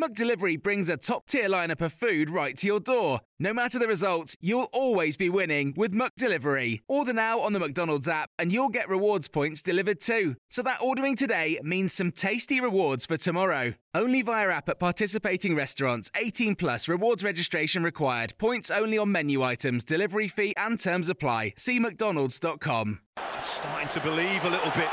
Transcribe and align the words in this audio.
McDelivery 0.00 0.62
brings 0.62 0.88
a 0.88 0.96
top-tier 0.96 1.48
lineup 1.48 1.80
of 1.80 1.92
food 1.92 2.30
right 2.30 2.56
to 2.58 2.68
your 2.68 2.78
door. 2.78 3.18
No 3.40 3.52
matter 3.52 3.80
the 3.80 3.88
result, 3.88 4.36
you'll 4.40 4.68
always 4.72 5.16
be 5.16 5.28
winning 5.28 5.74
with 5.76 5.92
McDelivery. 5.92 6.82
Order 6.86 7.12
now 7.12 7.40
on 7.40 7.52
the 7.52 7.58
McDonald's 7.58 8.08
app 8.08 8.30
and 8.38 8.52
you'll 8.52 8.68
get 8.68 8.88
rewards 8.88 9.26
points 9.26 9.60
delivered 9.60 9.98
too. 9.98 10.36
So 10.50 10.62
that 10.62 10.78
ordering 10.80 11.16
today 11.16 11.58
means 11.64 11.92
some 11.92 12.12
tasty 12.12 12.60
rewards 12.60 13.06
for 13.06 13.16
tomorrow. 13.16 13.74
Only 13.92 14.22
via 14.22 14.50
app 14.50 14.68
at 14.68 14.78
participating 14.78 15.56
restaurants. 15.56 16.12
18 16.14 16.54
plus 16.54 16.86
rewards 16.86 17.24
registration 17.24 17.82
required. 17.82 18.34
Points 18.38 18.70
only 18.70 18.98
on 18.98 19.10
menu 19.10 19.42
items, 19.42 19.82
delivery 19.82 20.28
fee 20.28 20.54
and 20.56 20.78
terms 20.78 21.08
apply. 21.08 21.54
See 21.56 21.80
mcdonalds.com. 21.80 23.00
Just 23.32 23.54
starting 23.56 23.88
to 23.88 24.00
believe 24.00 24.44
a 24.44 24.50
little 24.50 24.70
bit. 24.76 24.90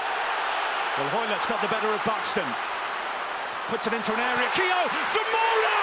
Well, 0.98 1.10
Hoilett's 1.10 1.46
got 1.46 1.62
the 1.62 1.68
better 1.68 1.90
of 1.90 2.04
Buxton. 2.04 2.75
Puts 3.68 3.88
it 3.88 3.94
into 3.94 4.14
an 4.14 4.20
area. 4.20 4.48
Keogh, 4.54 4.90
Zamora! 5.10 5.82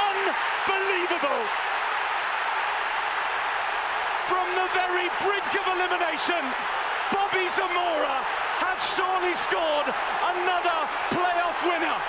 Unbelievable! 0.00 1.44
From 4.24 4.46
the 4.56 4.68
very 4.72 5.12
brink 5.20 5.44
of 5.60 5.66
elimination, 5.76 6.40
Bobby 7.12 7.44
Zamora 7.52 8.24
has 8.64 8.80
surely 8.96 9.34
scored 9.44 9.92
another 9.92 10.88
playoff 11.12 11.60
winner. 11.68 12.00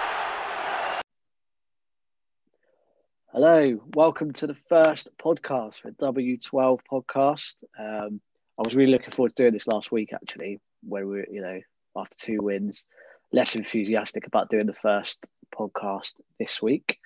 Hello, 3.34 3.66
welcome 3.94 4.32
to 4.32 4.48
the 4.48 4.56
first 4.70 5.10
podcast 5.18 5.82
for 5.82 5.92
W12 5.92 6.80
podcast. 6.90 7.56
Um, 7.78 8.22
I 8.58 8.62
was 8.64 8.74
really 8.74 8.94
looking 8.94 9.12
forward 9.12 9.36
to 9.36 9.44
doing 9.44 9.52
this 9.52 9.68
last 9.68 9.92
week, 9.92 10.14
actually, 10.14 10.62
where 10.82 11.06
we, 11.06 11.26
you 11.30 11.42
know, 11.42 11.60
after 11.96 12.16
two 12.18 12.40
wins, 12.42 12.84
less 13.32 13.56
enthusiastic 13.56 14.28
about 14.28 14.50
doing 14.50 14.66
the 14.68 14.74
first 14.74 15.28
podcast 15.54 16.14
this 16.40 16.62
week. 16.62 17.00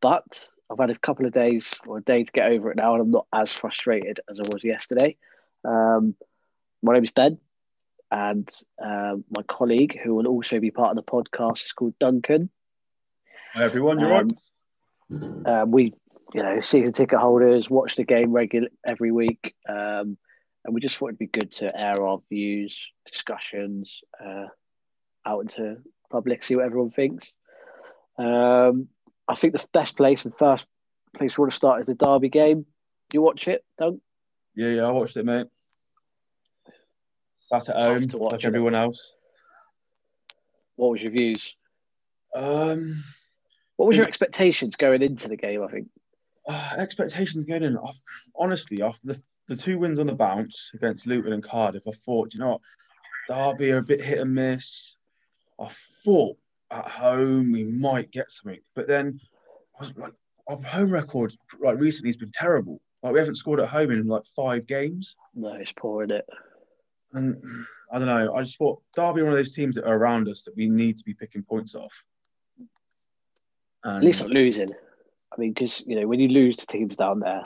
But 0.00 0.48
I've 0.70 0.78
had 0.78 0.90
a 0.90 0.98
couple 0.98 1.26
of 1.26 1.32
days 1.32 1.74
or 1.86 1.98
a 1.98 2.02
day 2.02 2.24
to 2.24 2.32
get 2.32 2.50
over 2.52 2.70
it 2.70 2.76
now, 2.76 2.94
and 2.94 3.02
I'm 3.02 3.10
not 3.10 3.26
as 3.32 3.52
frustrated 3.52 4.20
as 4.30 4.38
I 4.38 4.42
was 4.52 4.62
yesterday. 4.62 5.16
Um, 5.64 6.14
my 6.82 6.94
name 6.94 7.04
is 7.04 7.10
Ben, 7.10 7.38
and 8.10 8.48
um, 8.82 9.24
my 9.36 9.42
colleague, 9.44 9.98
who 10.02 10.14
will 10.14 10.26
also 10.26 10.60
be 10.60 10.70
part 10.70 10.96
of 10.96 11.04
the 11.04 11.10
podcast, 11.10 11.64
is 11.64 11.72
called 11.72 11.98
Duncan. 11.98 12.50
Hi 13.54 13.64
everyone, 13.64 13.98
you're 13.98 14.14
Um, 14.14 14.28
um, 15.46 15.70
we, 15.70 15.94
you 16.34 16.42
know, 16.42 16.60
season 16.62 16.92
ticket 16.92 17.18
holders 17.18 17.70
watch 17.70 17.96
the 17.96 18.04
game 18.04 18.32
regular 18.32 18.68
every 18.86 19.10
week, 19.10 19.54
um, 19.68 20.18
and 20.68 20.74
we 20.74 20.82
just 20.82 20.98
thought 20.98 21.06
it'd 21.06 21.18
be 21.18 21.26
good 21.28 21.50
to 21.50 21.66
air 21.74 22.06
our 22.06 22.20
views, 22.28 22.90
discussions 23.10 24.02
uh, 24.22 24.44
out 25.24 25.40
into 25.40 25.78
public, 26.10 26.42
see 26.42 26.56
what 26.56 26.66
everyone 26.66 26.90
thinks. 26.90 27.26
Um, 28.18 28.88
I 29.26 29.34
think 29.34 29.54
the 29.54 29.66
best 29.72 29.96
place 29.96 30.26
and 30.26 30.36
first 30.36 30.66
place 31.16 31.38
we 31.38 31.40
want 31.42 31.52
to 31.52 31.56
start 31.56 31.80
is 31.80 31.86
the 31.86 31.94
Derby 31.94 32.28
game. 32.28 32.66
You 33.14 33.22
watch 33.22 33.48
it, 33.48 33.64
Doug? 33.78 33.98
Yeah, 34.54 34.68
yeah, 34.68 34.82
I 34.86 34.90
watched 34.90 35.16
it, 35.16 35.24
mate. 35.24 35.46
Sat 37.38 37.66
at 37.70 37.86
home, 37.86 38.06
to 38.08 38.18
watch 38.18 38.32
like 38.32 38.44
it. 38.44 38.46
everyone 38.46 38.74
else. 38.74 39.14
What 40.76 40.90
was 40.90 41.00
your 41.00 41.12
views? 41.12 41.54
Um, 42.34 43.02
What 43.76 43.86
was 43.88 43.96
your 43.96 44.06
expectations 44.06 44.76
going 44.76 45.00
into 45.00 45.28
the 45.28 45.36
game? 45.38 45.62
I 45.62 45.68
think. 45.68 45.88
uh, 46.46 46.74
expectations 46.78 47.46
going 47.46 47.62
in. 47.62 47.78
Honestly, 48.36 48.82
after 48.82 49.06
the, 49.08 49.22
the 49.48 49.56
two 49.56 49.78
wins 49.78 49.98
on 49.98 50.06
the 50.06 50.14
bounce 50.14 50.70
against 50.74 51.06
Luton 51.06 51.32
and 51.32 51.42
Cardiff, 51.42 51.88
I 51.88 51.92
thought, 51.92 52.34
you 52.34 52.40
know 52.40 52.50
what, 52.50 52.60
Derby 53.28 53.72
are 53.72 53.78
a 53.78 53.82
bit 53.82 54.00
hit 54.00 54.18
and 54.18 54.34
miss. 54.34 54.96
I 55.58 55.68
thought 56.04 56.36
at 56.70 56.86
home 56.86 57.52
we 57.52 57.64
might 57.64 58.10
get 58.10 58.30
something, 58.30 58.60
but 58.74 58.86
then 58.86 59.18
I 59.78 59.84
was 59.84 59.96
like, 59.96 60.12
our 60.46 60.60
home 60.62 60.90
record 60.90 61.34
like 61.60 61.78
recently 61.78 62.10
has 62.10 62.16
been 62.16 62.32
terrible. 62.32 62.80
Like 63.02 63.12
we 63.12 63.18
haven't 63.18 63.36
scored 63.36 63.60
at 63.60 63.68
home 63.68 63.90
in 63.90 64.06
like 64.06 64.24
five 64.36 64.66
games. 64.66 65.14
No, 65.34 65.52
it's 65.54 65.72
poor, 65.72 66.04
is 66.04 66.10
it? 66.10 66.26
And 67.12 67.66
I 67.90 67.98
don't 67.98 68.08
know. 68.08 68.32
I 68.36 68.42
just 68.42 68.58
thought 68.58 68.82
Derby 68.94 69.20
are 69.20 69.24
one 69.24 69.32
of 69.32 69.38
those 69.38 69.52
teams 69.52 69.76
that 69.76 69.86
are 69.86 69.98
around 69.98 70.28
us 70.28 70.42
that 70.42 70.56
we 70.56 70.68
need 70.68 70.98
to 70.98 71.04
be 71.04 71.14
picking 71.14 71.42
points 71.42 71.74
off. 71.74 72.04
And 73.84 73.98
At 73.98 74.04
least 74.04 74.20
not 74.22 74.30
losing. 74.30 74.68
I 75.32 75.40
mean, 75.40 75.52
because 75.52 75.82
you 75.86 76.00
know 76.00 76.06
when 76.06 76.20
you 76.20 76.28
lose 76.28 76.56
to 76.58 76.66
teams 76.66 76.96
down 76.96 77.20
there, 77.20 77.42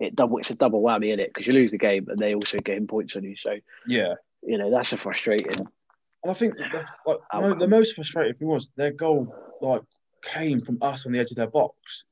it 0.00 0.14
double 0.14 0.38
it's 0.38 0.50
a 0.50 0.54
double 0.54 0.82
whammy 0.82 1.12
in 1.12 1.20
it 1.20 1.30
because 1.32 1.46
you 1.46 1.52
lose 1.52 1.70
the 1.70 1.78
game 1.78 2.06
and 2.08 2.18
they 2.18 2.34
also 2.34 2.58
gain 2.58 2.86
points 2.86 3.16
on 3.16 3.24
you. 3.24 3.36
So 3.36 3.56
yeah, 3.86 4.14
you 4.42 4.58
know 4.58 4.70
that's 4.70 4.92
a 4.92 4.96
frustrating. 4.96 5.58
and 5.58 6.30
I 6.30 6.34
think 6.34 6.56
the, 6.56 6.84
like, 7.06 7.18
no, 7.34 7.54
the 7.54 7.68
most 7.68 7.94
frustrating 7.94 8.34
thing 8.34 8.48
was 8.48 8.70
their 8.76 8.92
goal 8.92 9.34
like 9.60 9.82
came 10.22 10.60
from 10.60 10.78
us 10.82 11.06
on 11.06 11.12
the 11.12 11.18
edge 11.18 11.30
of 11.30 11.36
their 11.36 11.48
box, 11.48 12.04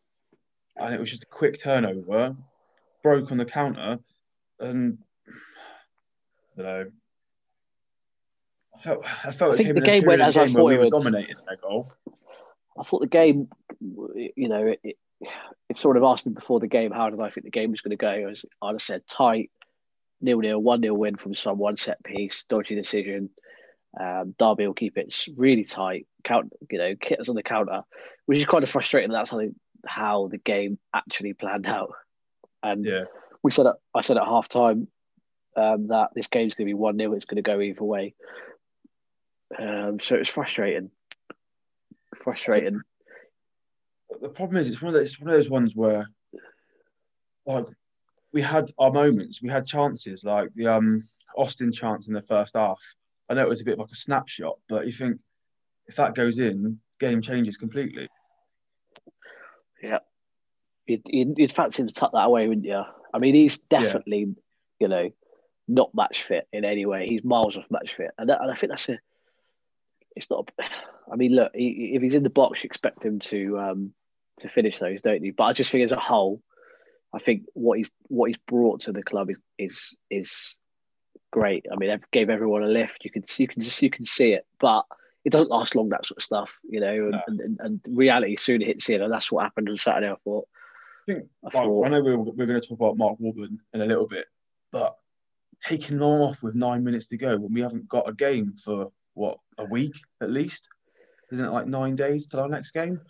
and 0.76 0.94
it 0.94 1.00
was 1.00 1.10
just 1.10 1.24
a 1.24 1.26
quick 1.26 1.60
turnover, 1.60 2.36
broke 3.02 3.30
on 3.30 3.38
the 3.38 3.44
counter, 3.44 3.98
and 4.60 4.98
I 6.58 6.62
don't 6.62 6.66
know. 6.66 6.91
I 8.74 8.78
felt 8.82 9.26
I 9.26 9.30
felt 9.30 9.54
I 9.54 9.56
think 9.56 9.74
the 9.74 9.80
game 9.80 10.04
went 10.04 10.20
as 10.20 10.36
I 10.36 10.48
thought 10.48 10.66
we 10.66 10.76
were 10.76 10.84
would. 10.84 10.91
dominated 10.91 11.38
their 11.47 11.56
goal. 11.56 11.88
I 12.78 12.82
thought 12.82 13.00
the 13.00 13.06
game, 13.06 13.48
you 13.80 14.48
know, 14.48 14.74
it, 14.82 14.98
if 15.69 15.78
someone 15.78 16.00
had 16.00 16.09
asked 16.09 16.27
me 16.27 16.32
before 16.32 16.60
the 16.60 16.66
game 16.66 16.93
how 16.93 17.10
did 17.10 17.21
I 17.21 17.31
think 17.31 17.44
the 17.44 17.50
game 17.50 17.71
was 17.71 17.81
going 17.81 17.91
to 17.91 17.97
go, 17.97 18.09
I 18.09 18.27
was, 18.27 18.44
I'd 18.62 18.72
have 18.72 18.82
said 18.82 19.03
tight, 19.10 19.50
nil 20.21 20.38
nil, 20.41 20.59
one 20.59 20.81
nil 20.81 20.97
win 20.97 21.16
from 21.16 21.34
some 21.34 21.59
one 21.59 21.77
set 21.77 22.03
piece, 22.04 22.44
dodgy 22.49 22.75
decision. 22.75 23.31
Um, 23.99 24.34
Derby 24.38 24.66
will 24.66 24.75
keep 24.75 24.99
it 24.99 25.15
really 25.37 25.65
tight, 25.65 26.06
count, 26.22 26.53
you 26.71 26.78
know, 26.78 26.94
us 27.19 27.28
on 27.28 27.34
the 27.34 27.43
counter, 27.43 27.82
which 28.27 28.38
is 28.38 28.47
kind 28.47 28.62
of 28.62 28.69
frustrating. 28.69 29.10
That's 29.10 29.31
how, 29.31 29.38
they, 29.38 29.50
how 29.87 30.28
the 30.28 30.38
game 30.38 30.78
actually 30.94 31.33
planned 31.33 31.66
out. 31.66 31.93
And 32.62 32.84
Yeah, 32.84 33.04
we 33.43 33.53
said 33.53 33.66
at, 33.66 33.77
I 33.94 34.03
said 34.03 34.19
at 34.19 34.25
half 34.25 34.48
time 34.48 34.88
um, 35.56 35.88
that 35.88 36.10
this 36.15 36.27
game's 36.27 36.54
going 36.54 36.66
to 36.66 36.71
be 36.71 36.75
1 36.75 36.98
0, 36.98 37.12
it's 37.15 37.25
going 37.25 37.37
to 37.37 37.43
go 37.43 37.60
either 37.60 37.84
way. 37.84 38.15
Um, 39.59 39.98
so 40.00 40.16
it's 40.16 40.28
frustrating. 40.28 40.91
Frustrating. 42.22 42.81
The 44.21 44.28
problem 44.28 44.56
is 44.59 44.69
it's 44.69 44.82
one 44.82 44.94
of 44.94 45.00
those, 45.00 45.12
it's 45.12 45.21
one 45.21 45.31
of 45.31 45.37
those 45.37 45.50
ones 45.50 45.75
where 45.75 46.09
like 47.47 47.66
we 48.32 48.43
had 48.43 48.71
our 48.78 48.93
moments, 48.93 49.43
we 49.43 49.49
had 49.49 49.66
chances 49.66 50.25
like 50.25 50.53
the 50.54 50.66
um 50.66 51.06
Austin 51.37 51.72
chance 51.72 52.09
in 52.09 52.15
the 52.15 52.22
first 52.22 52.54
half. 52.54 52.80
I 53.28 53.34
know 53.34 53.42
it 53.42 53.48
was 53.48 53.60
a 53.60 53.65
bit 53.65 53.78
like 53.78 53.91
a 53.91 53.97
snapshot, 53.97 54.59
but 54.68 54.86
you 54.86 54.92
think 54.92 55.18
if 55.86 55.97
that 55.97 56.15
goes 56.15 56.39
in, 56.39 56.78
game 56.98 57.22
changes 57.22 57.57
completely. 57.57 58.09
Yeah. 59.83 59.98
You'd, 60.86 61.03
you'd, 61.07 61.39
you'd 61.39 61.53
fancy 61.53 61.84
to 61.84 61.92
tuck 61.92 62.13
that 62.13 62.27
away, 62.27 62.48
wouldn't 62.48 62.66
you? 62.66 62.83
I 63.13 63.18
mean, 63.18 63.34
he's 63.34 63.59
definitely, 63.59 64.34
you 64.78 64.89
know, 64.89 65.10
not 65.68 65.95
match 65.95 66.22
fit 66.22 66.47
in 66.53 66.65
any 66.65 66.86
way. 66.86 67.09
He's 67.09 67.24
miles 67.24 67.57
off 67.57 67.65
match 67.71 67.95
fit. 67.97 68.13
And, 68.18 68.28
that, 68.30 68.41
and 68.41 68.51
I 68.51 68.54
think 68.54 68.71
that's 68.71 68.89
a, 68.89 68.98
it's 70.15 70.30
not, 70.30 70.51
a, 70.59 70.65
I 71.13 71.16
mean, 71.16 71.34
look, 71.34 71.53
he, 71.54 71.92
if 71.95 72.03
he's 72.03 72.15
in 72.15 72.22
the 72.22 72.30
box, 72.30 72.63
you 72.63 72.68
expect 72.68 73.04
him 73.04 73.18
to, 73.21 73.59
um, 73.59 73.92
to 74.41 74.48
finish 74.48 74.78
those, 74.78 75.00
don't 75.03 75.24
you? 75.24 75.33
But 75.33 75.44
I 75.44 75.53
just 75.53 75.71
think 75.71 75.84
as 75.84 75.92
a 75.92 75.98
whole, 76.00 76.42
I 77.15 77.18
think 77.18 77.44
what 77.54 77.78
he's, 77.78 77.91
what 78.09 78.27
he's 78.27 78.38
brought 78.47 78.83
to 78.83 78.92
the 78.92 79.03
club 79.03 79.30
is, 79.30 79.38
is, 79.59 79.80
is 80.10 80.33
great. 81.33 81.66
I 81.72 81.77
mean, 81.77 81.98
gave 82.12 82.30
everyone 82.30 82.62
a 82.62 82.68
lift. 82.68 83.04
You 83.04 83.10
can 83.10 83.24
see, 83.27 83.44
you 83.44 83.48
can 83.48 83.62
just, 83.62 83.80
you 83.83 83.91
can 83.91 84.04
see 84.04 84.33
it, 84.33 84.44
but 84.60 84.84
it 85.24 85.30
doesn't 85.33 85.50
last 85.50 85.74
long, 85.74 85.88
that 85.91 86.06
sort 86.06 86.18
of 86.18 86.24
stuff, 86.24 86.50
you 86.68 86.80
know, 86.80 86.92
and, 86.94 87.10
No. 87.12 87.21
and, 87.27 87.41
and, 87.41 87.60
and 87.60 87.80
reality 87.88 88.36
soon 88.36 88.60
hits 88.60 88.88
in. 88.88 89.03
And 89.03 89.12
that's 89.12 89.33
what 89.33 89.42
happened 89.44 89.68
on 89.68 89.77
Saturday, 89.77 90.10
I 90.10 90.16
thought. 90.24 90.47
I 91.09 91.12
think 91.12 91.24
I 91.44 91.50
thought- 91.50 91.86
I 91.86 91.89
know 91.89 92.03
we're, 92.03 92.18
we're 92.18 92.47
going 92.47 92.60
to 92.60 92.66
talk 92.66 92.78
about 92.78 92.97
Mark 92.97 93.18
Warburton 93.18 93.60
in 93.74 93.80
a 93.80 93.86
little 93.86 94.06
bit, 94.06 94.27
but 94.72 94.97
taking 95.65 95.98
them 95.98 96.21
off 96.21 96.42
with 96.42 96.54
nine 96.54 96.84
minutes 96.84 97.06
to 97.09 97.16
go 97.16 97.36
when 97.39 97.53
we 97.53 97.62
haven't 97.62 97.89
got 97.89 98.09
a 98.09 98.12
game 98.12 98.53
for 98.53 98.92
what 99.15 99.39
a 99.59 99.65
week 99.65 99.94
at 100.21 100.30
least. 100.30 100.68
Isn't 101.32 101.44
it 101.47 101.50
like 101.50 101.66
nine 101.66 101.97
days 101.97 102.27
till 102.27 102.41
our 102.41 102.48
next 102.48 102.72
game? 102.72 103.00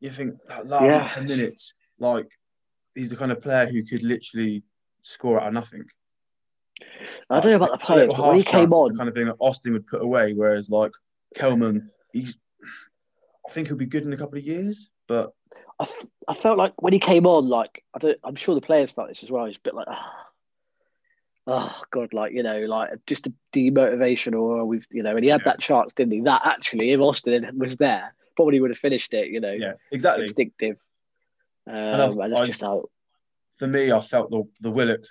You 0.00 0.10
think 0.10 0.34
that 0.48 0.66
last 0.66 0.84
Yeah. 0.84 1.08
ten 1.12 1.26
minutes, 1.26 1.74
like 1.98 2.28
he's 2.94 3.10
the 3.10 3.16
kind 3.16 3.32
of 3.32 3.42
player 3.42 3.66
who 3.66 3.82
could 3.84 4.02
literally 4.02 4.62
score 5.02 5.40
out 5.40 5.48
of 5.48 5.54
nothing. 5.54 5.84
I 7.30 7.40
don't 7.40 7.50
know 7.50 7.56
about 7.56 7.78
the 7.80 7.84
players, 7.84 8.12
but 8.14 8.26
when 8.26 8.36
he 8.36 8.44
came 8.44 8.72
on, 8.72 8.92
the 8.92 8.98
kind 8.98 9.08
of 9.08 9.14
thing 9.14 9.26
that 9.26 9.36
Austin 9.40 9.72
would 9.72 9.86
put 9.86 10.02
away, 10.02 10.32
whereas 10.34 10.70
like 10.70 10.92
Kelman, 11.34 11.90
he's 12.12 12.36
I 13.46 13.50
think 13.50 13.68
he'll 13.68 13.76
be 13.76 13.86
good 13.86 14.04
in 14.04 14.12
a 14.12 14.16
couple 14.16 14.38
of 14.38 14.44
years, 14.44 14.90
but 15.06 15.32
I, 15.80 15.84
f- 15.84 16.06
I 16.28 16.34
felt 16.34 16.58
like 16.58 16.80
when 16.82 16.92
he 16.92 16.98
came 16.98 17.26
on, 17.26 17.48
like 17.48 17.82
I 17.94 17.98
don't, 17.98 18.18
I'm 18.22 18.36
sure 18.36 18.54
the 18.54 18.60
players 18.60 18.90
felt 18.90 19.08
this 19.08 19.22
as 19.22 19.30
well. 19.30 19.46
He's 19.46 19.56
a 19.56 19.60
bit 19.60 19.74
like, 19.74 19.86
oh, 19.90 20.22
oh 21.48 21.82
god, 21.90 22.12
like 22.12 22.32
you 22.32 22.42
know, 22.42 22.60
like 22.60 22.90
just 23.06 23.26
a 23.26 23.32
demotivation, 23.52 24.34
or 24.38 24.64
we've, 24.64 24.86
you 24.90 25.02
know, 25.02 25.16
and 25.16 25.24
he 25.24 25.30
had 25.30 25.40
Yeah. 25.40 25.52
that 25.52 25.60
chance, 25.60 25.92
didn't 25.92 26.12
he? 26.12 26.20
That 26.20 26.42
actually, 26.44 26.92
if 26.92 27.00
Austin 27.00 27.58
was 27.58 27.76
there, 27.76 28.14
probably 28.38 28.60
would 28.60 28.70
have 28.70 28.78
finished 28.78 29.12
it. 29.14 29.26
You 29.28 29.40
know, 29.40 29.50
yeah, 29.52 29.72
exactly. 29.90 30.22
instinctive. 30.24 30.76
Um, 31.66 31.74
and 31.74 32.00
that's 32.00 32.40
I- 32.40 32.46
just 32.46 32.60
how. 32.60 32.82
for 33.58 33.66
me, 33.66 33.90
I 33.90 34.00
felt 34.00 34.30
the 34.30 34.44
the 34.60 34.70
Willock 34.70 35.04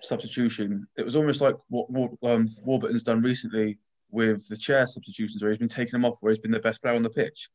substitution. 0.00 0.86
It 0.96 1.04
was 1.04 1.16
almost 1.16 1.40
like 1.40 1.56
what, 1.68 2.10
um, 2.22 2.48
Warburton's 2.62 3.02
done 3.02 3.20
recently 3.20 3.78
with 4.10 4.46
the 4.48 4.56
chair 4.56 4.86
substitutions, 4.86 5.42
where 5.42 5.50
he's 5.50 5.58
been 5.58 5.68
taking 5.68 5.92
them 5.92 6.04
off, 6.04 6.18
where 6.20 6.32
he's 6.32 6.38
been 6.38 6.52
the 6.52 6.60
best 6.60 6.80
player 6.80 6.94
on 6.94 7.02
the 7.02 7.10
pitch. 7.10 7.48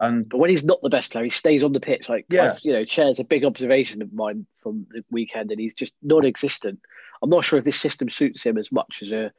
And 0.00 0.26
But 0.28 0.38
when 0.38 0.50
he's 0.50 0.64
not 0.64 0.80
the 0.82 0.88
best 0.88 1.12
player, 1.12 1.24
he 1.24 1.30
stays 1.30 1.62
on 1.62 1.72
the 1.72 1.80
pitch. 1.80 2.08
Like, 2.08 2.24
Yeah. 2.30 2.52
I've- 2.52 2.60
you 2.64 2.72
know, 2.72 2.84
Chair's 2.84 3.20
a 3.20 3.24
big 3.24 3.44
observation 3.44 4.00
of 4.02 4.12
mine 4.12 4.46
from 4.62 4.86
the 4.90 5.04
weekend, 5.10 5.50
and 5.50 5.60
he's 5.60 5.74
just 5.74 5.92
non-existent. 6.02 6.80
I'm 7.22 7.30
not 7.30 7.44
sure 7.44 7.58
if 7.58 7.64
this 7.64 7.80
system 7.80 8.08
suits 8.10 8.42
him 8.42 8.56
as 8.56 8.72
much 8.72 9.00
as 9.02 9.12
a 9.12 9.32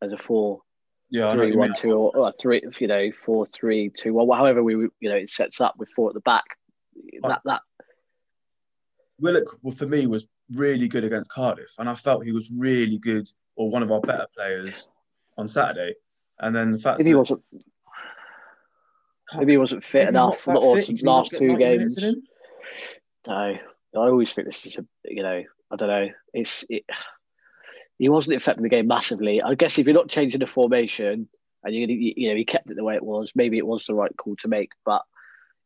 as 0.00 0.12
a 0.12 0.18
four 0.18 0.62
yeah, 1.12 1.28
I 1.28 1.32
three 1.32 1.54
one 1.54 1.74
two 1.74 1.92
or, 1.92 2.16
or 2.16 2.32
three 2.40 2.62
you 2.80 2.86
know 2.86 3.10
four 3.12 3.44
three 3.44 3.90
two 3.90 4.14
one 4.14 4.26
however 4.36 4.62
we 4.62 4.74
you 4.74 5.10
know 5.10 5.16
it 5.16 5.28
sets 5.28 5.60
up 5.60 5.74
with 5.76 5.90
four 5.90 6.08
at 6.08 6.14
the 6.14 6.20
back 6.20 6.44
that 7.22 7.42
that. 7.44 7.60
Willock, 9.20 9.58
well, 9.62 9.74
for 9.74 9.86
me, 9.86 10.06
was 10.06 10.26
really 10.52 10.88
good 10.88 11.04
against 11.04 11.30
Cardiff, 11.30 11.74
and 11.78 11.88
I 11.88 11.94
felt 11.94 12.24
he 12.24 12.32
was 12.32 12.50
really 12.50 12.98
good, 12.98 13.28
or 13.56 13.70
one 13.70 13.82
of 13.82 13.92
our 13.92 14.00
better 14.00 14.26
players 14.34 14.88
on 15.36 15.48
Saturday. 15.48 15.94
And 16.40 16.56
then 16.56 16.72
the 16.72 16.78
fact 16.78 16.98
if 16.98 17.06
he 17.06 17.12
that 17.12 17.18
wasn't 17.18 17.42
maybe 19.36 19.52
he 19.52 19.58
wasn't 19.58 19.84
fit 19.84 20.06
Maybe 20.06 20.08
enough 20.08 20.46
not 20.46 20.54
that 20.54 20.60
or 20.60 20.76
fit, 20.76 20.86
some 20.86 20.96
can 20.96 20.98
he 20.98 21.04
not 21.04 21.16
last 21.18 21.34
two 21.38 21.56
games. 21.58 21.96
no 23.26 23.32
I 23.32 23.60
always 23.94 24.32
think 24.32 24.46
this 24.48 24.64
is 24.66 24.76
a 24.76 24.86
you 25.04 25.22
know 25.22 25.42
I 25.70 25.76
don't 25.76 25.88
know 25.88 26.08
it's 26.32 26.64
it, 26.70 26.84
he 28.02 28.08
wasn't 28.08 28.36
affecting 28.36 28.64
the 28.64 28.68
game 28.68 28.86
massively 28.86 29.40
I 29.40 29.54
guess 29.54 29.78
if 29.78 29.86
you're 29.86 29.94
not 29.94 30.08
changing 30.08 30.40
the 30.40 30.46
formation 30.46 31.28
and 31.62 31.74
you 31.74 31.86
you 31.88 32.28
know 32.28 32.36
he 32.36 32.44
kept 32.44 32.70
it 32.70 32.76
the 32.76 32.84
way 32.84 32.96
it 32.96 33.04
was 33.04 33.30
maybe 33.34 33.58
it 33.58 33.66
was 33.66 33.86
the 33.86 33.94
right 33.94 34.14
call 34.16 34.36
to 34.36 34.48
make 34.48 34.72
but 34.84 35.02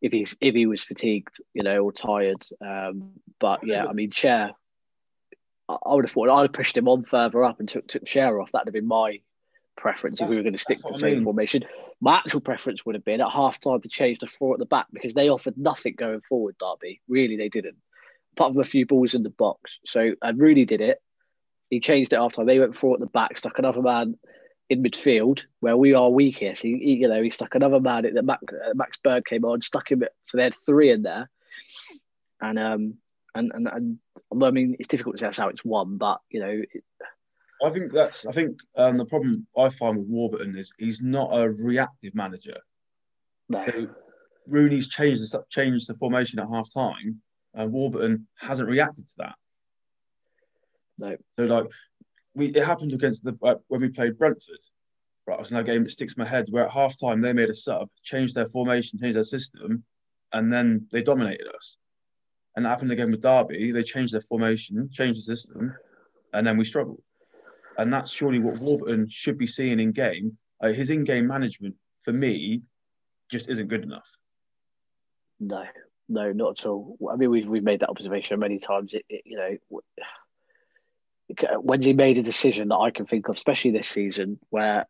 if 0.03 0.12
he's 0.12 0.37
if 0.41 0.55
he 0.55 0.67
was 0.67 0.85
fatigued 0.85 1.41
you 1.55 1.62
know 1.62 1.79
or 1.81 1.93
tired 1.93 2.43
um 2.61 3.12
but 3.38 3.67
yeah 3.67 3.87
I 3.87 3.93
mean 3.93 4.11
chair 4.11 4.53
I 5.69 5.77
I 5.85 5.94
would 5.94 6.05
have 6.05 6.12
thought 6.12 6.29
I'd 6.29 6.43
have 6.43 6.53
pushed 6.53 6.77
him 6.77 6.88
on 6.88 7.05
further 7.05 7.43
up 7.43 7.61
and 7.61 7.69
took 7.69 7.88
took 7.88 8.05
chair 8.05 8.41
off 8.41 8.53
that'd 8.53 8.69
have 8.69 8.75
been 8.75 8.87
my 8.87 9.21
preference 9.77 10.21
if 10.21 10.29
we 10.29 10.37
were 10.37 10.43
going 10.43 10.55
to 10.55 10.59
stick 10.59 10.79
to 10.79 10.82
the 10.82 10.89
what 10.89 10.97
I 10.97 11.00
same 11.00 11.15
mean. 11.17 11.25
formation 11.25 11.65
my 12.00 12.17
actual 12.17 12.41
preference 12.41 12.85
would 12.85 12.94
have 12.94 13.05
been 13.05 13.21
at 13.21 13.31
half 13.31 13.59
time 13.61 13.81
to 13.81 13.89
change 13.89 14.19
the 14.19 14.27
four 14.27 14.55
at 14.55 14.59
the 14.59 14.67
back 14.67 14.87
because 14.93 15.15
they 15.15 15.29
offered 15.29 15.56
nothing 15.56 15.94
going 15.97 16.21
forward, 16.21 16.56
Derby. 16.59 17.00
Really, 17.09 17.37
they 17.37 17.49
didn't. 17.49 17.77
Apart 18.32 18.53
from 18.53 18.61
a 18.61 18.65
few 18.65 18.85
balls 18.85 19.15
in 19.15 19.23
the 19.23 19.31
box. 19.31 19.79
So, 19.87 20.12
I 20.21 20.31
really 20.31 20.67
did 20.67 20.81
it. 20.81 21.00
He 21.71 21.81
changed 21.81 22.13
it 22.13 22.17
after. 22.17 22.45
They 22.45 22.59
went 22.59 22.77
four 22.77 22.95
at 22.95 23.01
the 23.01 23.07
back, 23.07 23.39
stuck 23.39 23.59
another 23.59 23.83
man 23.83 24.17
in 24.69 24.83
midfield 24.83 25.43
where 25.61 25.77
we 25.77 25.95
are 25.95 26.11
weakest. 26.11 26.63
He, 26.63 26.79
he 26.79 26.95
you 26.95 27.09
know, 27.09 27.23
he 27.23 27.31
stuck 27.31 27.55
another 27.55 27.81
man 27.81 28.05
in 28.05 28.15
that 28.15 28.25
Max, 28.25 28.43
uh, 28.53 28.75
Max 28.75 28.99
Bird 29.03 29.25
came 29.25 29.45
on, 29.45 29.61
stuck 29.61 29.91
him. 29.91 30.03
So 30.25 30.37
they 30.37 30.45
had 30.45 30.55
three 30.55 30.91
in 30.91 31.03
there. 31.03 31.29
And, 32.41 32.59
um, 32.59 32.95
and, 33.35 33.53
and, 33.55 33.69
and 33.69 33.99
I 34.43 34.51
mean, 34.51 34.77
it's 34.79 34.89
difficult 34.89 35.17
to 35.17 35.21
say 35.21 35.27
that's 35.27 35.39
how 35.39 35.49
it's 35.49 35.65
won, 35.65 35.97
but, 35.99 36.19
you 36.31 36.41
know, 36.41 36.63
it, 36.73 36.85
I 37.65 37.71
think 37.71 37.93
that's. 37.93 38.27
I 38.27 38.33
think 38.33 38.59
um, 38.77 38.99
the 38.99 39.07
problem 39.07 39.47
I 39.57 39.71
find 39.71 39.97
with 39.97 40.09
Warburton 40.09 40.57
is 40.57 40.73
he's 40.79 41.01
not 41.01 41.31
a 41.33 41.51
reactive 41.51 42.15
manager. 42.15 42.59
no. 43.49 43.65
So 43.67 43.89
Rooney's 44.47 44.89
changed 44.89 45.23
the 45.23 45.43
changed 45.49 45.89
the 45.89 45.95
formation 45.95 46.39
at 46.39 46.49
half 46.53 46.73
time, 46.73 47.21
and 47.55 47.73
Warburton 47.73 48.27
hasn't 48.39 48.69
reacted 48.69 49.07
to 49.07 49.15
that. 49.19 49.35
No. 50.98 51.16
So 51.32 51.44
like, 51.44 51.66
we 52.34 52.46
it 52.46 52.64
happened 52.64 52.93
against 52.93 53.22
the 53.25 53.37
uh, 53.43 53.56
when 53.69 53.81
we 53.81 53.88
played 53.88 54.19
Brentford. 54.19 54.60
Right, 55.26 55.34
it 55.34 55.40
was 55.40 55.50
another 55.50 55.66
game 55.66 55.82
that 55.82 55.90
sticks 55.90 56.14
in 56.14 56.22
my 56.22 56.28
head. 56.28 56.46
Where 56.50 56.66
at 56.66 56.72
half 56.72 56.98
time 56.98 57.20
they 57.20 57.32
made 57.32 57.50
a 57.50 57.54
sub, 57.54 57.88
changed 58.02 58.34
their 58.34 58.46
formation, 58.46 58.98
changed 58.98 59.16
their 59.16 59.25
system, 59.25 59.82
and 60.32 60.52
then 60.52 60.87
they 60.93 61.02
dominated 61.02 61.48
us. 61.54 61.76
And 62.54 62.64
that 62.64 62.70
happened 62.70 62.93
again 62.93 63.10
with 63.10 63.22
Derby. 63.22 63.72
They 63.72 63.82
changed 63.82 64.14
their 64.14 64.20
formation, 64.20 64.88
changed 64.93 65.19
the 65.19 65.22
system, 65.22 65.75
and 66.32 66.46
then 66.46 66.56
we 66.56 66.64
struggled. 66.64 67.02
And 67.76 67.93
that's 67.93 68.10
surely 68.10 68.38
what 68.38 68.60
Warburton 68.60 69.08
should 69.10 69.37
be 69.37 69.46
seeing 69.46 69.81
in 69.81 69.93
game. 69.93 70.38
Uh, 70.60 70.69
his 70.69 70.88
in-game 70.88 71.26
management, 71.26 71.75
for 72.02 72.12
me, 72.12 72.62
just 73.31 73.50
isn't 73.50 73.69
good 73.69 73.82
enough. 73.82 74.10
No, 75.38 75.64
no, 76.08 76.32
not 76.32 76.60
at 76.60 76.66
all. 76.66 76.96
I 77.12 77.16
mean, 77.16 77.31
we've 77.31 77.46
we've 77.46 77.62
made 77.62 77.81
that 77.81 77.90
observation 77.90 78.38
many 78.40 78.58
times. 78.58 78.94
It, 78.94 79.04
it, 79.10 79.22
you 79.26 79.37
know, 79.37 79.81
when's 81.61 81.84
he 81.84 81.93
made 81.93 82.19
a 82.19 82.23
decision 82.23 82.69
that 82.69 82.76
I 82.76 82.90
can 82.90 83.06
think 83.06 83.28
of, 83.28 83.37
especially 83.37 83.73
this 83.73 83.88
season, 83.88 84.38
where 84.50 84.87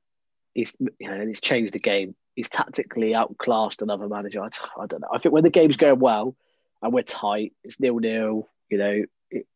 he's 0.54 0.74
you 0.78 1.08
know 1.08 1.26
he's 1.26 1.40
changed 1.40 1.72
the 1.72 1.78
game. 1.78 2.14
He's 2.34 2.48
tactically 2.48 3.14
outclassed 3.14 3.80
another 3.80 4.08
manager. 4.08 4.42
I, 4.42 4.50
don't 4.86 5.00
know. 5.00 5.08
I 5.12 5.18
think 5.18 5.32
when 5.32 5.44
the 5.44 5.50
game's 5.50 5.78
going 5.78 5.98
well 5.98 6.36
and 6.82 6.92
we're 6.92 7.02
tight, 7.02 7.54
it's 7.64 7.80
nil 7.80 7.98
nil. 7.98 8.48
You 8.68 8.78
know, 8.78 9.02
it, 9.30 9.46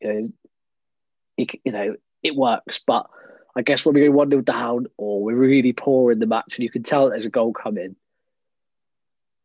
you 0.00 0.12
know, 0.12 0.32
it, 1.36 1.60
you 1.64 1.72
know, 1.72 1.96
it 2.22 2.34
works. 2.34 2.80
But 2.86 3.06
I 3.54 3.62
guess 3.62 3.84
when 3.84 3.94
we 3.94 4.06
go 4.06 4.10
one 4.10 4.30
0 4.30 4.42
down 4.42 4.86
or 4.96 5.22
we're 5.22 5.36
really 5.36 5.74
poor 5.74 6.10
in 6.10 6.20
the 6.20 6.26
match, 6.26 6.56
and 6.56 6.64
you 6.64 6.70
can 6.70 6.82
tell 6.82 7.10
there's 7.10 7.26
a 7.26 7.30
goal 7.30 7.52
coming 7.52 7.96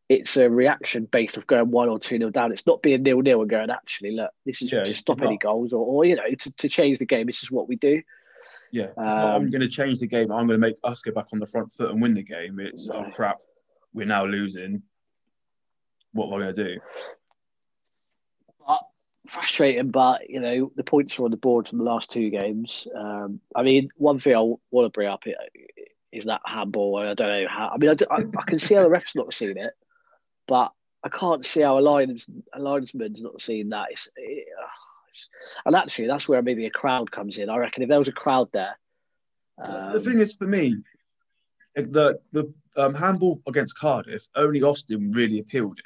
it's 0.08 0.36
a 0.36 0.48
reaction 0.48 1.04
based 1.04 1.36
of 1.36 1.46
going 1.46 1.70
one 1.70 1.88
or 1.88 1.98
two 1.98 2.18
nil 2.18 2.30
down. 2.30 2.52
It's 2.52 2.66
not 2.66 2.82
being 2.82 3.02
nil 3.02 3.20
nil 3.20 3.42
and 3.42 3.50
going, 3.50 3.70
actually, 3.70 4.12
look, 4.12 4.30
this 4.46 4.62
is 4.62 4.72
Yeah, 4.72 4.84
to 4.84 4.94
stop 4.94 5.20
any 5.20 5.32
not. 5.32 5.40
goals 5.40 5.72
or, 5.72 5.84
or 5.84 6.04
you 6.04 6.16
know, 6.16 6.22
to, 6.38 6.50
to 6.52 6.68
change 6.68 6.98
the 6.98 7.06
game. 7.06 7.26
This 7.26 7.42
is 7.42 7.50
what 7.50 7.68
we 7.68 7.76
do. 7.76 8.02
Yeah, 8.72 8.88
not, 8.96 9.36
I'm 9.36 9.42
Um, 9.42 9.50
going 9.50 9.60
to 9.62 9.68
change 9.68 9.98
the 9.98 10.06
game. 10.06 10.30
I'm 10.32 10.46
going 10.46 10.58
to 10.60 10.66
make 10.66 10.76
us 10.84 11.00
go 11.02 11.12
back 11.12 11.26
on 11.32 11.38
the 11.38 11.46
front 11.46 11.72
foot 11.72 11.90
and 11.90 12.00
win 12.02 12.14
the 12.14 12.22
game. 12.22 12.58
It's 12.60 12.88
oh 12.88 13.04
crap, 13.12 13.40
we're 13.92 14.06
now 14.06 14.24
losing. 14.24 14.82
What 16.12 16.28
am 16.28 16.34
I 16.34 16.36
going 16.38 16.54
to 16.54 16.64
do? 16.64 16.80
But 18.66 18.80
frustrating, 19.26 19.90
but 19.90 20.28
you 20.28 20.40
know, 20.40 20.72
the 20.76 20.84
points 20.84 21.18
are 21.18 21.24
on 21.24 21.30
the 21.30 21.36
board 21.36 21.68
from 21.68 21.78
the 21.78 21.84
last 21.84 22.10
two 22.10 22.30
games. 22.30 22.86
Um, 22.96 23.40
I 23.54 23.62
mean, 23.62 23.90
one 23.96 24.20
thing 24.20 24.34
I 24.34 24.40
want 24.40 24.86
to 24.86 24.90
bring 24.90 25.08
up 25.08 25.24
is 26.12 26.24
that 26.24 26.40
handball. 26.46 26.96
I 26.96 27.12
don't 27.14 27.28
know 27.42 27.48
how. 27.48 27.68
I 27.68 27.76
mean, 27.76 27.90
I, 27.90 27.96
I, 28.14 28.20
I 28.38 28.42
can 28.46 28.58
see 28.58 28.74
how 28.74 28.82
the 28.82 28.88
ref's 28.90 29.14
not 29.14 29.32
seen 29.34 29.56
it, 29.58 29.72
but 30.48 30.72
I 31.04 31.08
can't 31.10 31.44
see 31.44 31.60
how 31.60 31.78
a 31.78 31.82
a 31.82 32.58
linesman's 32.58 33.20
not 33.20 33.40
seeing 33.40 33.68
that. 33.68 33.92
It's, 33.92 34.08
it, 34.16 34.48
it's- 34.48 35.28
and 35.64 35.74
actually, 35.76 36.06
that's 36.06 36.28
where 36.28 36.42
maybe 36.42 36.66
a 36.66 36.70
crowd 36.70 37.10
comes 37.10 37.38
in. 37.38 37.48
I 37.48 37.56
reckon 37.56 37.82
if 37.82 37.88
there 37.88 37.98
was 37.98 38.08
a 38.08 38.12
crowd 38.12 38.48
there, 38.52 38.76
the 39.58 39.96
um, 39.96 40.04
thing 40.04 40.18
is, 40.18 40.34
for 40.34 40.46
me, 40.46 40.76
the 41.74 42.20
the 42.32 42.52
um, 42.76 42.94
handball 42.94 43.40
against 43.46 43.76
Cardiff, 43.76 44.28
only 44.34 44.62
Austin 44.62 45.12
really 45.12 45.38
appealed 45.38 45.78
it. 45.78 45.84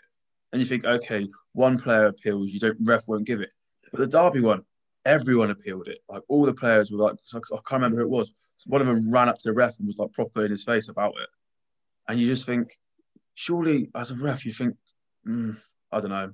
And 0.52 0.60
you 0.60 0.68
think, 0.68 0.84
okay, 0.84 1.28
one 1.52 1.78
player 1.78 2.06
appeals, 2.06 2.50
you 2.50 2.60
don't 2.60 2.76
ref 2.82 3.08
won't 3.08 3.24
give 3.24 3.40
it. 3.40 3.50
But 3.90 4.00
the 4.00 4.06
Derby 4.06 4.40
one, 4.40 4.64
everyone 5.06 5.50
appealed 5.50 5.88
it. 5.88 5.98
Like 6.08 6.22
all 6.28 6.44
the 6.44 6.52
players 6.52 6.90
were 6.90 6.98
like, 6.98 7.16
I 7.34 7.38
can't 7.38 7.64
remember 7.72 7.98
who 7.98 8.02
it 8.02 8.10
was. 8.10 8.32
One 8.66 8.80
of 8.82 8.86
them 8.86 9.10
ran 9.10 9.28
up 9.28 9.38
to 9.38 9.48
the 9.48 9.54
ref 9.54 9.78
and 9.78 9.86
was 9.86 9.96
like 9.98 10.12
proper 10.12 10.44
in 10.44 10.50
his 10.50 10.64
face 10.64 10.88
about 10.88 11.14
it. 11.22 11.28
And 12.08 12.20
you 12.20 12.26
just 12.26 12.44
think, 12.44 12.78
surely 13.34 13.90
as 13.94 14.10
a 14.10 14.16
ref, 14.16 14.44
you 14.46 14.52
think, 14.52 14.76
mm, 15.26 15.56
I 15.90 16.00
don't 16.00 16.10
know. 16.10 16.32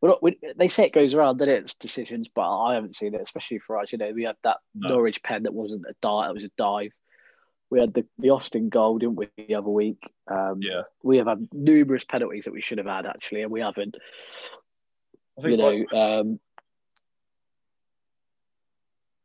Well, 0.00 0.18
we, 0.22 0.38
they 0.56 0.68
say 0.68 0.84
it 0.84 0.92
goes 0.92 1.14
around, 1.14 1.38
that 1.38 1.48
it's 1.48 1.74
decisions, 1.74 2.28
but 2.32 2.48
I 2.48 2.74
haven't 2.74 2.96
seen 2.96 3.14
it, 3.14 3.20
especially 3.20 3.58
for 3.58 3.78
us. 3.78 3.90
You 3.90 3.98
know, 3.98 4.12
we 4.12 4.22
had 4.24 4.36
that 4.44 4.58
No. 4.74 4.90
Norwich 4.90 5.22
pen 5.22 5.42
that 5.42 5.54
wasn't 5.54 5.86
a 5.88 5.94
dive; 6.00 6.30
it 6.30 6.34
was 6.34 6.44
a 6.44 6.50
dive. 6.56 6.92
We 7.70 7.80
had 7.80 7.92
the, 7.92 8.06
the 8.18 8.30
Austin 8.30 8.68
goal, 8.68 8.98
didn't 8.98 9.16
we, 9.16 9.28
the 9.36 9.56
other 9.56 9.68
week? 9.68 9.98
Um, 10.30 10.60
Yeah, 10.62 10.82
We 11.02 11.18
have 11.18 11.26
had 11.26 11.48
numerous 11.52 12.04
penalties 12.04 12.44
that 12.44 12.52
we 12.52 12.62
should 12.62 12.78
have 12.78 12.86
had, 12.86 13.06
actually, 13.06 13.42
and 13.42 13.50
we 13.50 13.60
haven't. 13.60 13.96
I 15.38 15.42
think 15.42 15.52
You 15.52 15.56
know, 15.58 15.68
like, 15.68 15.94
um, 15.94 16.40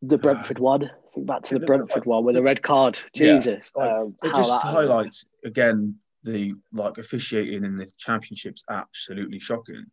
the 0.01 0.17
Brentford 0.17 0.59
one. 0.59 0.91
Think 1.13 1.27
back 1.27 1.43
to 1.43 1.59
the 1.59 1.65
Brentford 1.65 2.05
one 2.05 2.25
with 2.25 2.35
the 2.35 2.43
red 2.43 2.61
card. 2.61 2.99
Yeah, 3.13 3.37
Jesus, 3.37 3.69
like, 3.75 3.91
um, 3.91 4.15
it 4.23 4.33
just 4.33 4.49
that 4.49 4.61
happened. 4.61 4.89
highlights 4.89 5.25
again 5.45 5.95
the 6.23 6.53
like 6.71 6.97
officiating 6.97 7.63
in 7.65 7.77
the 7.77 7.89
championship's 7.97 8.63
absolutely 8.69 9.39
shocking. 9.39 9.85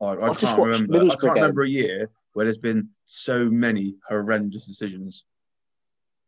Like 0.00 0.18
I 0.20 0.28
I've 0.28 0.38
can't 0.38 0.58
remember. 0.58 0.96
I 0.96 1.08
can't 1.08 1.20
game. 1.20 1.32
remember 1.34 1.62
a 1.62 1.68
year 1.68 2.10
where 2.32 2.44
there's 2.44 2.58
been 2.58 2.88
so 3.04 3.48
many 3.48 3.96
horrendous 4.08 4.66
decisions. 4.66 5.24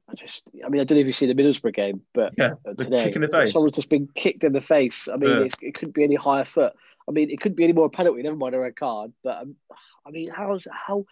I 0.08 0.14
just, 0.14 0.48
I 0.64 0.68
mean, 0.68 0.80
I 0.80 0.84
don't 0.84 0.96
know 0.96 1.00
if 1.00 1.06
you 1.06 1.12
see 1.12 1.26
the 1.26 1.34
Middlesbrough 1.34 1.74
game, 1.74 2.00
but 2.14 2.32
Yeah, 2.38 2.52
uh, 2.64 2.74
the 2.76 2.84
today, 2.84 3.04
kick 3.04 3.16
in 3.16 3.22
the 3.22 3.28
face. 3.28 3.52
someone's 3.52 3.74
just 3.74 3.88
been 3.90 4.08
kicked 4.14 4.44
in 4.44 4.52
the 4.52 4.60
face. 4.60 5.08
I 5.12 5.16
mean, 5.16 5.30
Yeah. 5.30 5.40
it's, 5.40 5.56
it 5.60 5.74
couldn't 5.74 5.96
be 5.96 6.04
any 6.04 6.14
higher 6.14 6.44
foot. 6.44 6.74
I 7.08 7.10
mean, 7.10 7.28
it 7.28 7.40
couldn't 7.40 7.56
be 7.56 7.64
any 7.64 7.72
more 7.72 7.86
a 7.86 7.90
penalty. 7.90 8.22
Never 8.22 8.36
mind 8.36 8.54
a 8.54 8.60
red 8.60 8.76
card. 8.76 9.12
But 9.24 9.38
um, 9.42 9.56
I 10.06 10.10
mean, 10.12 10.28
how's 10.32 10.66
how, 10.70 11.06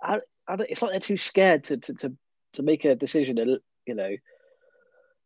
how, 0.00 0.20
how? 0.46 0.56
It's 0.68 0.82
like 0.82 0.92
they're 0.92 1.00
too 1.00 1.16
scared 1.16 1.64
to 1.64 1.78
to 1.78 1.94
to, 1.94 2.12
to 2.54 2.62
make 2.62 2.84
a 2.84 2.94
decision. 2.94 3.38
You 3.86 3.94
know, 3.94 4.16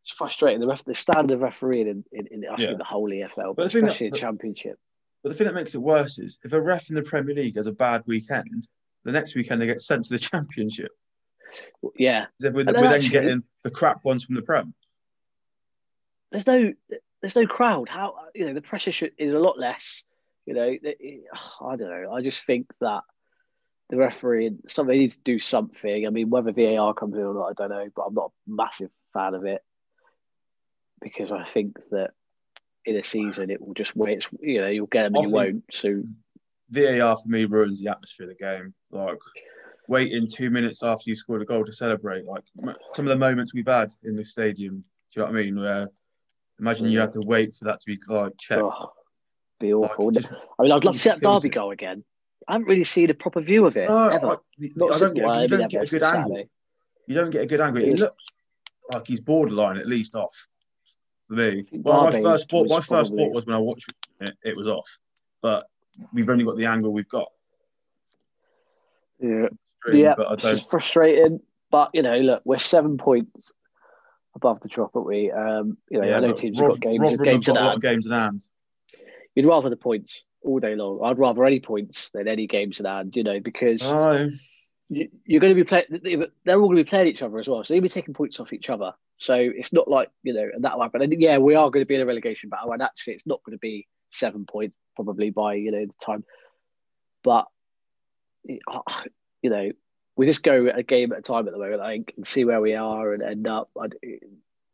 it's 0.03 0.11
frustrating. 0.11 0.59
The 0.59 0.67
ref, 0.67 0.83
the 0.83 0.93
standard 0.93 1.35
of 1.35 1.41
refereeing 1.41 1.87
in 1.87 2.03
in, 2.11 2.27
in 2.27 2.41
Yeah. 2.57 2.73
the 2.77 2.83
whole 2.83 3.09
EFL, 3.09 3.35
But 3.35 3.55
but 3.55 3.63
the 3.65 3.69
thing 3.69 3.85
that- 3.85 3.91
especially 3.91 4.19
Championship. 4.19 4.79
But 5.23 5.29
the 5.29 5.35
thing 5.35 5.45
that 5.47 5.53
makes 5.53 5.75
it 5.75 5.77
worse 5.81 6.17
is 6.17 6.39
if 6.43 6.51
a 6.53 6.59
ref 6.61 6.89
in 6.89 6.95
the 6.95 7.03
Premier 7.03 7.35
League 7.35 7.55
has 7.55 7.67
a 7.67 7.71
bad 7.71 8.01
weekend, 8.07 8.67
the 9.03 9.11
next 9.11 9.35
weekend 9.35 9.61
they 9.61 9.67
get 9.67 9.81
sent 9.81 10.05
to 10.05 10.09
the 10.09 10.19
Championship. 10.31 10.91
Yeah, 11.95 12.25
we're, 12.41 12.49
then 12.49 12.53
we're 12.55 12.63
then 12.81 12.85
actually- 12.93 13.09
getting 13.09 13.43
the 13.61 13.69
crap 13.71 14.03
ones 14.03 14.23
from 14.23 14.35
the 14.35 14.41
Prem. 14.41 14.73
there's 16.31 16.47
no 16.47 16.73
there's 17.21 17.35
no 17.35 17.45
crowd. 17.45 17.87
How 17.89 18.15
you 18.33 18.45
know 18.45 18.53
the 18.53 18.61
pressure 18.61 18.91
should, 18.91 19.11
is 19.17 19.31
a 19.33 19.39
lot 19.39 19.59
less. 19.59 20.03
You 20.47 20.53
know, 20.55 20.63
it- 20.63 20.81
it- 20.83 21.23
I 21.61 21.75
don't 21.75 21.89
know. 21.89 22.11
I 22.11 22.21
just 22.21 22.43
think 22.45 22.67
that 22.79 23.01
the 23.91 23.97
referee 23.97 24.51
somebody 24.67 24.99
needs 24.99 25.17
to 25.17 25.23
do 25.23 25.37
something. 25.37 26.07
I 26.07 26.09
mean, 26.09 26.29
whether 26.29 26.51
VAR 26.51 26.93
comes 26.93 27.15
in 27.15 27.21
or 27.21 27.33
not, 27.33 27.49
I 27.49 27.53
don't 27.53 27.69
know. 27.69 27.89
But 27.95 28.03
I'm 28.03 28.13
not 28.15 28.31
a 28.47 28.51
massive 28.51 28.89
fan 29.13 29.33
of 29.35 29.43
it 29.45 29.61
because 31.01 31.31
I 31.31 31.45
think 31.53 31.77
that 31.91 32.11
in 32.85 32.95
a 32.95 33.03
season 33.03 33.49
it 33.49 33.61
will 33.61 33.73
just 33.73 33.95
wait. 33.95 34.27
You 34.39 34.61
know, 34.61 34.67
you'll 34.67 34.87
get 34.87 35.03
them 35.03 35.15
and 35.15 35.25
you 35.25 35.31
won't. 35.31 35.63
So 35.71 36.03
VAR 36.69 37.17
for 37.17 37.27
me 37.27 37.45
ruins 37.45 37.79
the 37.79 37.89
atmosphere 37.89 38.29
of 38.29 38.37
the 38.37 38.43
game. 38.43 38.73
Like 38.91 39.17
waiting 39.87 40.27
two 40.27 40.49
minutes 40.49 40.83
after 40.83 41.09
you 41.09 41.15
scored 41.15 41.41
a 41.41 41.45
goal 41.45 41.65
to 41.65 41.73
celebrate. 41.73 42.25
Like 42.25 42.43
some 42.93 43.05
of 43.05 43.09
the 43.09 43.17
moments 43.17 43.53
we've 43.53 43.67
had 43.67 43.93
in 44.03 44.15
the 44.15 44.25
stadium. 44.25 44.83
Do 45.13 45.19
you 45.19 45.21
know 45.21 45.31
what 45.31 45.39
I 45.39 45.43
mean? 45.43 45.59
Where 45.59 45.87
imagine 46.59 46.89
you 46.89 46.99
had 46.99 47.13
to 47.13 47.21
wait 47.21 47.55
for 47.55 47.65
that 47.65 47.79
to 47.81 47.85
be 47.85 47.99
like 48.07 48.33
checked. 48.39 48.61
oh, 48.63 48.91
be 49.59 49.73
awful. 49.73 50.07
Like, 50.07 50.23
just- 50.23 50.33
I 50.33 50.63
mean, 50.63 50.71
I'd 50.71 50.85
love 50.85 50.93
to 50.93 50.99
see 50.99 51.09
that 51.09 51.21
Derby 51.21 51.49
it. 51.49 51.53
go 51.53 51.71
again. 51.71 52.03
I 52.47 52.53
haven't 52.53 52.67
really 52.67 52.83
seen 52.83 53.09
a 53.09 53.13
proper 53.13 53.39
view 53.39 53.67
of 53.67 53.77
it 53.77 53.87
No, 53.87 54.09
ever. 54.09 54.27
I, 54.27 54.35
Not 54.75 54.95
I 54.95 54.99
don't 54.99 55.13
get, 55.13 55.41
you 55.41 55.47
don't 55.47 55.69
get 55.69 55.83
a 55.83 55.87
good 55.87 56.03
angle. 56.03 56.43
You 57.07 57.15
don't 57.15 57.29
get 57.29 57.43
a 57.43 57.45
good 57.45 57.61
angle. 57.61 57.83
It 57.83 57.89
It 57.89 57.99
looks 57.99 58.25
like 58.91 59.07
he's 59.07 59.19
borderline 59.19 59.77
at 59.77 59.87
least 59.87 60.15
off 60.15 60.47
for 61.31 61.37
me. 61.37 61.65
Well, 61.71 62.03
my 62.03 62.21
first 62.21 62.49
thought, 62.49 62.67
my 62.67 62.81
first 62.81 63.11
thought 63.15 63.31
was 63.33 63.45
when 63.45 63.55
I 63.55 63.59
watched 63.59 63.93
it, 64.19 64.31
it 64.43 64.57
was 64.57 64.67
off. 64.67 64.99
But 65.41 65.65
we've 66.13 66.29
only 66.29 66.43
got 66.43 66.57
the 66.57 66.65
angle 66.65 66.91
we've 66.91 67.07
got. 67.07 67.31
Yeah. 69.19 69.47
Yeah, 69.91 70.13
but 70.17 70.43
it's 70.43 70.69
frustrating. 70.69 71.39
But 71.71 71.91
you 71.93 72.01
know, 72.01 72.17
look, 72.17 72.41
we're 72.43 72.59
seven 72.59 72.97
points 72.97 73.51
above 74.35 74.59
the 74.59 74.67
drop, 74.67 74.91
aren't 74.93 75.07
we? 75.07 75.31
Um, 75.31 75.77
you 75.89 76.01
know, 76.01 76.07
yeah, 76.07 76.17
I 76.17 76.19
know 76.19 76.33
teams 76.33 76.59
have 76.59 76.69
got 76.71 76.79
games, 76.81 76.99
Rotherham 76.99 77.23
games 77.23 77.47
in 77.47 77.55
got 77.55 77.63
lot 77.63 77.69
hand. 77.71 77.81
games 77.81 78.05
in 78.05 78.11
hand. 78.11 78.43
You'd 79.33 79.45
rather 79.47 79.69
the 79.69 79.77
points 79.77 80.21
all 80.43 80.59
day 80.59 80.75
long. 80.75 80.99
I'd 81.03 81.17
rather 81.17 81.45
any 81.45 81.61
points 81.61 82.09
than 82.11 82.27
any 82.27 82.45
games 82.45 82.79
in 82.79 82.85
hand. 82.85 83.15
You 83.15 83.23
know, 83.23 83.39
because 83.39 83.81
Oh, 83.83 84.29
you're 84.91 85.39
going 85.39 85.55
to 85.55 85.55
be 85.55 85.63
playing. 85.63 85.85
They're 86.43 86.59
all 86.59 86.67
going 86.67 86.77
to 86.77 86.83
be 86.83 86.89
playing 86.89 87.07
each 87.07 87.21
other 87.21 87.39
as 87.39 87.47
well, 87.47 87.63
so 87.63 87.73
you'll 87.73 87.83
be 87.83 87.89
taking 87.89 88.13
points 88.13 88.39
off 88.39 88.51
each 88.51 88.69
other. 88.69 88.91
So 89.17 89.35
it's 89.35 89.71
not 89.71 89.87
like 89.87 90.09
you 90.23 90.33
know, 90.33 90.49
and 90.53 90.65
that'll 90.65 90.81
happen. 90.81 91.01
And 91.01 91.13
yeah, 91.17 91.37
we 91.37 91.55
are 91.55 91.69
going 91.69 91.81
to 91.81 91.87
be 91.87 91.95
in 91.95 92.01
a 92.01 92.05
relegation 92.05 92.49
battle, 92.49 92.73
and 92.73 92.81
actually, 92.81 93.13
it's 93.13 93.25
not 93.25 93.41
going 93.45 93.55
to 93.55 93.59
be 93.59 93.87
seven 94.11 94.45
points 94.45 94.75
probably 94.95 95.29
by 95.29 95.53
you 95.53 95.71
know 95.71 95.85
the 95.85 96.05
time. 96.05 96.25
But 97.23 97.47
you 98.43 98.59
know, 99.49 99.71
we 100.17 100.25
just 100.25 100.43
go 100.43 100.69
a 100.73 100.83
game 100.83 101.13
at 101.13 101.19
a 101.19 101.21
time 101.21 101.47
at 101.47 101.53
the 101.53 101.59
moment, 101.59 101.81
I 101.81 101.93
think, 101.93 102.13
and 102.17 102.27
see 102.27 102.43
where 102.43 102.59
we 102.59 102.73
are 102.75 103.13
and 103.13 103.23
end 103.23 103.47
up. 103.47 103.69
I'd, 103.81 103.95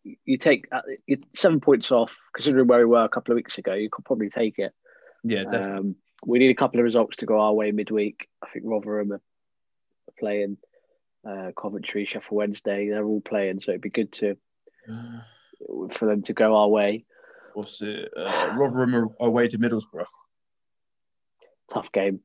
you 0.03 0.37
take 0.37 0.67
uh, 0.71 0.81
seven 1.35 1.59
points 1.59 1.91
off, 1.91 2.17
considering 2.33 2.67
where 2.67 2.79
we 2.79 2.85
were 2.85 3.03
a 3.03 3.09
couple 3.09 3.33
of 3.33 3.35
weeks 3.35 3.59
ago. 3.59 3.73
You 3.73 3.89
could 3.91 4.05
probably 4.05 4.29
take 4.29 4.57
it. 4.57 4.73
yeah, 5.23 5.43
definitely. 5.43 5.77
Um, 5.77 5.95
we 6.25 6.39
need 6.39 6.49
a 6.49 6.55
couple 6.55 6.79
of 6.79 6.85
results 6.85 7.17
to 7.17 7.27
go 7.27 7.39
our 7.39 7.53
way 7.53 7.71
midweek. 7.71 8.27
I 8.43 8.49
think 8.49 8.65
Rotherham 8.67 9.19
playing 10.19 10.57
uh, 11.27 11.51
Coventry, 11.59 12.05
Sheffield 12.05 12.37
Wednesday. 12.37 12.89
They're 12.89 13.05
all 13.05 13.21
playing, 13.21 13.59
so 13.61 13.71
it'd 13.71 13.81
be 13.81 13.89
good 13.89 14.11
to 14.13 14.37
for 15.93 16.05
them 16.05 16.21
to 16.23 16.33
go 16.33 16.55
our 16.55 16.67
way. 16.67 17.05
What's 17.53 17.81
it? 17.81 18.11
Uh, 18.15 18.53
Rotherham 18.55 19.09
away 19.19 19.47
to 19.47 19.57
Middlesbrough. 19.57 20.05
Tough 21.73 21.91
game. 21.91 22.19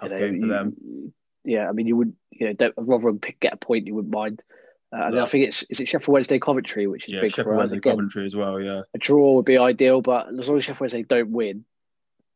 Tough 0.00 0.10
you 0.10 0.14
know, 0.16 0.20
game 0.20 0.40
for 0.40 0.46
you- 0.46 0.52
them. 0.52 1.12
Yeah, 1.46 1.68
I 1.68 1.72
mean, 1.72 1.86
you 1.86 1.96
would, 1.96 2.14
you 2.30 2.46
know, 2.46 2.52
don't 2.54 2.74
Rotherham 2.78 3.18
pick, 3.18 3.38
get 3.38 3.52
a 3.52 3.56
point, 3.58 3.86
you 3.86 3.94
wouldn't 3.94 4.14
mind. 4.14 4.42
Uh, 4.90 5.06
and 5.06 5.14
No. 5.16 5.24
I 5.24 5.26
think 5.26 5.46
it's 5.48 5.62
is 5.68 5.80
it 5.80 5.88
Sheffield 5.88 6.14
Wednesday 6.14 6.38
Coventry, 6.38 6.86
which 6.86 7.06
is 7.08 7.14
Yeah, 7.14 7.20
big 7.20 7.32
Sheffield 7.32 7.46
for 7.48 7.54
us. 7.56 7.58
Wednesday, 7.58 7.76
Again, 7.78 7.92
Coventry 7.94 8.24
as 8.26 8.34
well. 8.36 8.60
Yeah, 8.60 8.82
a 8.94 8.98
draw 8.98 9.34
would 9.34 9.44
be 9.44 9.58
ideal, 9.58 10.00
but 10.00 10.28
as 10.38 10.48
long 10.48 10.56
as 10.58 10.64
Sheffield 10.64 10.80
Wednesday 10.80 11.02
don't 11.02 11.30
win, 11.32 11.64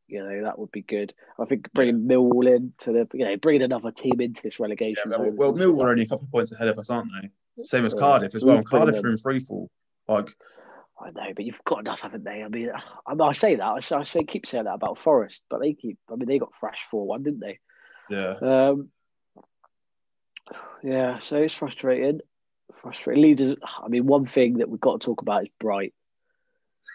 you 0.08 0.22
know 0.22 0.42
that 0.42 0.58
would 0.58 0.72
be 0.72 0.82
good. 0.82 1.14
I 1.38 1.44
think 1.44 1.72
bringing 1.72 2.08
Millwall 2.08 2.46
in 2.54 2.72
to 2.78 2.92
the, 2.92 3.08
you 3.12 3.24
know, 3.24 3.36
bringing 3.36 3.62
another 3.62 3.92
team 3.92 4.20
into 4.20 4.42
this 4.42 4.58
relegation. 4.58 5.02
yeah. 5.10 5.18
Well, 5.18 5.54
is 5.56 5.62
Millwall 5.62 5.84
are 5.84 5.90
only 5.90 6.02
a 6.02 6.06
couple 6.06 6.24
of 6.24 6.32
points 6.32 6.50
ahead 6.50 6.68
of 6.68 6.78
us, 6.78 6.90
aren't 6.90 7.10
they? 7.22 7.64
Same 7.64 7.84
as 7.84 7.94
Cardiff 7.94 8.34
as 8.34 8.44
well. 8.44 8.56
And 8.56 8.66
Cardiff 8.66 9.02
are 9.02 9.10
in 9.10 9.18
free 9.18 9.40
fall. 9.40 9.70
Like, 10.08 10.28
I 11.00 11.10
know, 11.10 11.32
but 11.34 11.44
you've 11.44 11.62
got 11.64 11.80
enough, 11.80 12.00
haven't 12.00 12.24
they? 12.24 12.42
I 12.42 12.48
mean, 12.48 12.70
I, 13.06 13.14
mean, 13.14 13.28
I 13.28 13.32
say 13.32 13.56
that. 13.56 13.64
I 13.64 13.80
say, 13.80 13.96
I 13.96 14.02
say, 14.02 14.24
keep 14.24 14.46
saying 14.46 14.64
that 14.64 14.74
about 14.74 14.98
Forest, 14.98 15.42
but 15.50 15.60
they 15.60 15.74
keep. 15.74 15.98
I 16.10 16.16
mean, 16.16 16.28
they 16.28 16.38
got 16.38 16.52
thrashed 16.58 16.84
four 16.90 17.06
one, 17.06 17.22
didn't 17.22 17.40
they? 17.40 17.58
yeah, 18.10 18.34
Um, 18.40 18.88
yeah, 20.82 21.18
so 21.18 21.36
it's 21.36 21.54
frustrating. 21.54 22.20
Frustrating. 22.72 23.22
Leaders. 23.22 23.56
I 23.62 23.88
mean, 23.88 24.06
one 24.06 24.26
thing 24.26 24.58
that 24.58 24.68
we've 24.68 24.80
got 24.80 25.00
to 25.00 25.04
talk 25.04 25.22
about 25.22 25.42
is 25.42 25.48
Bright. 25.60 25.94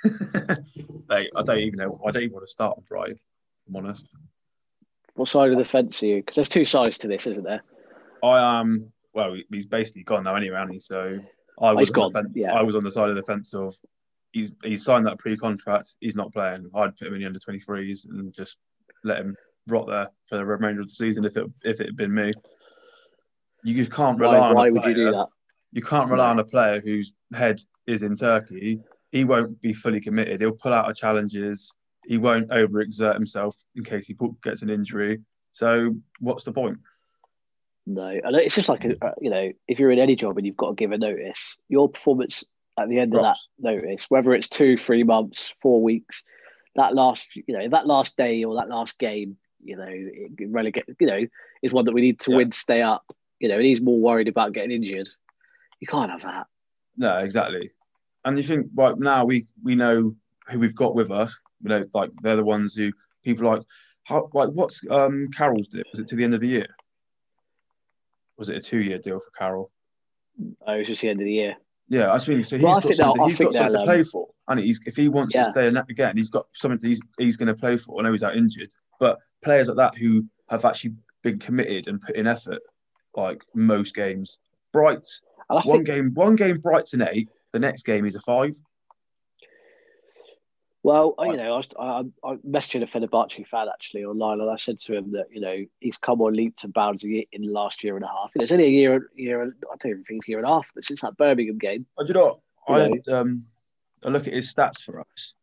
I 1.09 1.27
don't 1.45 1.59
even 1.59 1.77
know. 1.77 2.01
I 2.05 2.11
don't 2.11 2.23
even 2.23 2.33
want 2.33 2.47
to 2.47 2.51
start 2.51 2.77
with 2.77 2.87
Bright. 2.87 3.17
I'm 3.67 3.75
honest. 3.75 4.09
What 5.15 5.27
side 5.27 5.51
of 5.51 5.57
the 5.57 5.65
fence 5.65 6.01
are 6.03 6.07
you? 6.07 6.17
Because 6.17 6.35
there's 6.35 6.49
two 6.49 6.65
sides 6.65 6.97
to 6.99 7.07
this, 7.07 7.27
isn't 7.27 7.43
there? 7.43 7.61
I 8.23 8.59
am. 8.59 8.91
Well, 9.13 9.37
he's 9.51 9.65
basically 9.65 10.03
gone 10.03 10.23
now 10.23 10.35
anyway, 10.35 10.65
he? 10.71 10.79
So 10.79 11.19
I 11.61 11.73
was 11.73 11.89
he's 11.89 11.89
on 11.89 11.93
the 11.93 11.99
gone, 11.99 12.11
fence- 12.11 12.35
yeah. 12.35 12.53
I 12.53 12.63
was 12.63 12.75
on 12.75 12.83
the 12.83 12.91
side 12.91 13.09
of 13.09 13.15
the 13.15 13.23
fence 13.23 13.53
of 13.53 13.75
he's 14.31 14.53
he's 14.63 14.83
signed 14.83 15.05
that 15.05 15.19
pre-contract. 15.19 15.93
He's 15.99 16.15
not 16.15 16.33
playing. 16.33 16.69
I'd 16.73 16.97
put 16.97 17.07
him 17.07 17.13
in 17.13 17.21
the 17.21 17.27
under 17.27 17.39
23s 17.39 18.09
and 18.09 18.33
just 18.33 18.57
let 19.03 19.19
him 19.19 19.35
rot 19.67 19.87
there 19.87 20.09
for 20.27 20.37
the 20.37 20.45
remainder 20.45 20.81
of 20.81 20.87
the 20.87 20.93
season 20.93 21.25
if 21.25 21.37
it 21.37 21.45
if 21.63 21.79
it 21.79 21.87
had 21.87 21.97
been 21.97 22.13
me. 22.13 22.33
You 23.63 23.85
can't 23.87 24.19
rely 24.19 24.39
Why, 24.39 24.49
on. 24.49 24.55
why 24.55 24.69
would 24.71 24.83
you 24.83 24.93
do 24.93 25.11
that? 25.11 25.27
You 25.71 25.81
can't 25.81 26.09
rely 26.09 26.29
on 26.29 26.39
a 26.39 26.43
player 26.43 26.81
whose 26.81 27.13
head 27.33 27.61
is 27.87 28.03
in 28.03 28.15
Turkey. 28.15 28.81
He 29.13 29.25
won't 29.25 29.61
be 29.61 29.73
fully 29.73 30.01
committed. 30.01 30.41
He'll 30.41 30.53
pull 30.53 30.73
out 30.73 30.89
of 30.89 30.97
challenges. 30.97 31.71
He 32.03 32.17
won't 32.17 32.49
overexert 32.49 33.13
himself 33.13 33.55
in 33.75 33.83
case 33.83 34.07
he 34.07 34.17
gets 34.43 34.63
an 34.63 34.71
injury. 34.71 35.21
So 35.53 35.95
what's 36.19 36.43
the 36.43 36.51
point? 36.51 36.79
No, 37.85 38.07
and 38.07 38.35
it's 38.37 38.55
just 38.55 38.69
like 38.69 38.83
a, 38.85 38.95
uh, 39.05 39.11
you 39.21 39.29
know, 39.29 39.51
if 39.67 39.77
you're 39.77 39.91
in 39.91 39.99
any 39.99 40.15
job 40.15 40.35
and 40.37 40.47
you've 40.47 40.57
got 40.57 40.69
to 40.69 40.75
give 40.75 40.91
a 40.93 40.97
notice, 40.97 41.57
your 41.69 41.89
performance 41.89 42.43
at 42.79 42.89
the 42.89 42.97
end 42.97 43.15
of 43.15 43.21
that 43.21 43.37
notice, 43.59 44.05
whether 44.09 44.33
it's 44.33 44.49
two, 44.49 44.77
three 44.77 45.03
months, 45.03 45.53
four 45.61 45.83
weeks, 45.83 46.23
that 46.75 46.95
last, 46.95 47.27
you 47.35 47.55
know, 47.55 47.69
that 47.69 47.85
last 47.85 48.17
day 48.17 48.43
or 48.43 48.55
that 48.55 48.67
last 48.67 48.97
game, 48.97 49.37
you 49.63 49.75
know, 49.75 49.85
it 49.87 50.49
relegate, 50.49 50.85
you 50.99 51.05
know, 51.05 51.21
is 51.61 51.71
one 51.71 51.85
that 51.85 51.93
we 51.93 52.01
need 52.01 52.19
to 52.21 52.31
Yeah. 52.31 52.37
win 52.37 52.49
to 52.49 52.57
stay 52.57 52.81
up. 52.81 53.05
You 53.39 53.49
know, 53.49 53.57
and 53.57 53.65
he's 53.65 53.79
more 53.79 53.99
worried 53.99 54.27
about 54.27 54.53
getting 54.53 54.71
injured. 54.71 55.09
You 55.79 55.85
can't 55.85 56.09
have 56.09 56.23
that. 56.23 56.47
No, 56.97 57.19
exactly. 57.19 57.69
And 58.25 58.37
you 58.37 58.43
think 58.43 58.67
right 58.75 58.97
now 58.97 59.25
we 59.25 59.45
we 59.63 59.75
know 59.75 60.15
who 60.49 60.59
we've 60.59 60.75
got 60.75 60.95
with 60.95 61.11
us. 61.11 61.37
You 61.61 61.69
know, 61.69 61.85
like 61.93 62.11
they're 62.21 62.35
the 62.35 62.43
ones 62.43 62.73
who 62.75 62.91
people 63.23 63.45
like. 63.45 63.61
How 64.05 64.29
like 64.33 64.49
what's 64.49 64.81
um 64.89 65.29
Carroll's 65.35 65.67
deal? 65.67 65.83
Was 65.91 66.01
it 66.01 66.07
to 66.09 66.15
the 66.15 66.23
end 66.23 66.33
of 66.33 66.41
the 66.41 66.47
year? 66.47 66.67
Was 68.37 68.49
it 68.49 68.57
a 68.57 68.59
two-year 68.59 68.97
deal 68.97 69.19
for 69.19 69.29
Carroll? 69.37 69.71
Oh, 70.67 70.73
it's 70.73 70.89
just 70.89 71.01
the 71.01 71.09
end 71.09 71.21
of 71.21 71.25
the 71.25 71.31
year. 71.31 71.55
Yeah, 71.87 72.11
I 72.11 72.17
think 72.17 72.43
so. 72.43 72.57
He's 72.57 72.63
Well, 72.65 72.79
got 72.81 72.93
something, 72.95 73.23
he's 73.25 73.37
got 73.37 73.53
something 73.53 73.73
to 73.79 73.83
play 73.83 73.99
um, 73.99 74.03
for, 74.05 74.27
and 74.47 74.59
he's 74.59 74.81
if 74.85 74.95
he 74.95 75.07
wants 75.07 75.35
Yeah. 75.35 75.45
to 75.45 75.51
stay 75.51 75.67
in 75.67 75.73
that 75.75 75.89
again, 75.89 76.17
he's 76.17 76.29
got 76.29 76.47
something 76.53 76.79
that 76.79 76.87
he's 76.87 77.01
he's 77.17 77.37
going 77.37 77.47
to 77.47 77.53
play 77.53 77.77
for. 77.77 77.99
I 77.99 78.03
know 78.03 78.11
he's 78.11 78.23
out 78.23 78.35
injured, 78.35 78.69
but 78.99 79.19
players 79.43 79.67
like 79.67 79.77
that 79.77 79.95
who 79.97 80.25
have 80.49 80.65
actually 80.65 80.95
been 81.21 81.39
committed 81.39 81.87
and 81.87 82.01
put 82.01 82.15
in 82.15 82.27
effort, 82.27 82.61
like 83.15 83.43
most 83.53 83.95
games. 83.95 84.39
Bright 84.71 85.07
one 85.47 85.61
think, 85.63 85.85
game, 85.85 86.11
one 86.13 86.35
game 86.35 86.57
Bright's 86.59 86.93
an 86.93 87.07
eight. 87.09 87.29
The 87.53 87.59
next 87.59 87.85
game 87.85 88.03
he's 88.03 88.15
a 88.15 88.21
five. 88.21 88.55
well, 90.83 91.15
you 91.19 91.37
know, 91.37 91.53
I, 91.53 91.57
was, 91.57 91.69
I, 91.79 92.03
I 92.27 92.35
messaged 92.37 92.81
a 92.83 92.87
Fenerbahce 92.87 93.47
fan 93.47 93.67
actually 93.71 94.03
online, 94.03 94.41
and 94.41 94.49
I 94.49 94.57
said 94.57 94.79
to 94.79 94.97
him 94.97 95.11
that 95.11 95.27
you 95.31 95.39
know 95.39 95.63
he's 95.79 95.97
come 95.97 96.19
on 96.21 96.33
leaps 96.33 96.63
and 96.65 96.73
bounds 96.73 97.03
in 97.03 97.25
the 97.31 97.47
last 97.47 97.83
year 97.83 97.95
and 97.95 98.03
a 98.03 98.07
half. 98.07 98.31
You 98.35 98.39
know, 98.39 98.43
it's 98.43 98.51
only 98.51 98.65
a 98.65 98.69
year, 98.69 99.09
year. 99.15 99.43
I 99.43 99.75
don't 99.79 99.91
even 99.91 100.03
think 100.03 100.27
year 100.27 100.39
and 100.39 100.47
a 100.47 100.49
half 100.49 100.69
since 100.81 101.01
that 101.01 101.15
Birmingham 101.15 101.57
game. 101.57 101.85
Oh, 101.97 102.03
do 102.03 102.07
you 102.09 102.13
know 102.15 102.39
what? 102.65 102.79
I 102.81 102.87
You 102.87 103.01
had, 103.05 103.13
um, 103.13 103.45
I 104.03 104.09
look 104.09 104.27
at 104.27 104.33
his 104.33 104.53
stats 104.53 104.83
for 104.83 104.99
us, 104.99 105.35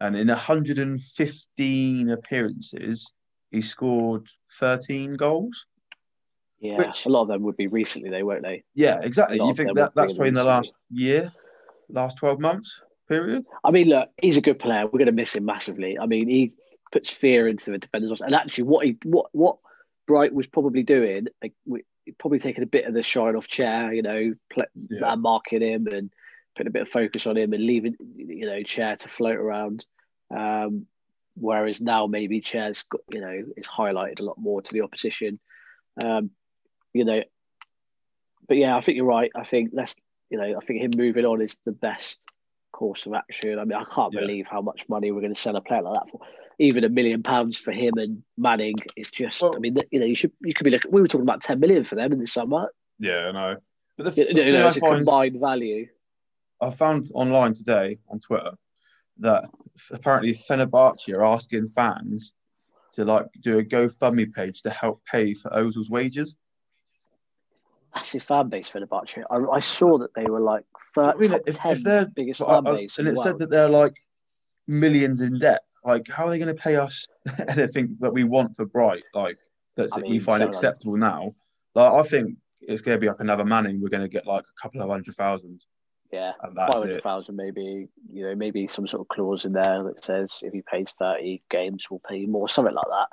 and 0.00 0.16
in 0.16 0.28
115 0.28 2.10
appearances, 2.10 3.12
he 3.50 3.62
scored 3.62 4.28
13 4.58 5.14
goals. 5.14 5.66
Yeah, 6.64 6.78
Which- 6.78 7.04
a 7.04 7.10
lot 7.10 7.22
of 7.22 7.28
them 7.28 7.42
would 7.42 7.58
be 7.58 7.66
recently, 7.66 8.08
though, 8.08 8.24
won't 8.24 8.42
they? 8.42 8.64
Yeah, 8.74 9.00
exactly. 9.02 9.36
You 9.36 9.52
think 9.54 9.74
that 9.76 9.94
that's 9.94 10.14
probably 10.14 10.28
in 10.28 10.34
the 10.34 10.44
last 10.44 10.72
year, 10.90 11.30
last 11.90 12.16
twelve 12.16 12.40
months 12.40 12.80
period? 13.06 13.44
I 13.62 13.70
mean, 13.70 13.88
look, 13.90 14.08
he's 14.22 14.38
a 14.38 14.40
good 14.40 14.58
player. 14.58 14.84
We're 14.86 14.98
going 14.98 15.06
to 15.06 15.12
miss 15.12 15.34
him 15.34 15.44
massively. 15.44 15.98
I 15.98 16.06
mean, 16.06 16.26
he 16.26 16.54
puts 16.90 17.10
fear 17.10 17.46
into 17.48 17.70
the 17.70 17.76
defenders, 17.76 18.22
and 18.22 18.34
actually, 18.34 18.64
what 18.64 18.86
he 18.86 18.96
what 19.04 19.26
what 19.32 19.58
Bright 20.06 20.32
was 20.34 20.46
probably 20.46 20.82
doing, 20.82 21.28
like, 21.42 21.52
we- 21.66 21.84
probably 22.18 22.38
taking 22.38 22.62
a 22.62 22.66
bit 22.66 22.86
of 22.86 22.94
the 22.94 23.02
shine 23.02 23.36
off 23.36 23.48
chair, 23.48 23.92
you 23.92 24.02
know, 24.02 24.34
play, 24.50 24.66
Yeah. 24.90 25.14
marking 25.16 25.60
him 25.62 25.86
and 25.86 26.10
putting 26.56 26.68
a 26.68 26.70
bit 26.72 26.82
of 26.82 26.88
focus 26.88 27.26
on 27.26 27.36
him 27.36 27.52
and 27.52 27.62
leaving, 27.64 27.96
you 28.16 28.46
know, 28.46 28.62
chair 28.62 28.96
to 28.96 29.08
float 29.08 29.36
around. 29.36 29.84
Um, 30.30 30.86
whereas 31.36 31.80
now 31.80 32.06
maybe 32.06 32.40
chair's 32.40 32.82
got, 32.84 33.00
you 33.10 33.20
know, 33.20 33.44
is 33.56 33.66
highlighted 33.66 34.20
a 34.20 34.22
lot 34.22 34.38
more 34.38 34.60
to 34.62 34.72
the 34.72 34.82
opposition. 34.82 35.40
Um, 36.02 36.30
you 36.94 37.04
know, 37.04 37.22
but 38.48 38.56
yeah, 38.56 38.76
I 38.76 38.80
think 38.80 38.96
you're 38.96 39.04
right. 39.04 39.30
I 39.34 39.44
think 39.44 39.70
let's, 39.74 39.94
you 40.30 40.38
know, 40.38 40.44
I 40.60 40.64
think 40.64 40.80
him 40.80 40.92
moving 40.96 41.24
on 41.26 41.42
is 41.42 41.56
the 41.66 41.72
best 41.72 42.18
course 42.72 43.06
of 43.06 43.14
action. 43.14 43.58
I 43.58 43.64
mean, 43.64 43.76
I 43.78 43.84
can't 43.84 44.12
Yeah. 44.12 44.20
believe 44.20 44.46
how 44.46 44.62
much 44.62 44.82
money 44.88 45.10
we're 45.12 45.20
going 45.20 45.34
to 45.34 45.40
sell 45.40 45.56
a 45.56 45.60
player 45.60 45.82
like 45.82 45.94
that 45.94 46.10
for. 46.10 46.20
Even 46.60 46.84
a 46.84 46.88
million 46.88 47.22
pounds 47.22 47.56
for 47.56 47.72
him 47.72 47.94
and 47.98 48.22
Manning 48.38 48.76
is 48.96 49.10
just. 49.10 49.42
Well- 49.42 49.56
I 49.56 49.58
mean, 49.58 49.76
you 49.90 49.98
know, 49.98 50.06
you 50.06 50.14
should 50.14 50.32
you 50.40 50.54
could 50.54 50.64
be 50.64 50.70
looking. 50.70 50.92
We 50.92 51.00
were 51.00 51.08
talking 51.08 51.22
about 51.26 51.42
ten 51.42 51.58
million 51.58 51.82
for 51.84 51.96
them 51.96 52.12
in 52.12 52.20
the 52.20 52.28
summer. 52.28 52.72
Yeah, 53.00 53.26
I 53.28 53.32
know. 53.32 53.56
But 53.96 54.14
the, 54.14 54.22
You 54.22 54.26
the 54.28 54.34
know, 54.34 54.42
thing 54.52 54.54
I 54.62 54.68
it's 54.68 54.76
a 54.76 54.80
find- 54.80 54.96
combined 55.04 55.40
value. 55.40 55.88
I 56.60 56.70
found 56.70 57.10
online 57.12 57.54
today 57.54 57.98
on 58.08 58.20
Twitter 58.20 58.52
that 59.18 59.44
apparently 59.90 60.32
Fenerbahce 60.32 61.08
are 61.12 61.24
asking 61.24 61.68
fans 61.68 62.34
to 62.92 63.04
like 63.04 63.26
do 63.40 63.58
a 63.58 63.64
GoFundMe 63.64 64.32
page 64.32 64.62
to 64.62 64.70
help 64.70 65.02
pay 65.04 65.34
for 65.34 65.50
Ozil's 65.50 65.90
wages. 65.90 66.36
Massive 67.94 68.22
fan 68.22 68.48
base 68.48 68.68
for 68.68 68.80
the. 68.80 68.88
I, 69.30 69.56
I 69.56 69.60
saw 69.60 69.98
that 69.98 70.14
they 70.14 70.24
were 70.24 70.40
like 70.40 70.64
third, 70.94 71.14
I 71.14 71.18
mean, 71.18 71.32
if, 71.46 71.58
if 71.64 71.82
they're 71.82 72.06
biggest 72.06 72.40
fan 72.40 72.66
I- 72.66 72.72
base. 72.72 72.98
and 72.98 73.08
it 73.08 73.16
said 73.18 73.38
that 73.38 73.50
they're 73.50 73.68
like 73.68 73.94
millions 74.66 75.20
in 75.20 75.38
debt. 75.38 75.62
Like, 75.84 76.08
how 76.08 76.26
are 76.26 76.30
they 76.30 76.38
going 76.38 76.54
to 76.54 76.60
pay 76.60 76.76
us 76.76 77.06
anything 77.48 77.96
that 78.00 78.12
we 78.12 78.24
want 78.24 78.56
for 78.56 78.64
Bright? 78.64 79.02
Like, 79.12 79.36
that's 79.76 79.96
I 79.96 80.00
we 80.00 80.18
find 80.18 80.42
acceptable 80.42 80.96
now. 80.96 81.34
Like, 81.74 81.92
I 81.92 82.02
think 82.08 82.38
it's 82.62 82.80
going 82.80 82.96
to 82.96 83.00
be 83.00 83.08
like 83.08 83.20
another 83.20 83.44
Manning. 83.44 83.82
We're 83.82 83.90
going 83.90 84.02
to 84.02 84.08
get 84.08 84.26
like 84.26 84.44
a 84.44 84.62
couple 84.62 84.80
of 84.80 84.88
hundred 84.88 85.14
thousand, 85.14 85.60
Yeah, 86.10 86.32
and 86.42 86.56
that's 86.56 86.74
five 87.02 87.02
hundred 87.02 87.36
maybe. 87.36 87.88
You 88.10 88.24
know, 88.24 88.34
maybe 88.34 88.66
some 88.66 88.86
sort 88.86 89.02
of 89.02 89.08
clause 89.08 89.44
in 89.44 89.52
there 89.52 89.84
that 89.84 90.02
says 90.04 90.38
if 90.40 90.52
he 90.52 90.62
pays 90.62 90.94
thirty 90.98 91.42
games, 91.50 91.86
we'll 91.90 92.00
pay 92.08 92.18
you 92.18 92.28
more, 92.28 92.48
something 92.48 92.74
like 92.74 92.86
that. 92.88 93.08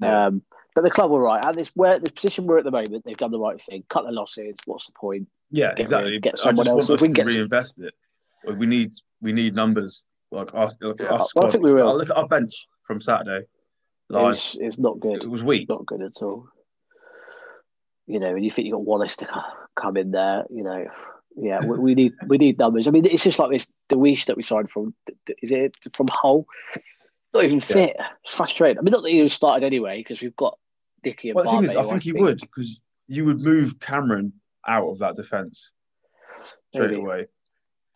Yeah. 0.00 0.26
Um, 0.26 0.42
but 0.76 0.84
the 0.84 0.90
club 0.90 1.10
were 1.10 1.20
right. 1.22 1.44
At 1.44 1.56
this 1.56 1.70
where 1.74 1.98
this 1.98 2.10
position 2.10 2.46
we're 2.46 2.58
at 2.58 2.64
the 2.64 2.70
moment, 2.70 3.02
they've 3.04 3.16
done 3.16 3.30
the 3.32 3.38
right 3.40 3.60
thing. 3.68 3.82
Cut 3.88 4.04
the 4.04 4.12
losses. 4.12 4.54
What's 4.66 4.86
the 4.86 4.92
point? 4.92 5.26
Yeah, 5.50 5.70
Get 5.70 5.80
exactly. 5.80 6.10
rid- 6.12 6.22
get 6.22 6.34
I 6.38 6.42
someone 6.42 6.68
else. 6.68 6.88
want 6.88 6.90
If 6.90 6.94
us 6.96 7.00
we 7.00 7.06
can 7.08 7.14
to 7.14 7.22
get 7.22 7.30
some- 7.30 7.36
reinvest 7.38 7.80
it. 7.80 7.94
We 8.58 8.66
need 8.66 8.92
we 9.20 9.32
need 9.32 9.54
numbers. 9.56 10.02
Like 10.30 10.54
our, 10.54 10.70
like 10.80 11.00
Yeah, 11.00 11.06
our 11.06 11.26
well, 11.34 11.46
I 11.46 11.50
think 11.50 11.64
we 11.64 11.72
will. 11.72 11.88
Oh, 11.88 11.96
look 11.96 12.10
at 12.10 12.16
our 12.16 12.28
bench 12.28 12.68
from 12.84 13.00
Saturday. 13.00 13.46
Like 14.08 14.22
was, 14.22 14.56
it's 14.60 14.78
not 14.78 15.00
good. 15.00 15.24
it 15.24 15.30
was 15.30 15.42
weak. 15.42 15.68
not 15.68 15.86
good 15.86 16.02
at 16.02 16.20
all. 16.22 16.46
You 18.06 18.20
know, 18.20 18.34
and 18.34 18.44
you 18.44 18.50
think 18.50 18.66
you 18.66 18.72
got 18.72 18.84
Wallace 18.84 19.16
to 19.16 19.44
come 19.74 19.96
in 19.96 20.10
there. 20.12 20.44
You 20.50 20.62
know, 20.62 20.86
yeah, 21.36 21.64
we, 21.64 21.78
we 21.78 21.94
need 21.94 22.12
we 22.26 22.38
need 22.38 22.58
numbers. 22.58 22.86
I 22.86 22.90
mean, 22.92 23.06
it's 23.06 23.24
just 23.24 23.38
like 23.38 23.50
this 23.50 23.66
de 23.88 23.96
Wijs 23.96 24.26
that 24.26 24.36
we 24.36 24.42
signed 24.42 24.70
from. 24.70 24.94
Is 25.42 25.50
it 25.50 25.76
from 25.92 26.06
Hull? 26.12 26.46
Not 27.34 27.44
even 27.44 27.60
fit. 27.60 27.96
It's 28.24 28.36
frustrating. 28.36 28.78
I 28.78 28.82
mean, 28.82 28.92
not 28.92 29.02
that 29.02 29.10
he 29.10 29.22
was 29.22 29.32
started 29.32 29.64
anyway 29.66 29.98
because 29.98 30.20
we've 30.20 30.36
got 30.36 30.56
Dickie 31.02 31.30
and 31.30 31.36
Well, 31.36 31.44
the 31.44 31.50
thing 31.50 31.64
is, 31.64 31.76
I 31.76 31.82
think 31.84 32.02
he 32.02 32.12
would 32.12 32.40
because 32.40 32.80
you 33.08 33.24
would 33.24 33.40
move 33.40 33.78
Cameron 33.80 34.32
out 34.66 34.88
of 34.88 34.98
that 34.98 35.16
defence 35.16 35.70
straight 36.72 36.90
Maybe. 36.90 37.00
away. 37.02 37.26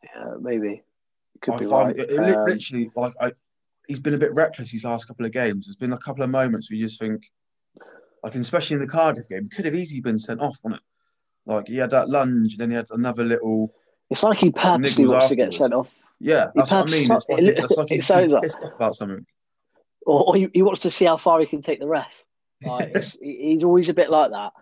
Yeah, 0.05 0.35
maybe 0.41 0.83
could 1.43 1.55
I 1.55 1.59
be 1.59 1.67
find 1.67 1.89
right. 1.89 1.99
it, 1.99 2.11
it 2.11 2.19
Um, 2.19 2.45
literally 2.47 2.91
like 2.97 3.13
I, 3.21 3.33
he's 3.89 3.99
been 3.99 4.15
a 4.15 4.19
bit 4.19 4.33
reckless 4.35 4.71
these 4.71 4.85
last 4.85 5.07
couple 5.07 5.27
of 5.27 5.33
games. 5.33 5.67
There's 5.67 5.77
been 5.77 5.93
a 5.93 5.99
couple 5.99 6.23
of 6.23 6.31
moments 6.31 6.71
where 6.71 6.77
you 6.79 6.87
just 6.87 6.99
think, 7.01 7.23
like 8.23 8.35
especially 8.35 8.75
in 8.75 8.81
the 8.81 8.87
Cardiff 8.87 9.29
game, 9.29 9.49
could 9.55 9.65
have 9.65 9.75
easily 9.75 10.01
been 10.01 10.19
sent 10.19 10.41
off 10.41 10.59
on 10.65 10.75
it. 10.75 10.81
Like 11.47 11.69
he 11.69 11.77
had 11.79 11.91
that 11.91 12.09
lunge, 12.09 12.57
then 12.57 12.71
he 12.71 12.77
had 12.77 12.87
another 12.91 13.25
little. 13.25 13.75
it's 14.11 14.23
like 14.23 14.39
he 14.39 14.51
purposely 14.53 15.07
wants 15.07 15.29
to 15.29 15.37
get 15.37 15.53
sent 15.53 15.73
off, 15.75 16.03
Yeah, 16.21 16.51
that's 16.55 16.71
what 16.71 16.87
I 16.89 16.91
mean. 16.91 17.11
It's 17.11 17.29
like, 17.29 17.39
it- 17.43 17.59
it's 17.59 17.77
like 17.77 17.89
he's, 17.89 18.09
like- 18.11 18.43
pissed 18.43 18.63
off 18.63 18.75
about 18.75 18.95
something. 18.97 19.27
or, 20.07 20.29
or 20.29 20.37
he, 20.37 20.49
he 20.55 20.63
wants 20.63 20.83
to 20.83 20.91
see 20.91 21.07
how 21.07 21.17
far 21.17 21.41
he 21.41 21.47
can 21.47 21.63
take 21.63 21.81
the 21.81 21.89
ref. 21.89 22.07
Like, 22.65 22.91
it's, 22.95 23.17
he's 23.21 23.65
always 23.65 23.89
a 23.89 23.95
bit 23.95 24.11
like 24.11 24.31
that. 24.31 24.53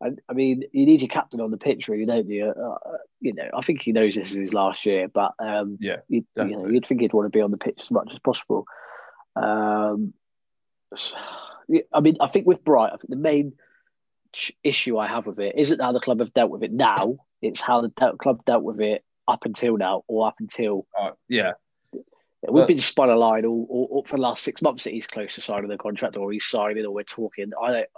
And 0.00 0.20
I 0.28 0.32
mean, 0.32 0.64
you 0.72 0.86
need 0.86 1.00
your 1.00 1.08
captain 1.08 1.40
on 1.40 1.50
the 1.50 1.56
pitch, 1.56 1.88
really, 1.88 2.04
don't 2.04 2.28
you? 2.28 2.46
Uh, 2.46 2.96
you 3.20 3.32
know, 3.32 3.48
I 3.56 3.62
think 3.62 3.80
he 3.82 3.92
knows 3.92 4.14
this 4.14 4.30
is 4.30 4.36
his 4.36 4.52
last 4.52 4.84
year, 4.84 5.08
but 5.08 5.32
um, 5.38 5.78
Yeah, 5.80 5.98
you'd, 6.08 6.26
you 6.36 6.56
know, 6.56 6.66
you'd 6.66 6.86
think 6.86 7.00
he'd 7.00 7.12
want 7.12 7.26
to 7.26 7.36
be 7.36 7.40
on 7.40 7.50
the 7.50 7.56
pitch 7.56 7.78
as 7.80 7.90
much 7.90 8.08
as 8.12 8.18
possible. 8.18 8.66
Um, 9.36 10.12
so- 10.96 11.16
I 11.94 12.00
mean, 12.00 12.16
I 12.20 12.26
think 12.26 12.46
with 12.46 12.62
Bright, 12.62 12.92
I 12.92 12.96
think 12.98 13.08
the 13.08 13.16
main 13.16 13.54
issue 14.62 14.98
I 14.98 15.06
have 15.06 15.26
with 15.26 15.38
it 15.40 15.54
isn't 15.56 15.80
how 15.80 15.92
the 15.92 16.00
club 16.00 16.20
have 16.20 16.34
dealt 16.34 16.50
with 16.50 16.62
it 16.62 16.72
now; 16.72 17.16
it's 17.40 17.60
how 17.60 17.80
the 17.80 17.88
club 18.18 18.44
dealt 18.44 18.62
with 18.62 18.80
it 18.82 19.02
up 19.26 19.46
until 19.46 19.78
now, 19.78 20.02
or 20.06 20.26
up 20.28 20.34
until 20.40 20.86
Uh, 21.00 21.12
yeah, 21.28 21.52
We've 22.48 22.62
But- 22.62 22.68
been 22.68 22.78
spun 22.78 23.10
a 23.10 23.16
line 23.16 23.44
all, 23.46 23.66
all, 23.70 23.88
all 23.90 24.04
for 24.04 24.16
the 24.16 24.22
last 24.22 24.44
six 24.44 24.60
months 24.60 24.84
that 24.84 24.92
he's 24.92 25.06
close 25.06 25.34
to 25.36 25.40
signing 25.40 25.68
the 25.68 25.78
contract, 25.78 26.16
or 26.16 26.30
he's 26.32 26.44
signing, 26.46 26.84
or 26.84 26.90
we're 26.92 27.02
talking. 27.04 27.50
I 27.60 27.68
don't, 27.72 27.88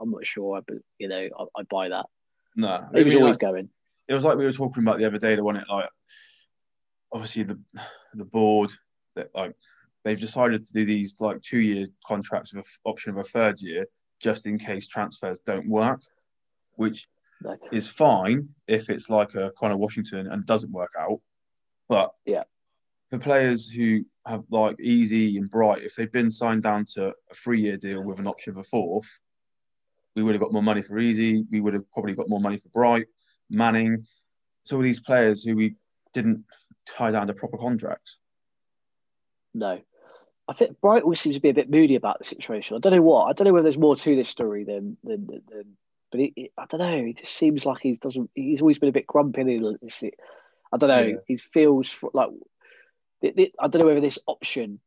I'm- 0.00 0.10
not 0.10 0.26
sure, 0.26 0.62
but 0.66 0.76
you 0.98 1.08
know, 1.08 1.28
I, 1.38 1.60
I 1.60 1.62
buy 1.70 1.88
that. 1.88 2.06
no. 2.54 2.86
He 2.94 3.02
was 3.02 3.14
mean, 3.14 3.22
always 3.22 3.34
like, 3.34 3.40
going. 3.40 3.68
it 4.08 4.14
was 4.14 4.24
like 4.24 4.36
we 4.38 4.44
were 4.44 4.52
talking 4.52 4.82
about 4.82 4.98
the 4.98 5.06
other 5.06 5.18
day, 5.18 5.34
the 5.34 5.42
one 5.44 5.56
it 5.56 5.64
like 5.68 5.88
obviously 7.12 7.42
the 7.44 7.58
the 8.14 8.24
board 8.24 8.70
that 9.14 9.30
like 9.34 9.54
they've 10.04 10.20
decided 10.20 10.64
to 10.64 10.72
do 10.72 10.84
these 10.84 11.16
like 11.20 11.40
two 11.42 11.58
year 11.58 11.86
contracts 12.06 12.52
with 12.52 12.64
an 12.66 12.70
option 12.84 13.10
of 13.10 13.18
a 13.18 13.24
third 13.24 13.60
year 13.60 13.86
just 14.20 14.46
in 14.46 14.58
case 14.58 14.86
transfers 14.86 15.40
don't 15.40 15.68
work, 15.68 16.00
which 16.74 17.06
No. 17.42 17.56
is 17.72 17.88
fine 17.90 18.48
if 18.66 18.88
it's 18.90 19.08
like 19.10 19.34
a 19.34 19.50
Connor 19.58 19.76
Washington 19.76 20.26
and 20.28 20.44
doesn't 20.46 20.72
work 20.72 20.92
out. 20.98 21.20
But 21.88 22.14
Yeah. 22.24 22.44
For 23.10 23.18
players 23.18 23.68
who 23.68 24.04
have 24.26 24.44
like 24.50 24.76
Eze 24.84 25.36
and 25.36 25.48
Bright, 25.48 25.82
if 25.82 25.94
they'd 25.94 26.10
been 26.10 26.30
signed 26.30 26.64
down 26.64 26.84
to 26.94 27.08
a 27.30 27.34
three 27.34 27.60
year 27.60 27.76
deal 27.76 28.02
with 28.02 28.18
an 28.18 28.26
option 28.26 28.52
for 28.54 28.60
a 28.60 28.64
fourth, 28.64 29.08
we 30.16 30.22
would 30.22 30.34
have 30.34 30.42
got 30.42 30.52
more 30.52 30.62
money 30.62 30.82
for 30.82 30.98
Eze. 30.98 31.44
We 31.50 31.60
would 31.60 31.74
have 31.74 31.88
probably 31.92 32.14
got 32.14 32.28
more 32.28 32.40
money 32.40 32.58
for 32.58 32.68
Bright, 32.70 33.06
Manning. 33.48 34.06
So 34.62 34.82
these 34.82 34.98
players 34.98 35.44
who 35.44 35.54
we 35.54 35.76
didn't 36.12 36.44
tie 36.86 37.12
down 37.12 37.28
to 37.28 37.34
proper 37.34 37.58
contracts. 37.58 38.18
No, 39.54 39.80
I 40.48 40.52
think 40.52 40.80
Bright 40.80 41.04
always 41.04 41.20
seems 41.20 41.36
to 41.36 41.40
be 41.40 41.50
a 41.50 41.54
bit 41.54 41.70
moody 41.70 41.94
about 41.94 42.18
the 42.18 42.24
situation. 42.24 42.76
I 42.76 42.80
don't 42.80 42.92
know 42.92 43.02
what. 43.02 43.26
I 43.26 43.32
don't 43.32 43.46
know 43.46 43.52
whether 43.52 43.62
there's 43.64 43.78
more 43.78 43.94
to 43.96 44.16
this 44.16 44.28
story 44.28 44.64
than 44.64 44.96
than. 45.04 45.26
than, 45.26 45.76
but 46.10 46.20
he, 46.20 46.32
he- 46.34 46.50
I 46.58 46.66
don't 46.66 46.80
know. 46.80 47.04
He 47.04 47.12
just 47.14 47.34
seems 47.34 47.64
like 47.64 47.80
he 47.82 47.96
doesn't. 47.96 48.30
He's 48.34 48.60
always 48.60 48.78
been 48.78 48.88
a 48.88 48.92
bit 48.92 49.06
grumpy. 49.06 49.42
and 49.42 49.78
This, 49.80 50.02
I 50.72 50.76
don't 50.76 50.88
know. 50.88 51.02
Yeah. 51.02 51.14
He 51.28 51.36
feels 51.36 51.94
like. 52.12 52.30
I 53.24 53.68
don't 53.68 53.76
know 53.80 53.86
whether 53.86 54.00
this 54.00 54.18
option, 54.26 54.80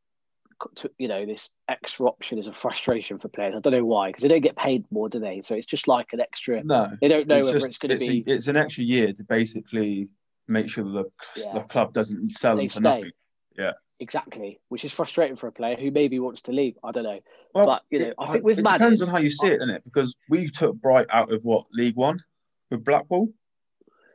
to, 0.76 0.92
you 0.98 1.08
know, 1.08 1.26
this 1.26 1.50
extra 1.68 2.06
option 2.06 2.38
is 2.38 2.48
a 2.48 2.54
frustration 2.54 3.18
for 3.18 3.28
players. 3.30 3.56
I 3.56 3.60
don't 3.60 3.74
know 3.74 3.86
why 3.86 4.10
because 4.10 4.22
they 4.24 4.28
don't 4.28 4.42
get 4.42 4.56
paid 4.56 4.86
more, 4.92 5.10
do 5.10 5.20
they? 5.20 5.42
So 5.42 5.56
it's 5.56 5.66
just 5.66 5.88
like 5.88 6.14
an 6.14 6.20
extra. 6.20 6.64
No, 6.64 6.92
They 7.02 7.08
don't 7.08 7.28
know 7.28 7.38
it's 7.38 7.46
whether 7.46 7.58
just- 7.60 7.68
it's 7.68 7.78
going 7.78 7.98
to 7.98 8.06
be. 8.06 8.24
a, 8.28 8.34
it's 8.36 8.48
an 8.48 8.58
extra 8.58 8.84
year 8.84 9.14
to 9.14 9.24
basically 9.24 10.10
make 10.48 10.70
sure 10.70 10.84
the, 10.84 11.06
Yeah. 11.38 11.54
the 11.54 11.60
club 11.62 11.94
doesn't 11.94 12.32
sell 12.32 12.56
They 12.56 12.64
them 12.64 12.70
for 12.70 12.74
stay. 12.76 12.82
nothing. 12.84 13.12
Yeah. 13.58 13.72
Exactly, 14.02 14.62
which 14.70 14.86
is 14.86 14.94
frustrating 14.94 15.36
for 15.36 15.48
a 15.48 15.52
player 15.52 15.76
who 15.76 15.92
maybe 15.92 16.20
wants 16.20 16.42
to 16.44 16.54
leave. 16.54 16.78
I 16.84 16.92
don't 16.94 17.04
know. 17.04 17.20
Well, 17.54 17.66
But, 17.66 17.84
you 17.90 18.00
know, 18.00 18.06
it, 18.08 18.14
I 18.18 18.32
think 18.32 18.46
with 18.46 18.58
it 18.60 18.66
depends 18.66 19.02
on 19.02 19.10
how 19.10 19.18
you 19.18 19.30
see 19.30 19.48
it, 19.48 19.58
doesn't 19.58 19.76
it? 19.76 19.84
Because 19.84 20.16
we 20.30 20.48
took 20.50 20.76
Bright 20.78 21.08
out 21.10 21.34
of 21.34 21.44
what 21.44 21.66
League 21.74 21.98
One 21.98 22.24
with 22.70 22.86
Blackpool. 22.86 23.34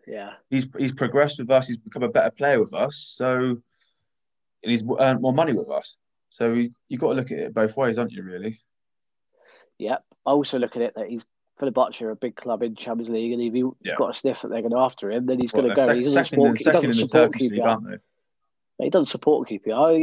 Yeah, 0.06 0.32
He's 0.50 0.66
he's 0.78 0.92
progressed 0.92 1.38
with 1.38 1.50
us. 1.50 1.66
He's 1.68 1.76
become 1.76 2.02
a 2.02 2.08
better 2.08 2.30
player 2.30 2.60
with 2.60 2.72
us. 2.74 2.96
So 2.96 3.58
and 4.64 4.72
he's 4.72 4.82
earned 4.98 5.20
more 5.20 5.32
money 5.32 5.52
with 5.52 5.68
us. 5.70 5.98
So 6.30 6.52
you've 6.88 7.00
got 7.00 7.10
to 7.10 7.14
look 7.14 7.30
at 7.30 7.38
it 7.38 7.54
both 7.54 7.76
ways, 7.76 7.98
aren't 7.98 8.12
you? 8.12 8.22
Really? 8.24 8.58
yeah. 9.78 9.98
I 10.26 10.30
also 10.30 10.58
look 10.58 10.74
at 10.76 10.82
it 10.82 10.94
that 10.96 11.06
he's 11.08 11.24
for 11.58 11.66
the 11.66 11.70
Butcher, 11.70 12.10
a 12.10 12.16
big 12.16 12.34
club 12.34 12.62
in 12.64 12.74
Champions 12.74 13.10
League, 13.10 13.32
and 13.32 13.40
if 13.42 13.54
you've 13.54 13.74
Yeah. 13.84 13.94
got 13.96 14.10
a 14.10 14.14
sniff 14.14 14.42
that 14.42 14.48
they're 14.48 14.62
going 14.62 14.72
to 14.72 14.78
after 14.78 15.10
him, 15.10 15.26
then 15.26 15.38
he's 15.38 15.52
Well, 15.52 15.62
going 15.62 15.70
to 15.74 15.76
go. 15.76 15.86
sec- 15.86 15.96
he 15.96 16.02
doesn't 16.02 16.24
second, 16.24 16.38
in, 16.38 16.44
support. 16.44 16.58
He 16.58 16.64
second 16.64 16.84
in 16.84 16.90
doesn't 16.90 17.02
the 17.02 17.08
support 17.08 17.32
Turkish 17.32 17.42
league, 17.42 17.52
QPR. 17.60 17.66
aren't 17.66 17.88
they? 18.78 18.84
He 18.84 18.90
doesn't 18.90 19.06
support 19.06 19.48
QPR. 19.48 19.94
He 19.96 20.00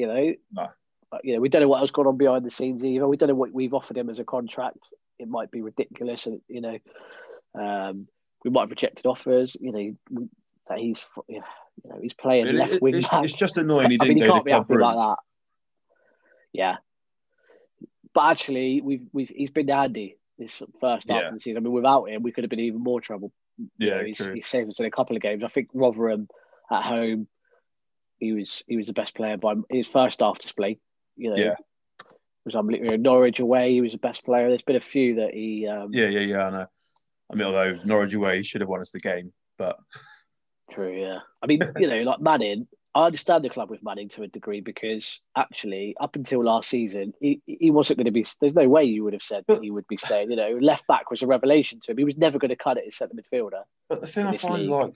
You 0.00 0.06
know, 0.06 0.34
No. 0.52 0.68
But, 1.10 1.24
you 1.24 1.34
know, 1.34 1.40
we 1.40 1.48
don't 1.48 1.60
know 1.62 1.68
what 1.68 1.80
else 1.80 1.90
gone 1.90 2.06
on 2.06 2.16
behind 2.16 2.44
the 2.46 2.50
scenes 2.50 2.84
either. 2.84 3.06
We 3.08 3.16
don't 3.16 3.28
know 3.28 3.34
what 3.34 3.52
we've 3.52 3.74
offered 3.74 3.98
him 3.98 4.08
as 4.08 4.18
a 4.18 4.24
contract. 4.24 4.92
It 5.18 5.28
might 5.28 5.50
be 5.50 5.60
ridiculous, 5.60 6.26
and 6.26 6.40
you 6.48 6.60
know, 6.62 6.78
um, 7.54 8.06
we 8.44 8.50
might 8.50 8.62
have 8.62 8.70
rejected 8.70 9.04
offers. 9.06 9.54
You 9.60 9.72
know, 10.10 10.28
that 10.68 10.78
he's 10.78 11.04
you 11.28 11.40
know 11.40 11.46
he's 12.00 12.14
playing 12.14 12.46
It- 12.48 12.54
left 12.54 12.80
wing 12.82 12.94
it's, 12.96 13.08
it's 13.12 13.32
just 13.32 13.56
annoying 13.56 13.90
he 13.90 13.98
didn't 13.98 14.14
mean, 14.16 14.16
he 14.18 14.26
go 14.26 14.32
can't 14.34 14.44
to 14.44 14.44
be 14.44 14.52
happy 14.52 14.74
like 14.76 14.96
that. 14.96 15.16
Yeah, 16.52 16.76
but 18.14 18.26
actually, 18.30 18.80
we've 18.80 19.06
we've 19.12 19.28
he's 19.28 19.50
been 19.50 19.68
handy. 19.68 20.18
this 20.38 20.62
first 20.80 21.08
half 21.08 21.20
Yeah. 21.22 21.28
of 21.28 21.34
the 21.34 21.40
season. 21.40 21.58
I 21.58 21.60
mean, 21.60 21.72
without 21.72 22.04
him, 22.08 22.22
we 22.22 22.32
could 22.32 22.44
have 22.44 22.50
been 22.50 22.60
even 22.60 22.80
more 22.82 23.00
trouble. 23.00 23.32
You 23.58 23.68
Yeah, 23.88 23.98
know, 23.98 24.04
he's, 24.04 24.16
true. 24.16 24.34
he's 24.34 24.46
saved 24.46 24.68
us 24.70 24.80
in 24.80 24.86
a 24.86 24.90
couple 24.90 25.14
of 25.14 25.22
games. 25.22 25.44
I 25.44 25.48
think 25.48 25.68
Rotherham 25.72 26.26
at 26.70 26.82
home, 26.82 27.28
he 28.18 28.32
was 28.32 28.62
he 28.66 28.76
was 28.76 28.86
the 28.86 28.92
best 28.92 29.14
player 29.14 29.36
by 29.36 29.54
his 29.70 29.86
first 29.88 30.20
half 30.20 30.38
display. 30.40 30.78
You 31.16 31.30
know, 31.30 31.36
Yeah. 31.36 31.54
was 32.44 32.56
unbelievable. 32.56 32.98
Norwich 32.98 33.40
away, 33.40 33.72
he 33.72 33.80
was 33.80 33.92
the 33.92 33.98
best 33.98 34.24
player. 34.24 34.48
There's 34.48 34.62
been 34.62 34.76
a 34.76 34.80
few 34.80 35.16
that 35.16 35.32
he. 35.34 35.66
Um, 35.68 35.90
Yeah, 35.92 36.08
yeah, 36.08 36.20
yeah. 36.20 36.46
I 36.46 36.50
know. 36.50 36.66
I 37.30 37.34
mean, 37.34 37.46
although 37.46 37.78
Norwich 37.84 38.14
away 38.14 38.38
he 38.38 38.42
should 38.42 38.60
have 38.62 38.68
won 38.68 38.80
us 38.80 38.90
the 38.90 39.00
game, 39.00 39.32
but 39.58 39.78
True, 40.72 41.00
yeah. 41.00 41.18
I 41.42 41.46
mean, 41.46 41.60
you 41.78 41.88
know, 41.88 42.02
like 42.02 42.20
Manning, 42.20 42.66
I 42.94 43.06
understand 43.06 43.44
the 43.44 43.50
club 43.50 43.70
with 43.70 43.82
Manning 43.82 44.08
to 44.10 44.22
a 44.22 44.28
degree 44.28 44.60
because 44.60 45.18
actually, 45.36 45.96
up 46.00 46.16
until 46.16 46.44
last 46.44 46.68
season, 46.68 47.14
he, 47.20 47.40
he 47.46 47.70
wasn't 47.70 47.98
going 47.98 48.06
to 48.06 48.10
be. 48.12 48.24
There's 48.40 48.54
no 48.54 48.68
way 48.68 48.84
you 48.84 49.04
would 49.04 49.12
have 49.12 49.22
said 49.22 49.44
that 49.48 49.62
he 49.62 49.70
would 49.70 49.86
be 49.88 49.96
staying. 49.96 50.30
You 50.30 50.36
know, 50.36 50.58
left 50.60 50.86
back 50.86 51.10
was 51.10 51.22
a 51.22 51.26
revelation 51.26 51.80
to 51.80 51.90
him. 51.92 51.98
He 51.98 52.04
was 52.04 52.16
never 52.16 52.38
going 52.38 52.50
to 52.50 52.56
cut 52.56 52.76
it 52.76 52.84
as 52.86 52.96
centre 52.96 53.14
midfielder. 53.14 53.62
but 53.88 54.00
the 54.00 54.06
thing 54.06 54.26
I 54.26 54.36
find 54.36 54.62
league. 54.62 54.70
like 54.70 54.92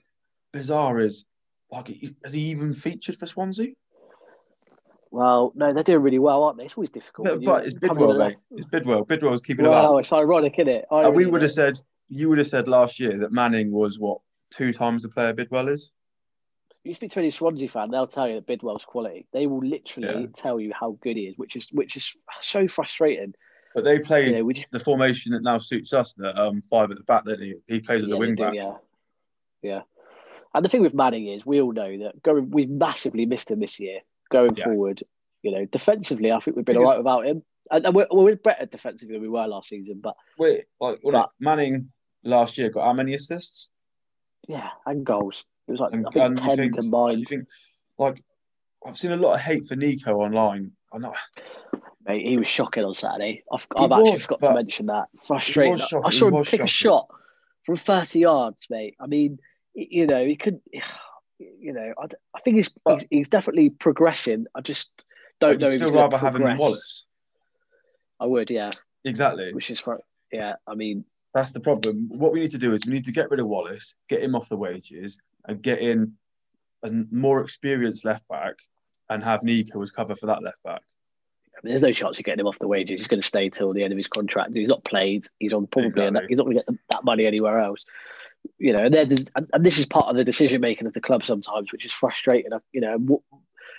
bizarre 0.53 0.99
is 0.99 1.25
like 1.71 1.87
has 2.23 2.33
he 2.33 2.41
even 2.49 2.73
featured 2.73 3.17
for 3.17 3.25
Swansea? 3.25 3.73
Well, 5.09 5.53
no, 5.55 5.73
they're 5.73 5.83
doing 5.83 6.01
really 6.01 6.19
well, 6.19 6.43
aren't 6.43 6.57
they? 6.57 6.65
It's 6.65 6.75
always 6.75 6.89
difficult. 6.89 7.27
But, 7.27 7.43
but 7.43 7.65
it's 7.65 7.73
Bidwell, 7.73 8.17
mate. 8.17 8.37
It's 8.51 8.65
Bidwell. 8.67 9.05
Bidwell's 9.05 9.41
keeping 9.41 9.65
him 9.65 9.71
Wow, 9.71 9.95
up. 9.95 10.01
it's 10.01 10.11
ironic, 10.11 10.55
isn't 10.57 10.67
it? 10.67 10.85
And 10.91 11.15
we 11.15 11.25
would 11.25 11.41
have 11.41 11.51
said 11.51 11.79
you 12.09 12.29
would 12.29 12.37
have 12.37 12.47
said 12.47 12.67
last 12.67 12.99
year 12.99 13.17
that 13.19 13.31
Manning 13.31 13.71
was 13.71 13.99
what 13.99 14.19
two 14.51 14.73
times 14.73 15.03
the 15.03 15.09
player 15.09 15.33
Bidwell 15.33 15.67
is. 15.67 15.91
You 16.83 16.93
speak 16.93 17.11
to 17.11 17.19
any 17.19 17.31
Swansea 17.31 17.67
fan, 17.67 17.91
they'll 17.91 18.07
tell 18.07 18.27
you 18.29 18.35
that 18.35 18.47
Bidwell's 18.47 18.85
quality. 18.85 19.27
They 19.33 19.45
will 19.45 19.59
literally 19.65 20.21
Yeah. 20.21 20.27
tell 20.35 20.59
you 20.59 20.71
how 20.73 20.97
good 21.01 21.17
he 21.17 21.23
is, 21.27 21.37
which 21.37 21.55
is 21.55 21.67
which 21.71 21.97
is 21.97 22.15
so 22.41 22.67
frustrating. 22.67 23.33
But 23.75 23.83
they 23.83 23.99
play 23.99 24.27
You 24.27 24.43
know, 24.43 24.51
just 24.51 24.71
the 24.71 24.79
formation 24.79 25.33
that 25.33 25.43
now 25.43 25.57
suits 25.57 25.91
us, 25.93 26.13
the 26.13 26.35
um, 26.41 26.63
five 26.69 26.89
at 26.89 26.97
the 26.97 27.03
back. 27.03 27.25
That 27.25 27.39
he, 27.41 27.55
he 27.67 27.79
plays 27.81 28.03
as 28.03 28.09
Yeah, 28.09 28.15
a 28.15 28.19
wing 28.19 28.35
do, 28.35 28.43
back. 28.43 28.53
yeah, 28.55 28.73
yeah. 29.61 29.81
And 30.55 30.63
the 30.65 30.69
thing 30.69 30.81
with 30.81 30.93
Manning 30.93 31.27
is, 31.27 31.45
we 31.45 31.61
all 31.61 31.73
know 31.73 31.97
that 31.99 32.23
going, 32.23 32.49
we've 32.49 32.69
massively 32.69 33.25
missed 33.25 33.51
him 33.51 33.59
this 33.59 33.79
year. 33.79 33.99
Going 34.31 34.55
Yeah. 34.55 34.63
forward, 34.63 35.03
you 35.43 35.51
know, 35.51 35.65
defensively, 35.65 36.31
I 36.31 36.39
think 36.39 36.55
we've 36.55 36.65
been 36.65 36.75
Because- 36.77 36.85
all 36.85 36.91
right 36.91 36.97
without 36.97 37.27
him, 37.27 37.43
and, 37.69 37.93
we're, 37.93 38.07
we're 38.09 38.35
better 38.37 38.65
defensively 38.65 39.15
than 39.15 39.21
we 39.21 39.29
were 39.29 39.45
last 39.45 39.69
season. 39.69 39.99
But 40.01 40.15
Wait, 40.39 40.65
like 40.79 40.99
But- 41.03 41.31
Manning 41.39 41.91
last 42.23 42.57
year 42.57 42.69
got 42.69 42.85
how 42.85 42.93
many 42.93 43.13
assists? 43.13 43.69
Yeah, 44.47 44.69
and 44.85 45.05
goals. 45.05 45.43
It 45.67 45.71
was 45.71 45.79
like 45.79 45.93
And, 45.93 46.07
I 46.07 46.11
think 46.11 46.39
ten 46.39 46.57
think, 46.57 46.75
combined. 46.75 47.19
You 47.19 47.25
think 47.25 47.47
like 47.97 48.23
I've 48.85 48.97
seen 48.97 49.11
a 49.11 49.17
lot 49.17 49.33
of 49.33 49.41
hate 49.41 49.65
for 49.67 49.75
Nico 49.75 50.15
online. 50.15 50.71
I 50.93 50.99
know 50.99 51.13
Mate, 52.07 52.25
he 52.25 52.37
was 52.37 52.47
shocking 52.47 52.85
on 52.85 52.93
Saturday. 52.93 53.43
I've, 53.51 53.67
I've 53.75 53.91
actually 53.91 54.19
forgot 54.19 54.39
to 54.39 54.53
mention 54.53 54.85
that. 54.85 55.07
Frustrating. 55.25 55.77
shocking, 55.77 56.03
I 56.05 56.09
saw 56.09 56.27
him 56.27 56.35
was 56.35 56.49
take 56.49 56.61
a 56.61 56.67
shot 56.67 57.07
from 57.65 57.75
30 57.75 58.19
yards, 58.19 58.67
mate. 58.69 58.95
I 58.97 59.07
mean, 59.07 59.39
you 59.73 60.07
know, 60.07 60.25
he 60.25 60.37
could, 60.37 60.61
you 61.39 61.73
know, 61.73 61.93
I 61.99 62.39
think 62.41 62.55
he's, 62.55 62.69
But- 62.85 63.01
he's 63.01 63.07
he's 63.09 63.27
definitely 63.27 63.71
progressing. 63.71 64.47
I 64.55 64.61
just 64.61 64.89
don't 65.41 65.55
I'd 65.55 65.59
know 65.59 65.67
if 65.67 65.75
still 65.75 65.91
rather 65.93 66.11
to 66.11 66.17
have 66.17 66.35
him 66.35 66.43
than. 66.43 66.57
Wallace. 66.57 67.05
I 68.19 68.25
would, 68.25 68.49
yeah. 68.49 68.71
Exactly. 69.03 69.53
Which 69.53 69.69
is 69.69 69.79
for, 69.79 70.01
yeah. 70.31 70.55
I 70.65 70.75
mean, 70.75 71.03
That's 71.37 71.51
the 71.51 71.59
problem. 71.59 72.09
What 72.09 72.33
we 72.33 72.39
need 72.39 72.49
to 72.49 72.57
do 72.57 72.73
is 72.73 72.87
we 72.87 72.93
need 72.93 73.05
to 73.05 73.11
get 73.11 73.29
rid 73.29 73.39
of 73.39 73.45
Wallace, 73.45 73.93
get 74.09 74.23
him 74.23 74.33
off 74.33 74.49
the 74.49 74.57
wages, 74.57 75.19
and 75.45 75.61
get 75.61 75.77
in 75.77 76.13
a 76.81 76.89
more 77.11 77.41
experienced 77.41 78.03
left 78.03 78.27
back, 78.27 78.55
and 79.07 79.23
have 79.23 79.43
Nico 79.43 79.79
as 79.83 79.91
cover 79.91 80.15
for 80.15 80.25
that 80.25 80.41
left 80.41 80.63
back. 80.63 80.81
I 81.55 81.59
mean, 81.61 81.73
there's 81.73 81.83
no 81.83 81.91
chance 81.91 82.17
of 82.17 82.25
getting 82.25 82.39
him 82.39 82.47
off 82.47 82.57
the 82.57 82.67
wages. 82.67 82.99
He's 82.99 83.07
going 83.07 83.21
to 83.21 83.27
stay 83.27 83.51
till 83.51 83.71
the 83.71 83.83
end 83.83 83.93
of 83.93 83.97
his 83.97 84.07
contract. 84.07 84.55
He's 84.55 84.67
not 84.67 84.83
played. 84.83 85.27
He's 85.37 85.53
on 85.53 85.67
probably 85.67 85.89
Exactly. 85.89 86.25
he's 86.27 86.37
not 86.37 86.45
going 86.45 86.57
to 86.57 86.63
get 86.63 86.79
that 86.89 87.03
money 87.03 87.27
anywhere 87.27 87.59
else. 87.59 87.85
You 88.57 88.73
know, 88.73 88.85
and, 88.85 88.93
then, 88.95 89.15
and, 89.35 89.47
and 89.53 89.63
this 89.63 89.77
is 89.77 89.85
part 89.85 90.07
of 90.07 90.15
the 90.15 90.23
decision 90.23 90.59
making 90.59 90.87
of 90.87 90.93
the 90.93 91.01
club 91.01 91.23
sometimes, 91.23 91.71
which 91.71 91.85
is 91.85 91.91
frustrating. 91.91 92.49
You 92.71 92.81
know, 92.81 93.21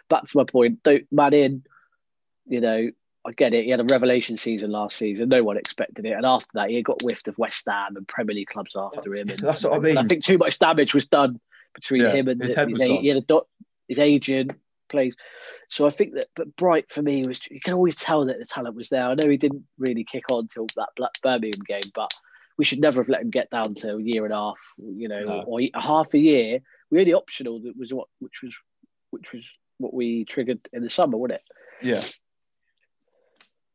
back 0.08 0.26
to 0.26 0.36
my 0.36 0.44
point, 0.44 0.84
don't 0.84 1.10
man 1.10 1.34
in. 1.34 1.64
You 2.46 2.60
know, 2.60 2.90
I 3.28 3.32
get 3.32 3.52
it. 3.52 3.64
He 3.64 3.70
had 3.70 3.80
a 3.80 3.84
revelation 3.84 4.36
season 4.38 4.70
last 4.70 4.96
season. 4.96 5.28
No 5.28 5.44
one 5.44 5.58
expected 5.58 6.06
it, 6.06 6.12
and 6.12 6.24
after 6.24 6.48
that, 6.54 6.70
he 6.70 6.82
got 6.82 7.02
whiffed 7.02 7.28
of 7.28 7.36
West 7.36 7.64
Ham 7.68 7.96
and 7.96 8.08
Premier 8.08 8.34
League 8.34 8.48
clubs 8.48 8.74
after 8.74 9.14
him. 9.14 9.28
And, 9.28 9.38
That's 9.40 9.64
what 9.64 9.74
I 9.74 9.78
mean. 9.80 9.98
I 9.98 10.04
think 10.04 10.24
too 10.24 10.38
much 10.38 10.58
damage 10.58 10.94
was 10.94 11.06
done 11.06 11.38
between 11.74 12.02
Yeah, 12.02 12.12
him 12.12 12.28
and 12.28 12.40
his 12.40 12.50
his, 12.50 12.56
head 12.56 12.70
was 12.70 12.80
a- 12.80 13.00
he 13.00 13.08
had 13.08 13.18
a 13.18 13.22
dot, 13.22 13.46
his 13.86 13.98
agent 13.98 14.52
plays. 14.88 15.14
So 15.68 15.86
I 15.86 15.90
think 15.90 16.14
that, 16.14 16.28
but 16.34 16.56
Bright 16.56 16.90
for 16.90 17.02
me 17.02 17.26
was 17.26 17.38
you 17.50 17.60
can 17.60 17.74
always 17.74 17.96
tell 17.96 18.24
that 18.24 18.38
the 18.38 18.46
talent 18.46 18.74
was 18.74 18.88
there. 18.88 19.04
I 19.04 19.14
know 19.14 19.28
he 19.28 19.36
didn't 19.36 19.64
really 19.78 20.04
kick 20.04 20.24
on 20.32 20.48
till 20.48 20.66
that 20.76 20.88
Black 20.96 21.12
Birmingham 21.22 21.60
game, 21.66 21.82
but 21.94 22.10
we 22.56 22.64
should 22.64 22.80
never 22.80 23.02
have 23.02 23.08
let 23.10 23.20
him 23.20 23.30
get 23.30 23.50
down 23.50 23.74
to 23.74 23.96
a 23.96 24.02
year 24.02 24.24
and 24.24 24.32
a 24.32 24.36
half, 24.36 24.56
you 24.78 25.08
know, 25.08 25.22
No. 25.22 25.42
or 25.42 25.60
a 25.60 25.70
half 25.74 26.14
a 26.14 26.18
year. 26.18 26.60
We 26.90 26.98
had 26.98 27.06
the 27.06 27.14
optional 27.14 27.60
that 27.60 27.76
was 27.76 27.92
what, 27.92 28.08
which 28.20 28.40
was, 28.42 28.56
which 29.10 29.32
was 29.34 29.46
what 29.76 29.92
we 29.92 30.24
triggered 30.24 30.60
in 30.72 30.82
the 30.82 30.88
summer, 30.90 31.18
wasn't 31.18 31.40
it? 31.40 31.86
Yeah. 31.86 32.02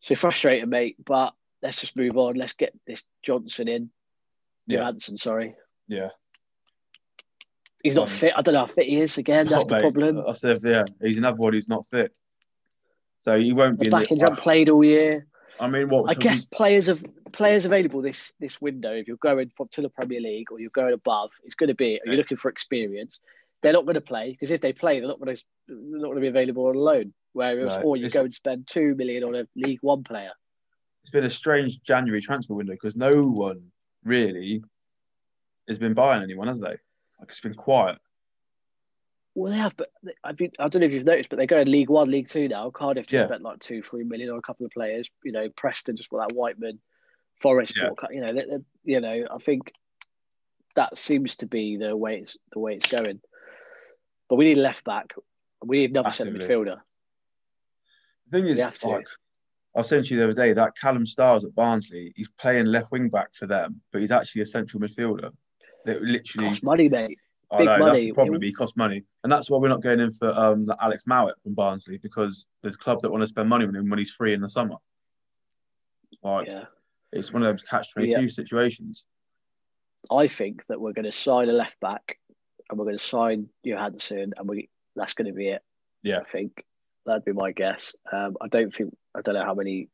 So 0.03 0.15
frustrating, 0.15 0.69
mate. 0.69 0.97
But 1.03 1.33
let's 1.61 1.79
just 1.79 1.95
move 1.95 2.17
on. 2.17 2.35
Let's 2.35 2.53
get 2.53 2.73
this 2.85 3.03
Johnson 3.23 3.69
in. 3.69 3.89
Yeah. 4.67 4.79
Johansen, 4.81 5.17
sorry. 5.17 5.55
Yeah. 5.87 6.09
He's 7.81 7.95
not 7.95 8.09
Um, 8.09 8.15
fit. 8.15 8.33
I 8.35 8.41
don't 8.41 8.53
know 8.53 8.65
how 8.65 8.73
fit 8.73 8.87
he 8.87 8.99
is. 8.99 9.17
Again, 9.17 9.47
that's 9.47 9.63
Oh, 9.65 9.67
the 9.67 9.75
mate, 9.75 9.81
problem. 9.81 10.23
I 10.27 10.33
said, 10.33 10.59
yeah, 10.61 10.83
he's 11.01 11.17
another 11.17 11.37
one 11.37 11.53
who's 11.53 11.67
not 11.69 11.85
fit. 11.87 12.13
So 13.19 13.39
he 13.39 13.53
won't 13.53 13.79
be 13.79 13.85
The 13.85 13.87
in 13.87 13.91
back 13.91 14.07
the, 14.07 14.11
end 14.11 14.21
haven't 14.21 14.39
played 14.39 14.69
all 14.69 14.83
year. 14.83 15.25
I 15.59 15.67
mean, 15.69 15.87
what? 15.87 16.09
I 16.09 16.13
guess 16.13 16.41
we- 16.51 16.55
players 16.57 16.89
of 16.89 17.03
players 17.31 17.63
available 17.65 18.01
this 18.01 18.33
this 18.39 18.59
window, 18.61 18.93
if 18.93 19.07
you're 19.07 19.17
going 19.17 19.51
from 19.55 19.69
to 19.69 19.81
the 19.81 19.89
Premier 19.89 20.19
League 20.19 20.51
or 20.51 20.59
you're 20.59 20.69
going 20.69 20.93
above, 20.93 21.31
it's 21.45 21.55
going 21.55 21.69
to 21.69 21.75
be. 21.75 21.99
Are 22.01 22.05
you 22.05 22.11
Yeah. 22.13 22.17
looking 22.17 22.37
for 22.37 22.49
experience? 22.49 23.19
They're 23.63 23.73
not 23.73 23.85
going 23.85 23.95
to 23.95 24.01
play 24.01 24.31
because 24.31 24.51
if 24.51 24.61
they 24.61 24.73
play, 24.73 24.99
they're 24.99 25.07
not 25.09 25.19
going 25.19 25.35
to 25.35 25.43
not 25.69 26.07
going 26.07 26.15
to 26.17 26.21
be 26.21 26.27
available 26.27 26.67
on 26.67 26.75
loan. 26.75 27.13
Whereas, 27.31 27.75
No, 27.77 27.81
or 27.81 27.97
you 27.97 28.09
go 28.09 28.21
and 28.25 28.33
spend 28.33 28.67
two 28.67 28.93
million 28.95 29.23
on 29.23 29.33
a 29.35 29.47
League 29.55 29.79
One 29.81 30.03
player. 30.03 30.31
it's 31.01 31.09
been 31.09 31.23
a 31.23 31.29
strange 31.29 31.81
January 31.81 32.21
transfer 32.21 32.53
window 32.53 32.73
because 32.73 32.95
no 32.95 33.27
one 33.29 33.71
really 34.03 34.61
has 35.67 35.77
been 35.79 35.93
buying 35.93 36.21
anyone, 36.21 36.47
has 36.47 36.59
they? 36.59 36.67
Like 36.67 37.29
it's 37.29 37.39
been 37.39 37.53
quiet. 37.55 37.97
Well, 39.35 39.51
they 39.51 39.57
have, 39.57 39.75
but 39.75 39.89
I 40.23 40.33
think 40.33 40.53
I 40.59 40.67
don't 40.67 40.81
know 40.81 40.85
if 40.85 40.91
you've 40.93 41.05
noticed, 41.05 41.29
but 41.29 41.37
they're 41.37 41.47
going 41.47 41.67
League 41.67 41.89
One, 41.89 42.11
League 42.11 42.27
Two 42.27 42.47
now. 42.49 42.69
Cardiff 42.69 43.07
just 43.07 43.21
Yeah. 43.21 43.25
spent 43.27 43.41
like 43.41 43.59
two, 43.61 43.81
three 43.81 44.03
million 44.03 44.29
on 44.29 44.37
a 44.37 44.41
couple 44.43 44.65
of 44.65 44.71
players. 44.73 45.09
You 45.23 45.31
know, 45.31 45.47
Preston 45.55 45.95
just 45.97 46.09
bought 46.11 46.27
that 46.29 46.35
Whiteman, 46.35 46.79
Forest 47.41 47.75
Yeah. 47.77 47.89
bought. 47.89 48.13
You 48.13 48.21
know, 48.21 48.27
they, 48.33 48.41
they- 48.45 48.65
you 48.83 48.99
know, 48.99 49.25
I 49.31 49.37
think 49.37 49.71
that 50.75 50.97
seems 50.97 51.37
to 51.37 51.47
be 51.47 51.77
the 51.77 51.95
way 51.95 52.19
it's 52.19 52.35
the 52.51 52.59
way 52.59 52.75
it's 52.75 52.91
going. 52.91 53.21
But 54.33 54.37
we 54.37 54.45
need 54.45 54.57
a 54.57 54.61
left 54.61 54.83
back. 54.83 55.13
We 55.63 55.81
need 55.81 55.91
another 55.91 56.09
centre 56.09 56.31
midfielder. 56.31 56.79
The 58.31 58.31
thing 58.31 58.47
is, 58.47 58.57
We 58.57 58.63
have 58.63 58.79
to. 58.79 58.87
like 58.87 59.05
I 59.75 59.83
sent 59.83 60.09
you 60.09 60.17
the 60.17 60.23
other 60.23 60.33
day, 60.33 60.53
that 60.53 60.75
Callum 60.75 61.05
Styles 61.05 61.45
at 61.45 61.53
Barnsley, 61.53 62.13
he's 62.15 62.29
playing 62.29 62.65
left 62.65 62.91
wing 62.91 63.09
back 63.09 63.35
for 63.35 63.45
them, 63.45 63.79
but 63.91 64.01
he's 64.01 64.09
actually 64.09 64.41
a 64.41 64.47
central 64.47 64.81
midfielder. 64.81 65.29
That 65.85 66.01
literally, 66.01 66.47
Cost 66.47 66.63
money, 66.63 66.89
mate. 66.89 67.19
I 67.51 67.57
big 67.59 67.67
know 67.67 67.85
that's 67.85 67.99
the 67.99 68.11
problem. 68.13 68.41
He 68.41 68.51
costs 68.51 68.75
money, 68.75 69.03
and 69.23 69.31
that's 69.31 69.51
why 69.51 69.59
we're 69.59 69.69
not 69.69 69.83
going 69.83 69.99
in 69.99 70.11
for 70.11 70.31
um 70.31 70.65
the 70.65 70.77
Alex 70.83 71.03
Mowat 71.05 71.35
from 71.43 71.53
Barnsley 71.53 71.99
because 71.99 72.47
there's 72.63 72.73
a 72.73 72.79
club 72.79 73.03
that 73.03 73.11
want 73.11 73.21
to 73.21 73.27
spend 73.27 73.47
money 73.47 73.67
on 73.67 73.75
him 73.75 73.87
when 73.87 73.99
he's 73.99 74.13
free 74.13 74.33
in 74.33 74.41
the 74.41 74.49
summer. 74.49 74.77
Like 76.23 76.47
Yeah, 76.47 76.65
it's 77.11 77.31
one 77.31 77.43
of 77.43 77.53
those 77.53 77.61
catch 77.61 77.93
twenty 77.93 78.11
two 78.15 78.29
situations. 78.29 79.05
I 80.09 80.27
think 80.27 80.65
that 80.69 80.81
we're 80.81 80.93
going 80.93 81.05
to 81.05 81.11
sign 81.11 81.49
a 81.49 81.53
left 81.53 81.79
back, 81.79 82.17
and 82.69 82.79
we're 82.79 82.85
going 82.85 82.97
to 82.97 83.03
sign 83.03 83.49
Johansen, 83.65 84.33
and 84.37 84.47
we 84.47 84.69
that's 84.95 85.13
going 85.13 85.27
to 85.27 85.33
be 85.33 85.49
it. 85.49 85.61
Yeah. 86.01 86.19
I 86.19 86.23
think 86.31 86.63
that'd 87.05 87.25
be 87.25 87.33
my 87.33 87.51
guess. 87.51 87.93
Um, 88.11 88.37
I 88.41 88.47
don't 88.47 88.75
think 88.75 88.95
I 89.15 89.21
don't 89.21 89.35
know 89.35 89.45
how 89.45 89.55
many. 89.55 89.89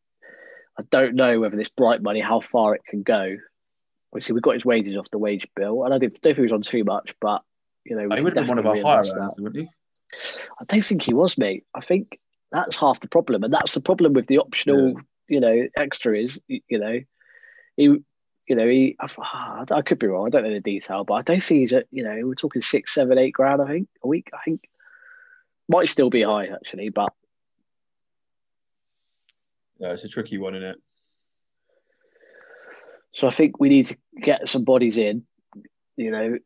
I 0.77 0.83
don't 0.89 1.15
know 1.15 1.39
whether 1.39 1.57
this 1.57 1.69
bright 1.69 2.01
money 2.01 2.21
how 2.21 2.41
far 2.41 2.75
it 2.75 2.81
can 2.85 3.03
go. 3.03 3.35
Obviously, 4.11 4.33
we 4.33 4.41
got 4.41 4.55
his 4.55 4.65
wages 4.65 4.97
off 4.97 5.09
the 5.11 5.17
wage 5.17 5.47
bill, 5.55 5.83
and 5.83 5.93
I 5.93 5.97
don't, 5.97 6.17
think 6.21 6.35
he 6.35 6.41
was 6.41 6.51
on 6.51 6.61
too 6.61 6.83
much, 6.83 7.13
but 7.21 7.43
you 7.85 7.95
know, 7.95 8.15
he 8.15 8.21
would 8.21 8.35
have 8.35 8.45
been 8.45 8.47
one 8.47 8.59
of 8.59 8.65
our 8.65 8.81
higher 8.81 9.03
earners, 9.15 9.35
wouldn't 9.37 9.67
he? 9.67 9.69
I 10.59 10.65
don't 10.65 10.85
think 10.85 11.03
he 11.03 11.13
was, 11.13 11.37
mate. 11.37 11.65
I 11.75 11.81
think 11.81 12.19
that's 12.51 12.75
half 12.75 12.99
the 12.99 13.07
problem, 13.07 13.43
and 13.43 13.53
that's 13.53 13.73
the 13.73 13.81
problem 13.81 14.13
with 14.13 14.27
the 14.27 14.39
optional, 14.39 14.95
you 15.27 15.39
know, 15.39 15.67
extra 15.75 16.17
is, 16.17 16.39
you 16.47 16.79
know, 16.79 16.99
he, 17.77 18.03
you 18.49 18.55
know, 18.55 18.67
he. 18.67 18.97
I, 18.99 19.07
ah, 19.19 19.63
I 19.71 19.81
could 19.83 19.99
be 19.99 20.07
wrong. 20.07 20.25
I 20.25 20.29
don't 20.31 20.43
know 20.43 20.53
the 20.53 20.59
detail, 20.59 21.03
but 21.03 21.13
I 21.13 21.21
don't 21.21 21.43
think 21.43 21.59
he's 21.61 21.73
at, 21.73 21.85
you 21.91 22.03
know, 22.03 22.19
we're 22.23 22.33
talking 22.33 22.63
six, 22.63 22.93
seven, 22.93 23.17
eight 23.19 23.31
grand. 23.31 23.61
I 23.61 23.67
think 23.67 23.87
a 24.03 24.07
week. 24.07 24.31
I 24.33 24.39
think 24.43 24.67
might 25.69 25.87
still 25.87 26.09
be 26.09 26.23
high 26.23 26.47
actually, 26.47 26.89
but 26.89 27.13
Yeah, 29.79 29.93
it's 29.93 30.03
a 30.03 30.09
tricky 30.09 30.39
one, 30.39 30.55
isn't 30.55 30.67
it? 30.67 30.81
so 33.13 33.27
I 33.27 33.31
think 33.31 33.59
we 33.59 33.69
need 33.69 33.85
to 33.87 33.97
get 34.21 34.47
some 34.47 34.63
bodies 34.63 34.97
in, 34.97 35.25
you 35.95 36.11
know, 36.11 36.37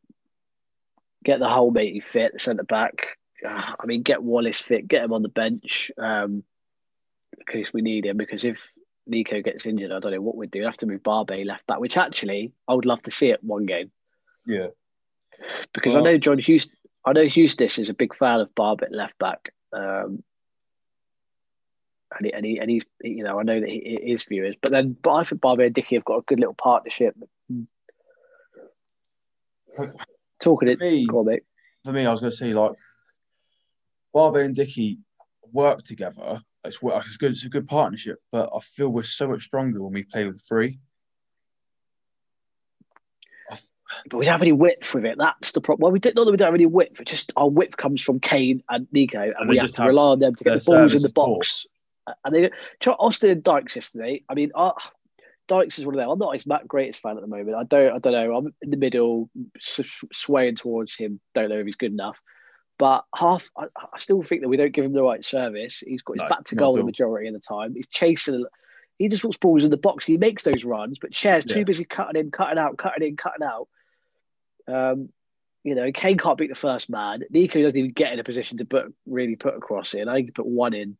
get 1.24 1.40
the 1.40 1.50
whole 1.50 1.72
matey 1.72 2.00
fit, 2.00 2.34
the 2.34 2.40
centre 2.40 2.64
back. 2.64 3.18
Ah, 3.46 3.76
I 3.80 3.86
mean, 3.86 4.02
get 4.02 4.24
Wallace 4.24 4.60
fit, 4.60 4.88
get 4.88 5.04
him 5.04 5.14
on 5.14 5.22
the 5.22 5.30
bench, 5.30 5.92
um, 5.98 6.44
in 7.38 7.46
case 7.48 7.72
we 7.74 7.82
need 7.82 8.06
him. 8.06 8.18
Because 8.18 8.44
if 8.44 8.58
Nico 9.06 9.42
gets 9.42 9.66
injured, 9.66 9.92
I 9.92 10.00
don't 10.00 10.12
know 10.12 10.22
what 10.22 10.36
we'd 10.36 10.52
do. 10.52 10.60
We'd 10.60 10.66
have 10.66 10.78
to 10.78 10.86
move 10.86 11.04
Barbet 11.04 11.46
left 11.46 11.68
back, 11.68 11.80
which 11.80 11.98
actually 11.98 12.54
I 12.68 12.74
would 12.74 12.86
love 12.86 13.04
to 13.04 13.12
see 13.12 13.30
it 13.32 13.44
one 13.44 13.66
game. 13.66 13.92
Yeah. 14.46 14.68
Because 15.74 15.94
Well- 15.94 16.08
I 16.08 16.12
know 16.12 16.18
John 16.18 16.40
Houston, 16.40 16.76
I 17.06 17.12
know 17.14 17.26
Houston 17.26 17.66
is 17.66 17.90
a 17.90 17.94
big 17.94 18.16
fan 18.16 18.40
of 18.40 18.54
Barbet 18.56 18.92
left 18.92 19.18
back. 19.18 19.54
Um, 19.74 20.24
and, 22.16 22.26
he, 22.26 22.34
and, 22.34 22.46
he, 22.46 22.60
and 22.60 22.70
he's, 22.70 22.84
you 23.02 23.24
know, 23.24 23.40
I 23.40 23.44
know 23.44 23.60
that 23.60 23.68
he, 23.68 24.00
he 24.04 24.12
is 24.12 24.24
viewers, 24.24 24.56
but 24.62 24.72
then, 24.72 24.96
but 25.02 25.14
I 25.14 25.24
think 25.24 25.42
Barbet 25.42 25.66
and 25.66 25.76
Dickie 25.76 25.96
have 25.96 26.06
got 26.06 26.20
a 26.20 26.24
good 26.28 26.40
little 26.40 26.54
partnership. 26.54 27.16
Talking 30.40 30.70
it, 30.70 30.80
Me- 30.80 31.08
on. 31.08 31.40
For 31.84 31.92
me, 31.92 32.06
I 32.06 32.12
was 32.12 32.22
going 32.22 32.32
to 32.32 32.38
say 32.38 32.54
like 32.54 32.72
Barbet 34.14 34.46
and 34.46 34.56
Dickie 34.56 35.00
work 35.52 35.84
together. 35.84 36.42
It's, 36.66 36.78
it's 36.82 37.18
good. 37.18 37.32
It's 37.34 37.46
a 37.46 37.50
good 37.50 37.68
partnership, 37.68 38.20
but 38.32 38.50
I 38.56 38.60
feel 38.60 38.90
we're 38.90 39.04
so 39.04 39.28
much 39.28 39.44
stronger 39.44 39.82
when 39.84 39.94
we 39.94 40.04
play 40.04 40.26
with 40.26 40.42
three. 40.42 40.80
But 44.10 44.18
we 44.18 44.26
don't 44.26 44.32
have 44.32 44.42
any 44.42 44.54
width 44.54 44.94
with 44.96 45.06
it. 45.06 45.18
That's 45.18 45.52
the 45.52 45.62
problem. 45.62 45.84
Well, 45.84 45.92
we 45.92 46.00
don't, 46.00 46.16
not 46.16 46.26
that 46.26 46.32
we 46.32 46.38
don't 46.38 46.48
have 46.48 46.56
any 46.56 46.66
width. 46.66 47.00
It's 47.00 47.12
just 47.12 47.32
our 47.36 47.50
width 47.50 47.78
comes 47.78 48.02
from 48.02 48.20
Kane 48.20 48.64
and 48.70 48.88
Nico, 48.92 49.22
and, 49.22 49.34
And 49.40 49.50
we 49.50 49.58
have 49.58 49.72
to 49.74 49.84
rely 49.84 50.12
on 50.12 50.20
them 50.20 50.36
to 50.36 50.44
get 50.44 50.60
the 50.60 50.66
balls 50.66 50.96
in 50.96 51.02
the 51.02 51.10
box. 51.10 51.68
And 52.26 52.36
they, 52.36 52.50
try 52.80 52.94
Austin 52.94 53.30
and 53.30 53.44
Dykes 53.44 53.76
yesterday. 53.76 54.24
I 54.28 54.34
mean, 54.34 54.52
uh, 54.56 54.72
Dykes 55.48 55.80
is 55.80 55.86
one 55.86 55.96
of 55.96 56.00
them. 56.00 56.10
I'm 56.10 56.20
not 56.20 56.34
his 56.34 56.46
Matt 56.46 56.68
greatest 56.68 57.02
fan 57.02 57.18
at 57.18 57.22
the 57.22 57.28
moment. 57.28 57.56
I 57.56 57.64
don't. 57.64 57.96
I 57.96 58.00
don't 58.00 58.14
know. 58.14 58.36
I'm 58.36 58.54
in 58.62 58.72
the 58.72 58.78
middle, 58.78 59.30
swaying 59.60 60.56
towards 60.56 60.96
him. 60.96 61.20
Don't 61.36 61.50
know 61.50 61.60
if 61.60 61.66
he's 61.66 61.76
good 61.76 61.92
enough. 61.92 62.18
But 62.78 63.06
half, 63.16 63.50
I, 63.58 63.66
I 63.78 64.00
still 64.00 64.24
think 64.24 64.42
that 64.42 64.50
we 64.50 64.58
don't 64.58 64.72
give 64.74 64.86
him 64.86 64.94
the 64.94 65.04
right 65.04 65.24
service. 65.24 65.84
He's 65.86 66.02
got 66.02 66.14
his 66.14 66.24
No, 66.24 66.30
back 66.30 66.46
to 66.46 66.56
goal 66.56 66.76
the 66.76 66.84
majority 66.84 67.28
of 67.28 67.34
the 67.34 67.40
time. 67.40 67.76
He's 67.76 67.88
chasing. 67.88 68.46
He 68.98 69.10
just 69.10 69.24
wants 69.24 69.38
balls 69.38 69.64
in 69.64 69.70
the 69.70 69.78
box. 69.78 70.06
He 70.06 70.18
makes 70.18 70.44
those 70.44 70.64
runs, 70.64 71.00
but 71.00 71.12
Chair's 71.12 71.46
too 71.46 71.60
Yeah. 71.60 71.66
busy 71.66 71.86
cutting 71.86 72.20
in, 72.20 72.32
cutting 72.32 72.58
out, 72.58 72.78
cutting 72.78 73.08
in, 73.08 73.16
cutting 73.16 73.46
out. 73.46 73.68
Um, 74.68 75.10
you 75.64 75.76
know, 75.76 75.92
Kane 75.92 76.18
can't 76.18 76.38
beat 76.38 76.50
the 76.50 76.56
first 76.56 76.90
man. 76.90 77.24
Nico 77.30 77.62
doesn't 77.62 77.78
even 77.78 77.92
get 77.92 78.12
in 78.12 78.20
a 78.20 78.24
position 78.24 78.58
to 78.58 78.66
put 78.66 78.94
really 79.06 79.36
put 79.36 79.56
a 79.56 79.60
cross 79.60 79.94
in. 79.94 80.10
I 80.10 80.16
think 80.16 80.28
he 80.28 80.32
put 80.32 80.46
one 80.46 80.74
in. 80.74 80.98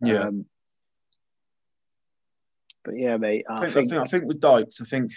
Yeah. 0.00 0.28
Um, 0.28 0.46
but 2.84 2.96
yeah, 2.96 3.16
mate. 3.16 3.44
I, 3.48 3.54
I 3.54 3.60
think, 3.60 3.70
I 3.70 3.72
think, 3.72 3.90
think 3.90 4.02
I 4.02 4.06
think 4.06 4.24
with 4.24 4.40
Dykes, 4.40 4.80
I 4.80 4.84
think 4.84 5.12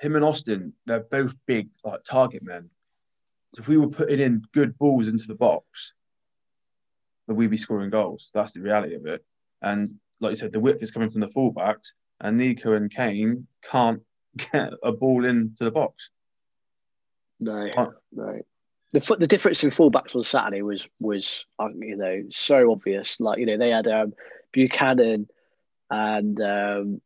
him 0.00 0.16
and 0.16 0.24
Austin, 0.24 0.74
they're 0.86 1.00
both 1.00 1.34
big 1.46 1.68
like 1.84 2.04
target 2.04 2.42
men. 2.42 2.70
So 3.54 3.62
if 3.62 3.68
we 3.68 3.76
were 3.76 3.88
putting 3.88 4.20
in 4.20 4.42
good 4.52 4.78
balls 4.78 5.08
into 5.08 5.26
the 5.26 5.34
box, 5.34 5.92
then 7.26 7.36
we'd 7.36 7.50
be 7.50 7.56
scoring 7.56 7.90
goals. 7.90 8.30
That's 8.32 8.52
the 8.52 8.60
reality 8.60 8.94
of 8.94 9.06
it. 9.06 9.24
And 9.62 9.88
like 10.20 10.30
you 10.30 10.36
said, 10.36 10.52
the 10.52 10.60
width 10.60 10.82
is 10.82 10.90
coming 10.90 11.10
from 11.10 11.20
the 11.20 11.28
fullbacks, 11.28 11.92
and 12.20 12.36
Nico 12.36 12.74
and 12.74 12.90
Kane 12.90 13.46
can't 13.62 14.02
get 14.52 14.72
a 14.82 14.92
ball 14.92 15.24
into 15.24 15.64
the 15.64 15.72
box. 15.72 16.10
no, 17.40 17.94
no. 18.12 18.40
The 18.92 19.16
the 19.20 19.26
difference 19.26 19.62
in 19.62 19.70
fullbacks 19.70 20.16
on 20.16 20.24
Saturday 20.24 20.62
was 20.62 20.86
was 20.98 21.44
uh, 21.60 21.68
you 21.78 21.96
know 21.96 22.24
so 22.30 22.72
obvious. 22.72 23.18
Like 23.20 23.38
you 23.38 23.46
know 23.46 23.56
they 23.56 23.70
had 23.70 23.86
um, 23.86 24.14
Buchanan 24.52 25.28
and 25.90 26.40
um, 26.40 27.00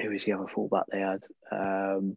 who 0.00 0.10
was 0.10 0.24
the 0.24 0.32
other 0.32 0.46
fullback 0.52 0.84
they 0.90 1.00
had? 1.00 1.24
Um, 1.50 2.16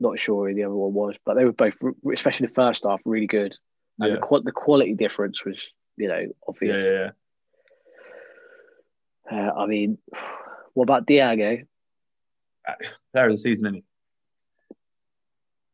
not 0.00 0.18
sure 0.18 0.48
who 0.48 0.54
the 0.54 0.64
other 0.64 0.74
one 0.74 0.92
was, 0.92 1.16
but 1.24 1.34
they 1.34 1.44
were 1.44 1.52
both, 1.52 1.76
especially 2.12 2.46
the 2.46 2.52
first 2.54 2.84
half, 2.84 3.00
really 3.04 3.26
good. 3.26 3.56
And 3.98 4.12
Yeah. 4.14 4.18
the, 4.20 4.40
the 4.44 4.52
quality 4.52 4.94
difference 4.94 5.44
was, 5.44 5.70
you 5.96 6.08
know, 6.08 6.18
Yeah, 6.18 6.28
obvious. 6.48 6.76
yeah, 6.76 7.10
yeah. 9.32 9.48
Uh, 9.48 9.52
I 9.54 9.66
mean, 9.66 9.98
what 10.74 10.84
about 10.84 11.06
Diago? 11.06 11.66
Player 13.12 13.26
of 13.26 13.32
the 13.32 13.38
season, 13.38 13.66
isn't 13.66 13.74
he? 13.76 13.84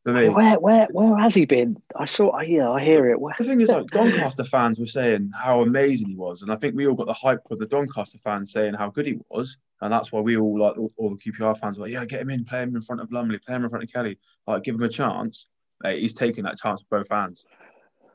For 0.05 0.13
Where, 0.13 0.59
where, 0.59 0.89
where 0.91 1.17
has 1.17 1.33
he 1.33 1.45
been? 1.45 1.81
I 1.95 2.07
saw, 2.07 2.31
I 2.31 2.43
yeah, 2.43 2.69
I 2.69 2.83
hear 2.83 3.09
it. 3.11 3.21
Where, 3.21 3.35
The 3.39 3.45
thing 3.45 3.61
is, 3.61 3.69
like 3.69 3.87
Doncaster 3.93 4.43
fans 4.43 4.81
were 4.81 4.87
saying 4.87 5.31
how 5.33 5.63
amazing 5.63 6.09
he 6.09 6.17
was, 6.17 6.43
and 6.43 6.51
I 6.51 6.57
think 6.57 6.75
we 6.75 6.89
all 6.89 6.97
got 6.97 7.07
the 7.07 7.13
hype 7.13 7.47
for 7.47 7.55
the 7.55 7.67
Doncaster 7.67 8.19
fans 8.19 8.51
saying 8.51 8.75
how 8.75 8.91
good 8.91 9.07
he 9.07 9.21
was, 9.31 9.59
and 9.81 9.93
that's 9.93 10.11
why 10.11 10.19
we 10.19 10.37
all 10.37 10.59
like 10.59 10.77
all, 10.77 10.93
all 10.97 11.11
the 11.11 11.17
QPR 11.17 11.57
fans 11.57 11.79
were 11.79 11.85
like, 11.85 11.93
yeah, 11.93 12.05
get 12.05 12.21
him 12.21 12.31
in, 12.31 12.45
play 12.45 12.65
him 12.65 12.75
in 12.75 12.83
front 12.83 13.01
of 13.01 13.13
Lumley, 13.13 13.39
play 13.39 13.55
him 13.55 13.63
in 13.63 13.71
front 13.71 13.85
of 13.85 13.93
Kelly, 13.93 14.19
like 14.49 14.65
give 14.65 14.75
him 14.75 14.83
a 14.83 14.89
chance. 14.89 15.47
Mate, 15.85 16.01
he's 16.01 16.15
taking 16.15 16.45
that 16.45 16.59
chance 16.59 16.81
with 16.81 16.91
both 16.91 17.17
hands, 17.17 17.47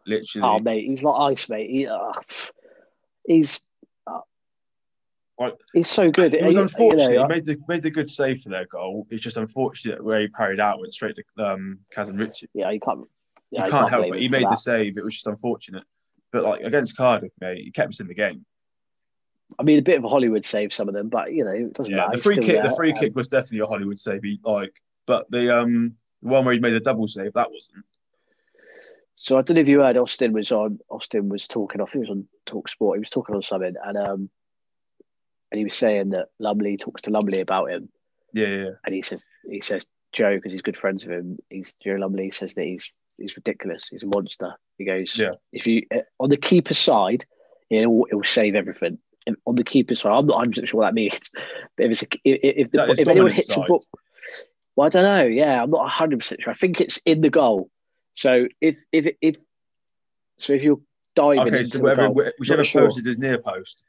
literally. 0.06 0.46
oh, 0.46 0.60
mate, 0.60 0.86
he's 0.86 1.04
like 1.04 1.22
ice, 1.22 1.48
mate. 1.48 1.70
He, 1.70 1.88
uh, 1.88 2.12
he's, 3.26 3.62
Like, 5.40 5.54
he's 5.74 5.90
so 5.90 6.10
good. 6.10 6.34
it 6.34 6.44
was 6.44 6.56
You- 6.56 6.62
you 6.62 6.64
unfortunate. 6.64 7.16
know, 7.16 7.22
he 7.24 7.28
made 7.28 7.46
the 7.46 7.58
made 7.68 7.84
the 7.84 7.92
good 7.92 8.10
save 8.10 8.42
for 8.42 8.50
their 8.50 8.66
goal. 8.66 9.06
It's 9.12 9.22
just 9.22 9.38
unfortunate 9.38 10.04
where 10.04 10.22
he 10.22 10.28
parried 10.28 10.60
out 10.60 10.80
went 10.80 10.94
straight 10.94 11.16
to 11.16 11.46
um, 11.46 11.80
Ritchie. 11.96 12.48
yeah, 12.54 12.72
you 12.72 12.80
can't. 12.80 13.00
You 13.00 13.08
Yeah, 13.52 13.70
can't 13.70 13.90
help 13.90 14.14
it. 14.16 14.20
He 14.20 14.30
made 14.30 14.48
the 14.50 14.56
save. 14.56 14.98
It 14.98 15.04
was 15.04 15.14
just 15.14 15.28
unfortunate. 15.28 15.84
But 16.32 16.44
like 16.44 16.62
against 16.62 16.98
Cardiff, 16.98 17.32
mate, 17.40 17.64
he 17.64 17.72
kept 17.72 17.90
us 17.90 18.00
in 18.00 18.08
the 18.08 18.14
game. 18.16 18.46
I 19.60 19.64
mean, 19.64 19.80
a 19.80 19.82
bit 19.82 19.98
of 19.98 20.04
a 20.04 20.10
Hollywood 20.10 20.44
save, 20.44 20.74
some 20.74 20.90
of 20.90 20.94
them, 20.94 21.08
but 21.08 21.32
you 21.32 21.46
know, 21.46 21.52
it 21.52 21.74
doesn't 21.74 21.92
Yeah, 21.92 22.06
matter. 22.06 22.18
the 22.18 22.24
free 22.24 22.38
kick, 22.38 22.64
the 22.64 22.76
free 22.76 22.92
Um, 22.92 22.98
kick 22.98 23.16
was 23.16 23.30
definitely 23.30 23.60
a 23.60 23.66
Hollywood 23.66 24.00
save. 24.00 24.24
He, 24.24 24.40
like, 24.44 24.74
but 25.06 25.30
the 25.32 25.56
um 25.56 25.96
the 26.22 26.30
one 26.30 26.44
where 26.46 26.54
he 26.54 26.60
made 26.60 26.74
the 26.74 26.80
double 26.80 27.08
save, 27.08 27.34
that 27.34 27.50
wasn't. 27.52 27.86
So 29.16 29.38
I 29.38 29.42
don't 29.42 29.56
know 29.56 29.62
if 29.62 29.68
you 29.68 29.80
heard 29.80 29.98
Austin 29.98 30.34
was 30.34 30.52
on. 30.52 30.80
Austin 30.90 31.30
was 31.30 31.48
talking. 31.48 31.80
I 31.82 31.86
think 31.86 31.96
it 32.06 32.10
was 32.10 32.18
on 32.18 32.28
Talk 32.46 32.70
Sport. 32.70 32.98
He 32.98 33.00
was 33.00 33.10
talking 33.10 33.36
on 33.36 33.42
something, 33.42 33.74
and 33.84 33.98
um, 33.98 34.30
and 35.52 35.60
he 35.60 35.66
was 35.66 35.76
saying 35.76 36.10
that 36.10 36.28
Lumley 36.40 36.78
talks 36.78 37.04
to 37.04 37.10
Lumley 37.10 37.42
about 37.42 37.70
him, 37.72 37.90
Yeah, 38.34 38.48
yeah, 38.48 38.70
and 38.86 38.94
he 38.94 39.02
says 39.02 39.24
he 39.50 39.62
says 39.62 39.86
Joe 40.14 40.36
because 40.36 40.52
he's 40.52 40.62
good 40.62 40.78
friends 40.78 41.06
with 41.06 41.18
him. 41.18 41.38
He's 41.50 41.74
Joe 41.84 41.96
Lumley 42.00 42.32
says 42.32 42.54
that 42.56 42.64
he's 42.64 42.92
he's 43.18 43.36
ridiculous. 43.36 43.84
He's 43.90 44.04
a 44.04 44.08
monster. 44.08 44.54
He 44.78 44.86
goes, 44.86 45.18
Yeah. 45.18 45.32
If 45.52 45.68
you 45.68 45.84
uh, 45.94 46.00
on 46.20 46.30
the 46.30 46.38
keeper 46.38 46.74
side, 46.74 47.26
it'll, 47.70 48.06
he'll 48.10 48.24
save 48.24 48.56
everything. 48.56 49.00
If- 49.26 49.36
on 49.46 49.56
the 49.56 49.64
keeper 49.64 49.96
side, 49.96 50.12
I'm 50.12 50.28
not 50.28 50.38
100 50.38 50.70
sure 50.70 50.80
what 50.80 50.88
that 50.88 50.94
means. 50.94 51.20
But 51.76 51.86
if 51.86 51.92
it's 51.92 52.04
a, 52.04 52.08
if, 52.24 52.40
if, 52.68 52.72
the, 52.72 52.96
if 53.02 53.08
anyone 53.08 53.32
hits 53.32 53.50
a 53.50 53.54
side. 53.54 53.68
ball, 53.68 53.84
well, 54.76 54.88
I 54.88 54.90
don't 54.90 55.04
know. 55.04 55.26
Yeah, 55.26 55.62
I'm 55.62 55.70
not 55.70 55.82
100 55.82 56.20
percent 56.20 56.42
sure. 56.44 56.52
I 56.52 56.56
think 56.56 56.80
it's 56.82 56.98
in 57.06 57.22
the 57.22 57.30
goal. 57.30 57.70
So 58.14 58.48
if 58.62 58.78
if 58.92 59.16
if 59.22 59.36
so, 60.40 60.54
if 60.54 60.62
you're 60.64 60.80
diving 61.16 61.40
Okay, 61.54 61.60
into 61.60 61.78
so 61.78 61.84
the 61.84 61.96
goal, 61.96 62.14
whichever 62.38 62.58
not 62.58 62.66
sure. 62.66 62.82
post 62.86 63.06
is 63.06 63.20
near 63.20 63.38
post. 63.40 63.84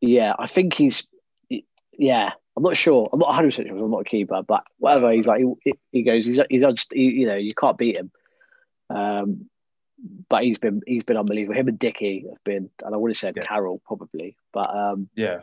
Yeah, 0.00 0.34
I 0.38 0.46
think 0.46 0.74
he's. 0.74 1.04
Yeah, 1.98 2.32
I'm 2.56 2.62
not 2.62 2.76
sure. 2.76 3.08
I'm 3.12 3.18
not 3.18 3.28
100 3.28 3.48
percent 3.48 3.68
sure. 3.68 3.78
I'm 3.78 3.90
not 3.90 4.02
a 4.02 4.04
keeper, 4.04 4.42
but 4.46 4.64
whatever. 4.78 5.12
He's 5.12 5.26
like 5.26 5.42
he, 5.62 5.72
he 5.92 6.02
goes. 6.02 6.26
He's 6.26 6.40
he's 6.50 6.86
he, 6.92 7.02
you 7.02 7.26
know 7.26 7.36
you 7.36 7.54
can't 7.54 7.78
beat 7.78 7.98
him. 7.98 8.10
Um, 8.90 9.48
but 10.28 10.44
he's 10.44 10.58
been 10.58 10.82
he's 10.86 11.04
been 11.04 11.16
unbelievable. 11.16 11.58
Him 11.58 11.68
and 11.68 11.78
Dickie 11.78 12.26
have 12.28 12.44
been, 12.44 12.70
and 12.84 12.94
I 12.94 12.98
would 12.98 13.10
have 13.10 13.16
said 13.16 13.34
Yeah. 13.36 13.44
Carroll 13.44 13.80
probably, 13.84 14.36
but 14.52 14.74
um, 14.74 15.08
Yeah, 15.14 15.40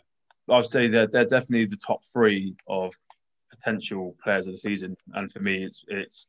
I'd 0.49 0.65
say 0.65 0.87
they're 0.87 1.07
they're 1.07 1.25
definitely 1.25 1.65
the 1.65 1.77
top 1.77 2.03
three 2.11 2.55
of 2.67 2.93
potential 3.49 4.15
players 4.23 4.47
of 4.47 4.53
the 4.53 4.59
season. 4.59 4.95
And 5.13 5.31
for 5.31 5.39
me, 5.39 5.63
it's 5.63 5.83
it's 5.87 6.27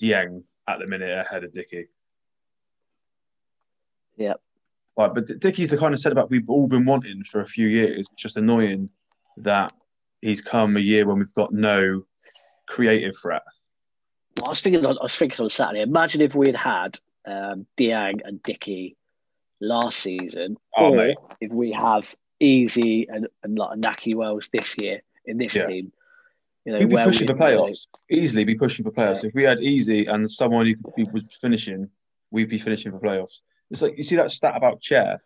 Dieng 0.00 0.42
at 0.68 0.78
the 0.78 0.86
minute 0.86 1.10
ahead 1.18 1.44
of 1.44 1.52
Dickie. 1.52 1.88
yeah, 4.16 4.34
Like, 4.96 5.14
but 5.14 5.26
Dickie's 5.40 5.70
the 5.70 5.76
kind 5.76 5.92
of 5.92 6.00
centre 6.00 6.14
back 6.14 6.30
we've 6.30 6.48
all 6.48 6.68
been 6.68 6.84
wanting 6.86 7.22
for 7.24 7.40
a 7.42 7.46
few 7.46 7.68
years. 7.68 7.98
It's 7.98 8.08
just 8.22 8.36
annoying 8.36 8.90
that 9.38 9.72
he's 10.22 10.40
come 10.40 10.76
a 10.76 10.80
year 10.80 11.06
when 11.06 11.18
we've 11.18 11.34
got 11.34 11.52
no 11.52 12.04
creative 12.66 13.14
threat. 13.20 13.42
I 14.46 14.50
was 14.50 14.60
thinking. 14.60 14.84
On, 14.86 14.98
I 14.98 15.02
was 15.02 15.14
thinking 15.14 15.42
on 15.44 15.50
Saturday. 15.50 15.82
Imagine 15.82 16.20
if 16.22 16.34
we 16.34 16.46
had 16.48 16.56
had 16.56 16.98
um, 17.26 17.66
Dieng 17.78 18.20
and 18.24 18.42
Dickie 18.42 18.96
last 19.60 19.98
season, 19.98 20.56
Oh, 20.76 20.92
or 20.92 20.96
mate. 20.96 21.16
if 21.40 21.52
we 21.52 21.72
have 21.72 22.14
Eze 22.40 22.76
and 23.08 23.28
and 23.42 23.58
like 23.58 23.78
Nahki 23.78 24.14
Wells 24.14 24.48
this 24.52 24.76
year 24.80 25.02
in 25.26 25.38
this 25.38 25.54
Yeah. 25.54 25.66
team. 25.66 25.92
You 26.64 26.72
know, 26.72 26.78
We'd 26.80 26.88
be 26.88 26.94
where 26.96 27.04
pushing 27.04 27.26
we- 27.28 27.34
for 27.34 27.38
playoffs. 27.40 27.86
Easily 28.10 28.44
be 28.44 28.56
pushing 28.56 28.82
for 28.84 28.90
playoffs. 28.90 29.22
Yeah. 29.22 29.28
If 29.28 29.34
we 29.34 29.42
had 29.44 29.58
Eze 29.62 30.06
and 30.08 30.30
someone 30.30 30.66
who 30.66 30.74
could 30.76 31.12
was 31.12 31.22
finishing, 31.40 31.88
we'd 32.30 32.48
be 32.48 32.58
finishing 32.58 32.92
for 32.92 32.98
playoffs. 32.98 33.40
It's 33.70 33.82
like 33.82 33.96
you 33.96 34.04
see 34.04 34.16
that 34.16 34.30
stat 34.30 34.56
about 34.56 34.80
Chair. 34.80 35.22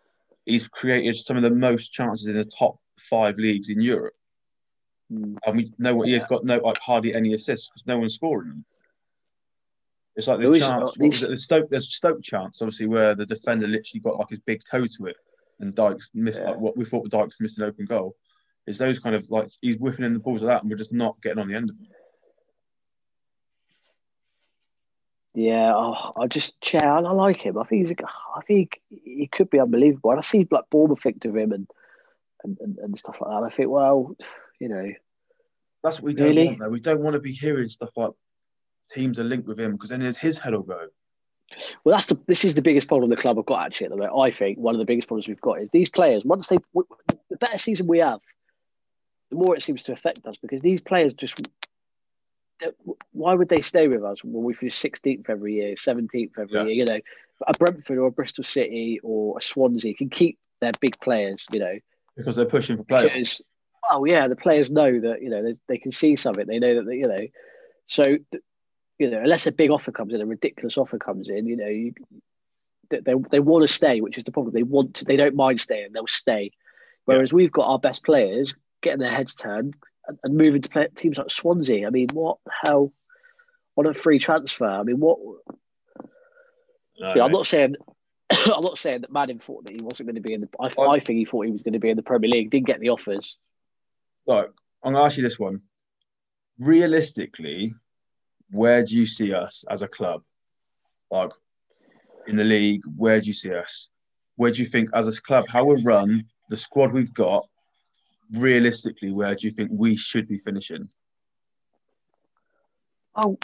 He's 0.46 0.66
created 0.66 1.16
some 1.16 1.36
of 1.36 1.42
the 1.42 1.50
most 1.50 1.92
chances 1.92 2.26
in 2.26 2.34
the 2.34 2.44
top 2.44 2.78
five 2.98 3.36
leagues 3.36 3.68
in 3.68 3.80
Europe, 3.80 4.14
Mm. 5.12 5.36
and 5.44 5.56
we 5.56 5.72
know 5.78 5.96
what 5.96 6.06
he 6.06 6.14
has 6.14 6.24
got 6.26 6.44
no 6.44 6.58
like 6.58 6.78
hardly 6.78 7.14
any 7.14 7.34
assists 7.34 7.68
because 7.68 7.84
no 7.86 7.98
one's 7.98 8.14
scoring 8.14 8.48
them. 8.48 8.64
It's 10.14 10.28
like 10.28 10.38
the 10.38 10.58
chance. 10.58 10.96
was 10.96 11.22
it? 11.24 11.28
The 11.30 11.36
Stoke, 11.38 11.68
there's 11.70 11.92
Stoke 11.94 12.22
chance, 12.22 12.62
obviously, 12.62 12.86
where 12.86 13.14
the 13.14 13.26
defender 13.26 13.66
literally 13.66 14.00
got 14.00 14.18
like 14.18 14.28
his 14.30 14.38
big 14.40 14.62
toe 14.64 14.86
to 14.86 15.06
it, 15.06 15.16
and 15.58 15.74
Dykes 15.74 16.10
missed 16.14 16.38
Yeah. 16.40 16.50
like 16.50 16.60
what 16.60 16.76
we 16.76 16.84
thought 16.84 17.10
Dykes 17.10 17.36
missed 17.40 17.58
an 17.58 17.64
open 17.64 17.86
goal. 17.86 18.16
It's 18.66 18.78
those 18.78 18.98
kind 19.00 19.16
of 19.16 19.28
like 19.30 19.50
he's 19.60 19.78
whipping 19.78 20.04
in 20.04 20.12
the 20.14 20.20
balls 20.20 20.42
of 20.42 20.46
that, 20.48 20.62
and 20.62 20.70
we're 20.70 20.76
just 20.76 20.92
not 20.92 21.20
getting 21.22 21.38
on 21.40 21.48
the 21.48 21.54
end 21.56 21.70
of 21.70 21.76
it. 21.80 21.88
Yeah, 25.34 25.72
oh, 25.74 26.12
I 26.20 26.26
just 26.26 26.60
Chair. 26.60 26.84
I 26.90 26.98
like 27.00 27.40
him. 27.40 27.56
I 27.58 27.64
think 27.64 27.86
he's. 27.86 27.96
A, 27.96 28.04
I 28.36 28.42
think 28.42 28.80
he 28.88 29.28
could 29.30 29.48
be 29.50 29.60
unbelievable. 29.60 30.10
And 30.10 30.18
I 30.18 30.22
see 30.22 30.46
like 30.50 30.64
Bournemouth 30.70 31.02
think 31.02 31.24
of 31.24 31.36
him, 31.36 31.52
and 31.52 31.68
and, 32.42 32.58
and, 32.60 32.78
and 32.78 32.98
stuff 32.98 33.18
like 33.20 33.30
that. 33.30 33.36
And 33.36 33.46
I 33.46 33.50
think, 33.50 33.70
well, 33.70 34.16
you 34.58 34.68
know, 34.68 34.92
That's 35.84 35.98
what 35.98 36.04
we 36.04 36.14
don't 36.14 36.28
Really? 36.28 36.46
want, 36.46 36.58
though. 36.58 36.68
We 36.68 36.80
don't 36.80 37.00
want 37.00 37.14
to 37.14 37.20
be 37.20 37.32
hearing 37.32 37.68
stuff 37.68 37.90
like 37.96 38.10
teams 38.90 39.20
are 39.20 39.24
linked 39.24 39.46
with 39.46 39.60
him 39.60 39.72
because 39.72 39.90
then 39.90 40.00
his, 40.00 40.16
his 40.16 40.38
head 40.38 40.52
will 40.52 40.62
go. 40.62 40.88
well, 41.84 41.94
that's 41.94 42.06
the 42.06 42.18
this 42.26 42.44
is 42.44 42.54
the 42.54 42.62
biggest 42.62 42.88
problem 42.88 43.10
the 43.10 43.16
club 43.16 43.36
have 43.36 43.46
got 43.46 43.66
actually 43.66 43.86
at 43.86 43.90
the 43.90 43.96
moment. 43.98 44.18
I 44.18 44.30
think 44.32 44.58
one 44.58 44.74
of 44.74 44.78
the 44.80 44.84
biggest 44.84 45.06
problems 45.06 45.28
we've 45.28 45.40
got 45.40 45.60
is 45.60 45.68
these 45.70 45.88
players. 45.90 46.24
Once 46.24 46.48
they, 46.48 46.58
the 46.74 47.36
better 47.38 47.58
season 47.58 47.86
we 47.86 47.98
have, 47.98 48.20
the 49.30 49.36
more 49.36 49.54
it 49.54 49.62
seems 49.62 49.84
to 49.84 49.92
affect 49.92 50.26
us 50.26 50.36
because 50.38 50.60
these 50.60 50.80
players 50.80 51.12
just. 51.14 51.40
Why 53.12 53.34
would 53.34 53.48
they 53.48 53.62
stay 53.62 53.88
with 53.88 54.04
us 54.04 54.22
when 54.22 54.44
we 54.44 54.54
finish 54.54 54.80
16th 54.80 55.28
every 55.28 55.54
year, 55.54 55.74
17th 55.74 56.38
every 56.38 56.56
Yeah. 56.56 56.64
year? 56.64 56.74
You 56.74 56.84
know, 56.84 57.00
a 57.46 57.54
Brentford 57.54 57.98
or 57.98 58.06
a 58.06 58.10
Bristol 58.10 58.44
City 58.44 59.00
or 59.02 59.38
a 59.38 59.42
Swansea 59.42 59.94
can 59.94 60.10
keep 60.10 60.38
their 60.60 60.72
big 60.80 60.98
players. 61.00 61.44
You 61.52 61.60
know, 61.60 61.78
because 62.16 62.36
they're 62.36 62.44
pushing 62.44 62.76
for 62.76 62.84
players. 62.84 63.10
because 63.12 63.42
oh 63.90 64.04
yeah, 64.04 64.28
the 64.28 64.36
players 64.36 64.70
know 64.70 65.00
that 65.00 65.22
you 65.22 65.30
know 65.30 65.42
they, 65.42 65.54
they 65.68 65.78
can 65.78 65.92
see 65.92 66.16
something. 66.16 66.46
They 66.46 66.58
know 66.58 66.76
that 66.76 66.86
they, 66.86 66.96
you 66.96 67.08
know, 67.08 67.26
so 67.86 68.02
you 68.98 69.10
know 69.10 69.20
unless 69.20 69.46
a 69.46 69.52
big 69.52 69.70
offer 69.70 69.92
comes 69.92 70.12
in, 70.14 70.20
a 70.20 70.26
ridiculous 70.26 70.76
offer 70.76 70.98
comes 70.98 71.28
in, 71.28 71.46
you 71.46 71.56
know, 71.56 71.68
you, 71.68 71.94
they 72.90 73.00
they, 73.00 73.14
they 73.30 73.40
want 73.40 73.66
to 73.66 73.72
stay, 73.72 74.00
which 74.00 74.18
is 74.18 74.24
the 74.24 74.32
problem. 74.32 74.54
They 74.54 74.62
want 74.62 74.94
to, 74.96 75.04
they 75.04 75.16
don't 75.16 75.34
mind 75.36 75.60
staying, 75.60 75.92
they'll 75.92 76.06
stay. 76.06 76.52
Whereas 77.06 77.32
we've 77.32 77.50
got 77.50 77.66
our 77.66 77.78
best 77.78 78.04
players 78.04 78.54
getting 78.82 79.00
their 79.00 79.10
heads 79.10 79.34
turned 79.34 79.74
and, 80.06 80.18
and 80.24 80.36
moving 80.36 80.62
to 80.62 80.68
play, 80.68 80.88
teams 80.94 81.18
like 81.18 81.30
Swansea. 81.30 81.86
I 81.86 81.90
mean, 81.90 82.08
what 82.12 82.38
the 82.44 82.52
hell? 82.64 82.92
On 83.76 83.86
a 83.86 83.94
free 83.94 84.18
transfer, 84.18 84.66
I 84.66 84.82
mean, 84.82 84.98
what? 85.00 85.18
No, 86.98 87.14
Yeah, 87.14 87.24
I'm 87.24 87.32
not 87.32 87.46
saying. 87.46 87.76
I'm 88.30 88.60
not 88.62 88.78
saying 88.78 89.00
that 89.02 89.12
Madden 89.12 89.38
thought 89.38 89.64
that 89.64 89.72
he 89.72 89.78
wasn't 89.82 90.06
going 90.08 90.16
to 90.16 90.20
be 90.20 90.34
in 90.34 90.42
the. 90.42 90.48
I, 90.60 90.66
I- 90.80 90.94
I 90.96 91.00
think 91.00 91.18
he 91.18 91.24
thought 91.24 91.46
he 91.46 91.52
was 91.52 91.62
going 91.62 91.72
to 91.72 91.78
be 91.78 91.90
in 91.90 91.96
the 91.96 92.02
Premier 92.02 92.28
League. 92.30 92.50
Didn't 92.50 92.66
get 92.66 92.80
the 92.80 92.90
offers. 92.90 93.36
Look, 94.26 94.54
I'm 94.84 94.92
gonna 94.92 95.04
ask 95.04 95.16
you 95.16 95.22
this 95.22 95.38
one. 95.38 95.62
Realistically, 96.58 97.74
where 98.50 98.84
do 98.84 98.94
you 98.94 99.06
see 99.06 99.32
us 99.32 99.64
as 99.70 99.82
a 99.82 99.88
club? 99.88 100.22
Like 101.10 101.30
in 102.26 102.36
the 102.36 102.44
league, 102.44 102.82
where 102.96 103.20
do 103.20 103.26
you 103.26 103.32
see 103.32 103.52
us? 103.52 103.88
Where 104.36 104.50
do 104.50 104.60
you 104.62 104.66
think 104.68 104.90
as 104.94 105.08
a 105.08 105.22
club, 105.22 105.46
how 105.48 105.64
we're 105.64 105.82
run, 105.82 106.24
the 106.50 106.56
squad 106.56 106.92
we've 106.92 107.12
got, 107.14 107.46
realistically, 108.32 109.12
where 109.12 109.34
do 109.34 109.46
you 109.46 109.52
think 109.52 109.70
we 109.72 109.96
should 109.96 110.28
be 110.28 110.38
finishing? 110.38 110.88
Oh, 113.14 113.38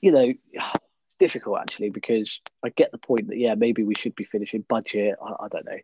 you 0.00 0.12
know, 0.12 0.32
it's 0.52 1.16
difficult 1.18 1.58
actually 1.60 1.90
because 1.90 2.40
I 2.64 2.70
get 2.70 2.92
the 2.92 2.98
point 2.98 3.28
that 3.28 3.38
yeah, 3.38 3.54
maybe 3.54 3.82
we 3.82 3.94
should 3.94 4.14
be 4.14 4.24
finishing 4.24 4.64
budget. 4.68 5.16
I, 5.22 5.44
I 5.44 5.48
don't 5.48 5.66
know. 5.66 5.78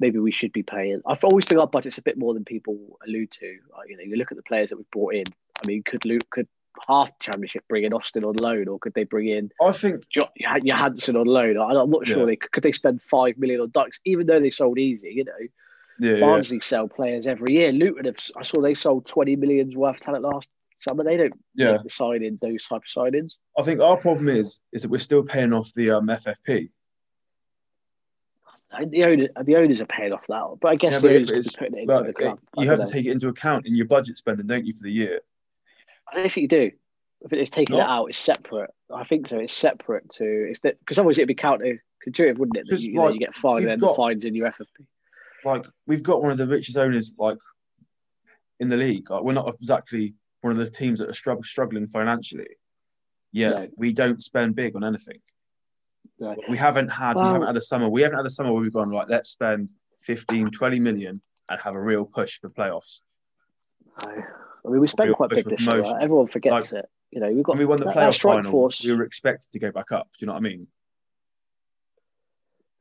Maybe 0.00 0.18
we 0.20 0.30
should 0.30 0.52
be 0.52 0.62
paying. 0.62 1.02
I've 1.06 1.24
always 1.24 1.44
think 1.44 1.60
our 1.60 1.66
budget's 1.66 1.98
a 1.98 2.02
bit 2.02 2.16
more 2.16 2.32
than 2.32 2.44
people 2.44 2.98
allude 3.06 3.32
to. 3.32 3.58
Uh, 3.76 3.82
you 3.88 3.96
know, 3.96 4.04
you 4.04 4.16
look 4.16 4.30
at 4.30 4.36
the 4.36 4.44
players 4.44 4.70
that 4.70 4.76
we've 4.76 4.90
brought 4.90 5.14
in. 5.14 5.24
I 5.62 5.66
mean, 5.66 5.82
could 5.82 6.04
Luke 6.04 6.30
could 6.30 6.46
half 6.86 7.08
the 7.08 7.24
championship 7.24 7.64
bring 7.68 7.84
in 7.84 7.92
Austin 7.92 8.24
on 8.24 8.36
loan, 8.36 8.68
or 8.68 8.78
could 8.78 8.94
they 8.94 9.04
bring 9.04 9.28
in 9.28 9.50
I 9.60 9.72
think 9.72 10.08
Jo- 10.08 10.30
Johansen 10.40 11.16
on 11.16 11.26
loan? 11.26 11.58
I'm 11.58 11.90
not 11.90 12.06
sure. 12.06 12.20
Yeah. 12.20 12.26
They 12.26 12.36
could 12.36 12.62
they 12.62 12.72
spend 12.72 13.02
five 13.02 13.38
million 13.38 13.60
on 13.60 13.70
Dykes, 13.70 14.00
even 14.04 14.26
though 14.26 14.40
they 14.40 14.50
sold 14.50 14.78
Eze. 14.78 15.02
You 15.02 15.24
know, 15.24 15.32
yeah, 16.00 16.16
yeah. 16.16 16.42
Sell 16.62 16.88
players 16.88 17.26
every 17.26 17.54
year. 17.54 17.72
Luton 17.72 18.04
have. 18.06 18.16
I 18.36 18.42
saw 18.42 18.60
they 18.60 18.74
sold 18.74 19.06
twenty 19.06 19.36
millions 19.36 19.76
worth 19.76 19.96
of 19.96 20.00
talent 20.00 20.24
last 20.24 20.48
summer. 20.78 21.04
They 21.04 21.16
don't 21.16 21.34
Yeah. 21.54 21.78
the 21.82 21.90
signing 21.90 22.38
those 22.40 22.64
type 22.64 22.82
of 22.82 23.12
signings. 23.12 23.32
I 23.58 23.62
think 23.62 23.80
our 23.80 23.96
problem 23.96 24.28
is 24.28 24.60
is 24.72 24.82
that 24.82 24.90
we're 24.90 24.98
still 24.98 25.24
paying 25.24 25.52
off 25.52 25.72
the 25.74 25.90
um, 25.90 26.06
FFP. 26.06 26.70
The 28.90 29.04
owner, 29.06 29.28
the 29.44 29.56
owners 29.56 29.80
are 29.80 29.86
paying 29.86 30.12
off 30.12 30.26
that, 30.26 30.56
but 30.60 30.68
I 30.68 30.74
guess 30.74 30.92
Yeah, 30.94 30.98
the 31.10 31.16
owners 31.16 31.56
putting 31.56 31.78
it 31.78 31.82
into 31.88 32.02
the 32.02 32.12
club. 32.12 32.38
I 32.58 32.62
you 32.62 32.68
have 32.68 32.78
don't 32.78 32.86
to 32.88 32.92
take 32.92 33.06
it 33.06 33.12
into 33.12 33.28
account 33.28 33.66
in 33.66 33.74
your 33.74 33.86
budget 33.86 34.18
spending, 34.18 34.46
don't 34.46 34.66
you, 34.66 34.74
for 34.74 34.82
the 34.82 34.92
year? 34.92 35.20
I 36.12 36.16
don't 36.16 36.30
think 36.30 36.42
you 36.42 36.48
do. 36.48 36.70
I 37.24 37.28
think 37.28 37.42
it's 37.42 37.50
taking 37.50 37.76
it 37.76 37.80
out. 37.80 38.06
It's 38.06 38.18
separate. 38.18 38.70
I 38.94 39.04
think 39.04 39.26
so. 39.26 39.38
It's 39.38 39.54
separate 39.54 40.08
to. 40.12 40.24
It's 40.50 40.60
that 40.60 40.78
because 40.80 40.98
otherwise 40.98 41.16
it'd 41.18 41.28
be 41.28 41.34
counterintuitive, 41.34 42.36
wouldn't 42.38 42.58
it? 42.58 42.66
That 42.68 42.80
you, 42.80 42.90
you, 42.90 42.94
know, 42.96 43.04
like, 43.06 43.14
you 43.14 43.20
get 43.20 43.34
fined 43.34 43.64
and 43.64 43.80
got- 43.80 43.96
fines 43.96 44.24
in 44.24 44.34
your 44.34 44.48
FFP. 44.48 44.86
Like 45.44 45.64
we've 45.86 46.02
got 46.02 46.22
one 46.22 46.30
of 46.32 46.38
the 46.38 46.46
richest 46.46 46.76
owners 46.76 47.14
like 47.18 47.38
in 48.60 48.68
the 48.68 48.76
league. 48.76 49.08
Like, 49.10 49.22
we're 49.22 49.32
not 49.34 49.54
exactly 49.60 50.14
one 50.40 50.50
of 50.52 50.58
the 50.58 50.70
teams 50.70 50.98
that 51.00 51.08
are 51.08 51.12
strugg- 51.12 51.44
struggling 51.44 51.86
financially. 51.86 52.48
Yet 53.32 53.54
No. 53.54 53.68
we 53.76 53.92
don't 53.92 54.22
spend 54.22 54.54
big 54.56 54.74
on 54.76 54.84
anything. 54.84 55.18
No. 56.20 56.34
We 56.48 56.56
haven't 56.56 56.88
had 56.88 57.16
we 57.16 57.22
haven't 57.24 57.46
had 57.46 57.56
a 57.56 57.60
summer. 57.60 57.88
We 57.88 58.02
haven't 58.02 58.16
had 58.16 58.26
a 58.26 58.30
summer 58.30 58.52
where 58.52 58.62
we've 58.62 58.72
gone 58.72 58.88
right. 58.90 59.06
Let's 59.08 59.28
spend 59.30 59.72
15, 60.00 60.50
20 60.50 60.80
million 60.80 61.20
and 61.48 61.60
have 61.60 61.74
a 61.74 61.80
real 61.80 62.04
push 62.04 62.38
for 62.38 62.48
playoffs. 62.50 63.00
No. 64.04 64.12
I 64.12 64.70
mean, 64.70 64.80
we 64.80 64.88
spent 64.88 65.14
quite 65.14 65.30
push 65.30 65.44
big 65.44 65.50
this 65.50 65.60
year. 65.60 65.70
promotion. 65.70 65.92
Right? 65.94 66.02
Everyone 66.02 66.26
forgets 66.26 66.72
Like, 66.72 66.84
it. 66.84 66.90
You 67.10 67.20
know, 67.20 67.30
we've 67.32 67.44
got 67.44 67.52
When 67.52 67.58
we 67.60 67.64
won 67.64 67.78
the 67.80 67.86
that, 67.86 67.94
that 67.94 68.10
playoff 68.10 68.14
strike 68.14 68.38
final, 68.38 68.50
force. 68.50 68.84
we 68.84 68.92
were 68.92 69.04
expected 69.04 69.50
to 69.52 69.58
go 69.58 69.70
back 69.72 69.92
up. 69.92 70.08
Do 70.12 70.16
you 70.20 70.26
know 70.26 70.32
what 70.34 70.40
I 70.40 70.42
mean? 70.42 70.66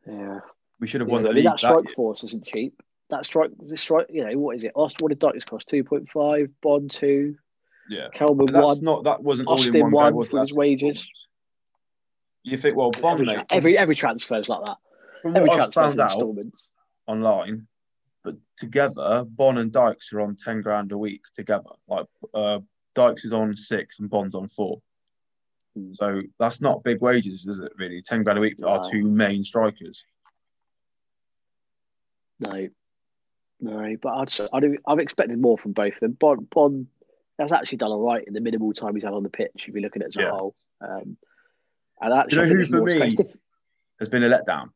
yeah, 0.07 0.39
We 0.79 0.87
should 0.87 1.01
have 1.01 1.09
yeah 1.09 1.13
won 1.13 1.21
the 1.23 1.29
I 1.29 1.33
league 1.33 1.43
that 1.45 1.59
strike 1.59 1.89
force 1.91 2.23
isn't 2.23 2.45
cheap. 2.45 2.81
That 3.09 3.25
strike, 3.25 3.51
the 3.57 3.77
strike, 3.77 4.07
you 4.09 4.25
know, 4.25 4.37
what 4.37 4.57
is 4.57 4.63
it? 4.63 4.73
Austin, 4.75 4.97
what 4.99 5.09
did 5.09 5.19
Dykes 5.19 5.45
cost? 5.45 5.67
Two 5.67 5.83
point 5.83 6.09
five. 6.09 6.49
Bond 6.61 6.91
two. 6.91 7.35
Yeah, 7.89 8.07
that's 8.51 8.51
one. 8.51 8.77
not 8.81 9.03
that 9.05 9.23
wasn't 9.23 9.47
all 9.47 9.55
Austin 9.55 9.75
in 9.77 9.91
one 9.91 9.91
won 9.91 10.11
go, 10.11 10.17
was 10.17 10.27
it? 10.27 10.33
with 10.33 10.41
his 10.41 10.53
wages. 10.53 11.07
You 12.43 12.57
think 12.57 12.75
well, 12.75 12.91
Bond 12.91 13.21
Every, 13.21 13.25
mate, 13.25 13.45
every 13.49 13.77
every 13.77 13.95
transfer 13.95 14.37
is 14.37 14.49
like 14.49 14.65
that. 14.65 14.77
from 15.21 15.35
Every 15.35 15.47
what 15.47 15.59
I've 15.59 15.71
transfer 15.71 16.03
is 16.03 16.13
found 16.13 16.37
out, 16.37 16.45
online, 17.07 17.67
but 18.23 18.35
together, 18.57 19.25
Bond 19.25 19.59
and 19.59 19.71
Dykes 19.71 20.11
are 20.13 20.21
on 20.21 20.35
ten 20.35 20.61
grand 20.61 20.91
a 20.91 20.97
week 20.97 21.21
together. 21.33 21.69
Like 21.87 22.07
uh, 22.33 22.59
Dykes 22.93 23.23
is 23.23 23.33
on 23.33 23.55
six 23.55 23.99
and 23.99 24.09
Bond's 24.09 24.35
on 24.35 24.49
four. 24.49 24.81
Hmm. 25.75 25.93
So 25.93 26.21
that's 26.39 26.59
not 26.59 26.83
big 26.83 27.01
wages, 27.01 27.45
is 27.47 27.59
it? 27.59 27.71
Really, 27.77 28.01
ten 28.01 28.23
grand 28.23 28.37
a 28.37 28.41
week 28.41 28.59
for 28.59 28.67
our 28.67 28.89
two 28.89 29.03
main 29.03 29.43
strikers. 29.45 30.03
No, 32.39 32.67
no, 33.59 33.95
but 34.01 34.09
I'd, 34.09 34.33
I'd 34.53 34.77
I've 34.87 34.99
expected 34.99 35.39
more 35.39 35.57
from 35.57 35.71
both 35.73 35.93
of 35.95 35.99
them. 36.01 36.11
Bon 36.19 36.47
Bond 36.51 36.87
has 37.39 37.51
actually 37.51 37.79
done 37.79 37.91
all 37.91 38.01
right 38.05 38.23
in 38.25 38.33
the 38.33 38.41
minimal 38.41 38.73
time 38.73 38.95
he's 38.95 39.03
had 39.03 39.13
on 39.13 39.23
the 39.23 39.29
pitch. 39.29 39.51
If 39.67 39.73
you 39.75 39.81
look 39.81 39.95
at 39.95 40.01
it 40.03 40.07
as 40.09 40.15
Yeah. 40.15 40.29
a 40.29 40.33
whole, 40.35 40.55
um, 40.81 41.17
and 42.01 42.13
actually, 42.13 42.49
know 42.49 42.55
who 42.55 42.65
for 42.65 42.83
me-. 42.83 43.09
Diff- 43.11 43.37
Has 43.99 44.09
been 44.09 44.23
a 44.23 44.29
letdown. 44.29 44.69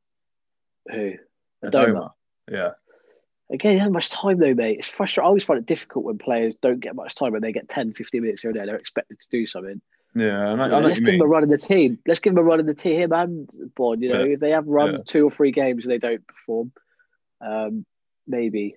who? 0.92 1.14
Adomah. 1.64 2.12
Yeah, 2.52 2.72
Again, 3.52 3.74
he 3.74 3.78
hasn't 3.78 3.94
much 3.94 4.10
time 4.10 4.40
though, 4.40 4.54
mate. 4.56 4.80
It's 4.80 4.88
frustrating. 4.88 5.26
I 5.26 5.28
always 5.28 5.44
find 5.46 5.60
it 5.60 5.66
difficult 5.68 6.06
when 6.06 6.18
players 6.18 6.56
don't 6.62 6.80
get 6.80 6.96
much 6.96 7.14
time 7.16 7.34
when 7.34 7.42
they 7.44 7.52
get 7.52 7.70
10, 7.70 7.94
15 7.94 8.22
minutes 8.22 8.42
here 8.42 8.50
and 8.50 8.60
there. 8.60 8.66
They're 8.66 8.76
expected 8.78 9.20
to 9.20 9.28
do 9.30 9.46
something. 9.46 9.80
yeah. 10.16 10.50
And 10.52 10.62
I, 10.62 10.66
I 10.66 10.68
You 10.68 10.72
know 10.72 10.78
what 10.80 10.84
let's 10.86 11.00
you 11.00 11.06
give 11.06 11.20
them 11.20 11.28
a 11.28 11.30
run 11.30 11.44
in 11.44 11.50
the 11.50 11.58
team. 11.60 12.00
Let's 12.08 12.20
give 12.20 12.34
them 12.34 12.44
a 12.44 12.48
run 12.48 12.60
in 12.60 12.66
the 12.66 12.74
team. 12.74 13.00
Him 13.00 13.12
and 13.14 13.50
Bond. 13.76 14.02
You 14.02 14.10
know, 14.10 14.24
Yeah. 14.24 14.34
if 14.34 14.40
they 14.40 14.50
have 14.52 14.66
run 14.68 14.94
Yeah. 14.94 14.98
two 15.06 15.26
or 15.28 15.32
three 15.32 15.52
games 15.52 15.86
and 15.86 15.92
they 15.92 16.00
don't 16.00 16.26
perform, 16.26 16.72
um, 17.42 17.86
maybe. 18.28 18.76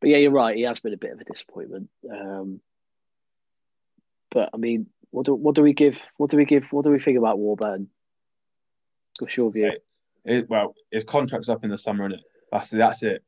But 0.00 0.10
yeah, 0.10 0.18
you're 0.18 0.30
right. 0.30 0.56
He 0.56 0.62
has 0.62 0.80
been 0.80 0.92
a 0.92 0.98
bit 0.98 1.12
of 1.12 1.20
a 1.20 1.24
disappointment. 1.24 1.88
Um, 2.10 2.60
but 4.30 4.50
I 4.52 4.56
mean, 4.56 4.86
what 5.10 5.26
do 5.26 5.34
what 5.34 5.54
do 5.54 5.62
we 5.62 5.72
give? 5.72 6.00
What 6.16 6.30
do 6.30 6.36
we 6.36 6.44
give? 6.44 6.64
What 6.70 6.84
do 6.84 6.90
we 6.90 6.98
think 6.98 7.18
about 7.18 7.38
Warburton? 7.38 7.88
What's 9.18 9.36
your 9.36 9.50
view? 9.50 9.68
Right. 9.68 9.78
It, 10.24 10.50
well, 10.50 10.74
his 10.90 11.04
contract's 11.04 11.48
up 11.48 11.64
in 11.64 11.70
the 11.70 11.78
summer, 11.78 12.04
and? 12.04 12.16
That's 12.54 12.70
that's 12.70 13.02
it. 13.02 13.24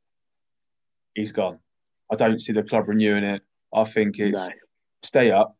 He's 1.13 1.31
gone. 1.33 1.59
I 2.11 2.15
don't 2.15 2.41
see 2.41 2.53
the 2.53 2.63
club 2.63 2.87
renewing 2.87 3.25
it. 3.25 3.41
I 3.73 3.83
think 3.83 4.19
it's 4.19 4.47
No, 4.47 4.53
stay 5.03 5.31
up 5.31 5.57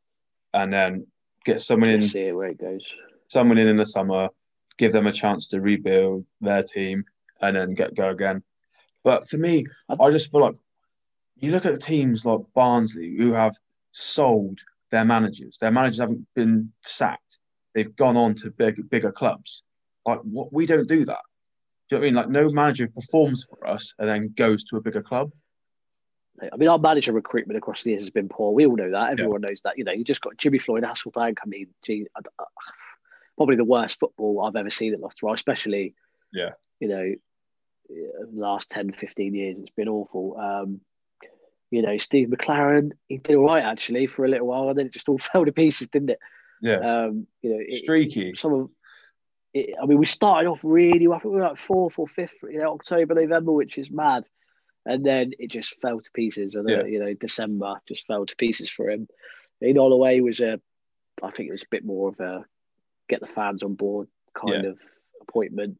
and 0.53 0.71
then 0.71 1.07
get 1.43 1.59
someone 1.59 1.89
in 1.89 2.01
see 2.01 2.31
where 2.31 2.47
it 2.47 2.59
goes. 2.59 2.85
someone 3.27 3.57
in 3.57 3.67
in 3.67 3.75
the 3.75 3.85
summer, 3.85 4.29
give 4.77 4.93
them 4.93 5.07
a 5.07 5.11
chance 5.11 5.49
to 5.49 5.59
rebuild 5.59 6.25
their 6.39 6.63
team, 6.63 7.03
and 7.41 7.57
then 7.57 7.73
get 7.73 7.93
go 7.93 8.09
again. 8.09 8.41
But 9.07 9.29
for 9.29 9.37
me, 9.37 9.65
I 9.87 10.11
just 10.11 10.33
feel 10.33 10.41
like 10.41 10.55
you 11.37 11.51
look 11.51 11.65
at 11.65 11.81
teams 11.81 12.25
like 12.25 12.41
Barnsley 12.53 13.15
who 13.15 13.31
have 13.31 13.55
sold 13.91 14.59
their 14.91 15.05
managers. 15.05 15.57
Their 15.61 15.71
managers 15.71 15.99
haven't 15.99 16.27
been 16.35 16.73
sacked. 16.83 17.39
They've 17.73 17.95
gone 17.95 18.17
on 18.17 18.35
to 18.35 18.51
big, 18.51 18.89
bigger 18.89 19.13
clubs. 19.13 19.63
Like 20.05 20.19
what 20.23 20.51
we 20.51 20.65
don't 20.65 20.89
do 20.89 21.05
that. 21.05 21.21
Do 21.89 21.95
you 21.95 21.97
know 21.97 21.99
what 21.99 22.03
I 22.03 22.05
mean? 22.05 22.13
Like 22.15 22.29
no 22.29 22.49
manager 22.51 22.89
performs 22.89 23.45
for 23.45 23.65
us 23.65 23.93
and 23.97 24.09
then 24.09 24.33
goes 24.35 24.65
to 24.65 24.75
a 24.75 24.81
bigger 24.81 25.01
club. 25.01 25.31
I 26.41 26.57
mean, 26.57 26.67
our 26.67 26.77
manager 26.77 27.13
recruitment 27.13 27.57
across 27.57 27.83
the 27.83 27.91
years 27.91 28.01
has 28.03 28.09
been 28.09 28.27
poor. 28.27 28.51
We 28.53 28.65
all 28.65 28.75
know 28.75 28.91
that. 28.91 29.11
Everyone 29.11 29.39
knows 29.39 29.61
that. 29.63 29.77
You 29.77 29.85
know, 29.85 29.93
you 29.93 30.03
just 30.03 30.19
got 30.19 30.35
Jimmy 30.35 30.59
Floyd, 30.59 30.83
Hasselbaink. 30.83 31.37
I 31.41 31.47
mean, 31.47 31.67
gee, 31.85 32.07
I- 32.13 32.43
I- 32.43 32.45
probably 33.37 33.55
the 33.55 33.63
worst 33.63 34.01
football 34.01 34.41
I've 34.43 34.57
ever 34.57 34.69
seen 34.69 34.93
at 34.93 34.99
Loftus 34.99 35.23
Road, 35.23 35.33
especially, 35.35 35.95
Yeah. 36.33 36.51
you 36.81 36.89
know, 36.89 37.15
last 38.33 38.69
10, 38.69 38.93
15 38.93 39.33
years. 39.35 39.57
It's 39.59 39.69
been 39.75 39.87
awful. 39.89 40.37
Um, 40.39 40.81
you 41.71 41.81
know, 41.81 41.97
Steve 41.97 42.29
McClaren, 42.29 42.91
he 43.07 43.17
did 43.17 43.35
all 43.35 43.45
right 43.45 43.63
actually 43.63 44.07
for 44.07 44.25
a 44.25 44.29
little 44.29 44.47
while, 44.47 44.69
and 44.69 44.77
then 44.77 44.85
it 44.87 44.93
just 44.93 45.09
all 45.09 45.17
fell 45.31 45.45
to 45.45 45.51
pieces, 45.51 45.89
didn't 45.89 46.11
it? 46.11 46.19
Yeah. 46.61 46.77
Um, 46.77 47.27
you 47.41 47.51
know, 47.51 47.59
it, 47.59 47.83
Streaky. 47.83 48.33
some 48.35 48.53
of 48.53 48.69
it, 49.53 49.75
I 49.81 49.85
mean, 49.85 49.97
we 49.97 50.05
started 50.05 50.49
off 50.49 50.61
really 50.63 51.07
well. 51.07 51.17
I 51.17 51.21
think 51.21 51.33
we 51.33 51.39
were 51.41 51.47
like 51.47 51.57
fourth 51.57 51.93
or 51.97 52.07
fifth, 52.07 52.33
you 52.43 52.59
know, 52.59 52.73
October, 52.73 53.13
November, 53.15 53.51
which 53.51 53.77
is 53.77 53.89
mad. 53.91 54.23
and 54.85 55.05
then 55.05 55.33
it 55.37 55.51
just 55.51 55.79
fell 55.81 55.99
to 55.99 56.11
pieces. 56.11 56.55
And 56.55 56.69
Yeah. 56.69 56.77
uh, 56.77 56.85
you 56.85 56.99
know, 56.99 57.13
December 57.13 57.75
just 57.87 58.07
fell 58.07 58.25
to 58.25 58.35
pieces 58.37 58.69
for 58.69 58.89
him. 58.89 59.07
In 59.59 59.75
Holloway 59.75 60.21
was 60.21 60.39
a, 60.39 60.61
I 61.21 61.31
think 61.31 61.49
it 61.49 61.51
was 61.51 61.63
a 61.63 61.69
bit 61.69 61.83
more 61.83 62.07
of 62.09 62.19
a 62.21 62.45
get 63.09 63.19
the 63.19 63.27
fans 63.27 63.63
on 63.63 63.73
board 63.73 64.07
kind 64.33 64.63
Yeah. 64.63 64.69
of 64.69 64.79
appointment. 65.21 65.77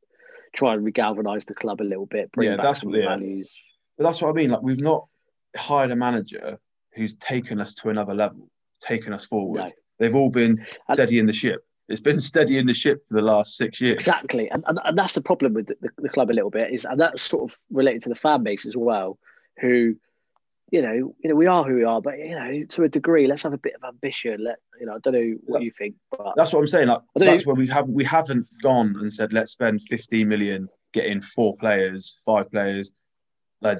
Try 0.54 0.74
and 0.74 0.86
regalvanize 0.86 1.46
the 1.46 1.54
club 1.54 1.82
a 1.82 1.84
little 1.84 2.06
bit, 2.06 2.32
bring 2.32 2.50
Yeah, 2.50 2.58
back 2.58 2.64
that's 2.66 2.82
some 2.82 2.92
what- 2.92 3.00
yeah. 3.00 3.08
values. 3.10 3.50
But 3.98 4.04
that's 4.06 4.22
what 4.22 4.30
I 4.30 4.34
mean. 4.34 4.50
Like 4.52 4.62
we've 4.62 4.80
not 4.80 5.08
hired 5.56 5.92
a 5.92 5.96
manager 5.96 6.60
who's 6.94 7.16
taken 7.16 7.60
us 7.60 7.74
to 7.76 7.90
another 7.90 8.14
level, 8.14 8.50
taken 8.82 9.12
us 9.14 9.26
forward. 9.26 9.60
No. 9.60 9.72
They've 10.00 10.14
all 10.16 10.30
been 10.30 10.66
steady 10.94 11.18
in 11.20 11.26
the 11.26 11.34
ship. 11.34 11.66
It's 11.90 12.02
been 12.02 12.20
steady 12.22 12.58
in 12.58 12.68
the 12.68 12.74
ship 12.74 13.08
for 13.08 13.16
the 13.16 13.22
last 13.22 13.56
six 13.58 13.80
years. 13.82 13.96
Exactly, 13.96 14.50
and, 14.52 14.64
and 14.68 14.78
and 14.84 14.98
that's 14.98 15.14
the 15.14 15.22
problem 15.22 15.54
with 15.54 15.68
the, 15.68 15.76
the 15.98 16.10
club 16.10 16.30
a 16.30 16.34
little 16.34 16.50
bit 16.50 16.72
is, 16.74 16.86
and 16.86 17.00
that's 17.00 17.22
sort 17.24 17.50
of 17.50 17.58
related 17.72 18.04
to 18.04 18.10
the 18.10 18.16
fan 18.16 18.44
base 18.44 18.66
as 18.66 18.76
well, 18.76 19.18
who, 19.62 19.96
you 20.70 20.82
know, 20.82 20.94
you 20.94 21.30
know, 21.30 21.36
we 21.36 21.48
are 21.48 21.64
who 21.64 21.76
we 21.76 21.84
are, 21.84 22.02
but 22.02 22.20
you 22.20 22.36
know, 22.36 22.64
to 22.72 22.84
a 22.84 22.90
degree, 22.90 23.28
let's 23.28 23.44
have 23.44 23.54
a 23.54 23.58
bit 23.58 23.76
of 23.76 23.88
ambition. 23.88 24.44
Let 24.44 24.58
you 24.80 24.86
know, 24.86 24.96
I 24.96 25.00
don't 25.00 25.14
know 25.14 25.38
what 25.46 25.62
you 25.62 25.72
think, 25.78 25.96
but 26.12 26.34
That's 26.36 26.52
what 26.52 26.60
I'm 26.60 26.68
saying. 26.68 26.90
Like 26.90 27.00
that's 27.16 27.46
know- 27.46 27.54
where 27.54 27.56
we 27.56 27.68
have 27.68 27.88
we 27.88 28.04
haven't 28.04 28.48
gone 28.62 28.96
and 29.00 29.14
said 29.14 29.32
let's 29.32 29.52
spend 29.52 29.82
15 29.84 30.28
million, 30.28 30.68
getting 30.94 31.22
four 31.22 31.56
players, 31.56 32.20
five 32.26 32.52
players, 32.52 32.92
like 33.62 33.80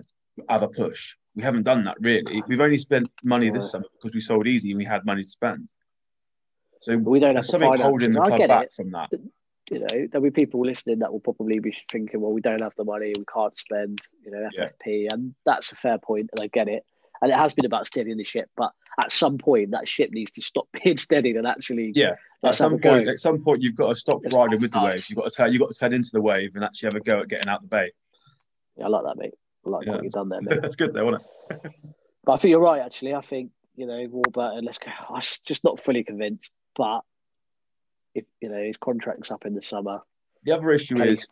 have 0.50 0.64
a 0.64 0.68
push. 0.68 1.16
We 1.36 1.44
haven't 1.44 1.64
done 1.64 1.84
that 1.84 1.98
really. 2.00 2.42
We've 2.48 2.62
only 2.62 2.78
spent 2.78 3.10
money 3.24 3.50
this 3.50 3.72
summer 3.72 3.86
because 3.94 4.16
we 4.16 4.22
sold 4.22 4.48
Eze 4.48 4.66
and 4.66 4.78
we 4.78 4.86
had 4.86 5.06
money 5.06 5.24
to 5.24 5.30
spend. 5.30 5.70
So 6.82 6.98
we 6.98 7.20
don't 7.20 7.36
have 7.36 7.46
something 7.46 7.78
holding 7.80 8.14
the 8.14 8.22
club 8.22 8.48
back 8.48 8.66
it. 8.66 8.74
from 8.74 8.92
that. 8.92 9.10
You 9.70 9.80
know, 9.80 10.08
there'll 10.12 10.24
be 10.24 10.32
people 10.32 10.62
listening 10.66 11.00
that 11.00 11.12
will 11.12 11.20
probably 11.20 11.60
be 11.60 11.76
thinking, 11.92 12.22
well, 12.22 12.32
we 12.32 12.42
don't 12.42 12.62
have 12.62 12.74
the 12.78 12.86
money, 12.86 13.14
we 13.18 13.26
can't 13.32 13.58
spend, 13.58 14.02
you 14.24 14.32
know, 14.32 14.48
Yeah. 14.54 14.70
FFP, 14.86 15.08
and 15.12 15.36
that's 15.46 15.72
a 15.72 15.76
fair 15.76 15.98
point, 15.98 16.30
and 16.32 16.42
I 16.44 16.48
get 16.48 16.68
it. 16.70 16.84
And 17.22 17.32
it 17.32 17.36
has 17.36 17.54
been 17.54 17.66
about 17.66 17.88
steadying 17.88 18.18
the 18.18 18.24
ship, 18.24 18.50
but 18.56 18.72
at 19.04 19.12
some 19.12 19.38
point, 19.38 19.72
that 19.72 19.88
ship 19.88 20.12
needs 20.12 20.32
to 20.32 20.42
stop 20.42 20.68
being 20.84 20.98
steadied 20.98 21.36
and 21.36 21.46
actually 21.48 21.92
Yeah. 21.96 22.16
At 22.46 22.56
some 22.56 22.76
a 22.76 22.78
go. 22.78 22.92
point, 22.92 23.10
at 23.10 23.20
some 23.20 23.44
point, 23.44 23.62
you've 23.62 23.76
got 23.76 23.90
to 23.90 23.96
stop 23.96 24.22
Let's 24.24 24.36
riding 24.36 24.62
with 24.62 24.72
the 24.72 24.80
wave. 24.80 25.04
You've 25.10 25.18
got 25.18 25.30
to 25.30 25.36
turn. 25.36 25.52
You've 25.52 25.62
got 25.62 25.72
to 25.72 25.80
turn 25.80 25.92
into 25.94 26.12
the 26.14 26.22
wave 26.22 26.56
and 26.56 26.64
actually 26.64 26.88
have 26.88 26.96
a 26.96 27.00
go 27.00 27.20
at 27.22 27.28
getting 27.28 27.48
out 27.50 27.62
the 27.62 27.68
bay. 27.68 27.92
Yeah, 28.78 28.86
I 28.86 28.88
like 28.90 29.04
that, 29.06 29.18
mate. 29.18 29.34
I 29.66 29.70
like 29.70 29.86
Yeah. 29.88 29.94
what 29.94 30.04
you've 30.04 30.14
done 30.14 30.30
there, 30.30 30.42
mate. 30.44 30.62
That's 30.62 30.76
good, 30.76 30.94
though, 30.94 31.10
isn't 31.10 31.22
it? 31.66 31.72
But 32.24 32.34
I 32.34 32.38
think 32.38 32.52
you're 32.52 32.62
right, 32.62 32.82
actually. 32.82 33.16
I 33.16 33.22
think, 33.22 33.52
you 33.76 33.88
know, 33.88 34.06
Warburton, 34.12 34.64
let's 34.66 34.78
go. 34.78 34.92
I'm 35.10 35.22
just 35.22 35.64
not 35.64 35.80
fully 35.82 36.04
convinced, 36.04 36.52
but 36.76 37.02
if, 38.18 38.26
you 38.42 38.50
know, 38.50 38.62
his 38.62 38.76
contract's 38.78 39.32
up 39.32 39.46
in 39.46 39.54
the 39.54 39.62
summer, 39.62 40.00
The 40.44 40.52
other 40.54 40.72
issue 40.72 40.96
Can 40.96 41.08
he- 41.08 41.14
is 41.14 41.28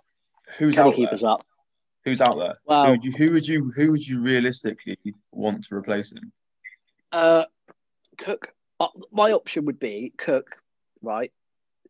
who's 0.57 0.75
he 0.75 0.81
out 0.81 0.93
keep 0.95 1.09
there. 1.09 1.15
us 1.15 1.23
up? 1.23 1.41
Who's 2.03 2.21
out 2.21 2.37
there? 2.37 2.55
Well- 2.65 2.85
who, 2.85 2.91
would 2.91 3.03
you, 3.03 3.11
who 3.17 3.33
would 3.33 3.47
you 3.47 3.71
who 3.75 3.91
would 3.91 4.07
you 4.07 4.21
realistically 4.21 4.97
want 5.31 5.65
to 5.65 5.75
replace 5.75 6.11
him? 6.11 6.31
Uh, 7.11 7.45
Cook, 8.19 8.53
uh, 8.79 8.87
my 9.11 9.31
option 9.31 9.65
would 9.65 9.79
be 9.79 10.13
Cook, 10.17 10.47
right? 11.01 11.31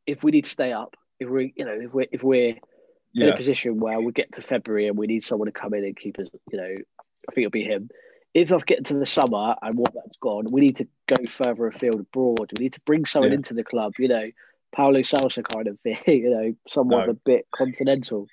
If 0.08 0.24
we 0.24 0.32
need 0.32 0.46
to 0.46 0.52
stay 0.52 0.72
up, 0.72 0.96
if 1.20 1.30
we, 1.30 1.54
you 1.56 1.66
know, 1.66 1.74
if 1.82 1.94
we're, 1.94 2.08
if 2.12 2.24
we're 2.24 2.56
in 3.16 3.30
a 3.30 3.36
position 3.36 3.80
where 3.80 4.00
we 4.00 4.12
get 4.12 4.34
to 4.34 4.42
February 4.42 4.88
and 4.88 4.98
we 4.98 5.08
need 5.08 5.24
someone 5.24 5.48
to 5.48 5.52
come 5.52 5.74
in 5.74 5.84
and 5.84 5.96
keep 5.98 6.20
us, 6.20 6.28
you 6.52 6.58
know, 6.58 6.64
I 7.28 7.32
think 7.34 7.46
it'll 7.46 7.52
be 7.52 7.64
him. 7.64 7.90
If 8.34 8.52
I've 8.52 8.66
get 8.66 8.86
to 8.86 8.94
the 8.96 9.06
summer 9.06 9.56
and 9.62 9.78
what 9.78 9.94
that's 9.94 10.18
gone, 10.20 10.46
we 10.52 10.60
need 10.62 10.76
to 10.78 10.88
go 11.08 11.16
further 11.28 11.68
afield 11.68 12.02
abroad. 12.02 12.52
We 12.58 12.66
need 12.66 12.74
to 12.74 12.82
bring 12.86 13.06
someone 13.06 13.32
Yeah. 13.32 13.38
into 13.38 13.54
the 13.54 13.64
club, 13.64 13.94
you 13.98 14.10
know, 14.10 14.30
Paulo 14.76 15.00
Salsa 15.00 15.44
kind 15.44 15.68
of 15.68 15.80
thing, 15.80 15.98
you 16.08 16.30
know, 16.30 16.54
someone 16.68 17.06
No. 17.06 17.12
a 17.12 17.16
bit 17.16 17.48
continental 17.56 18.28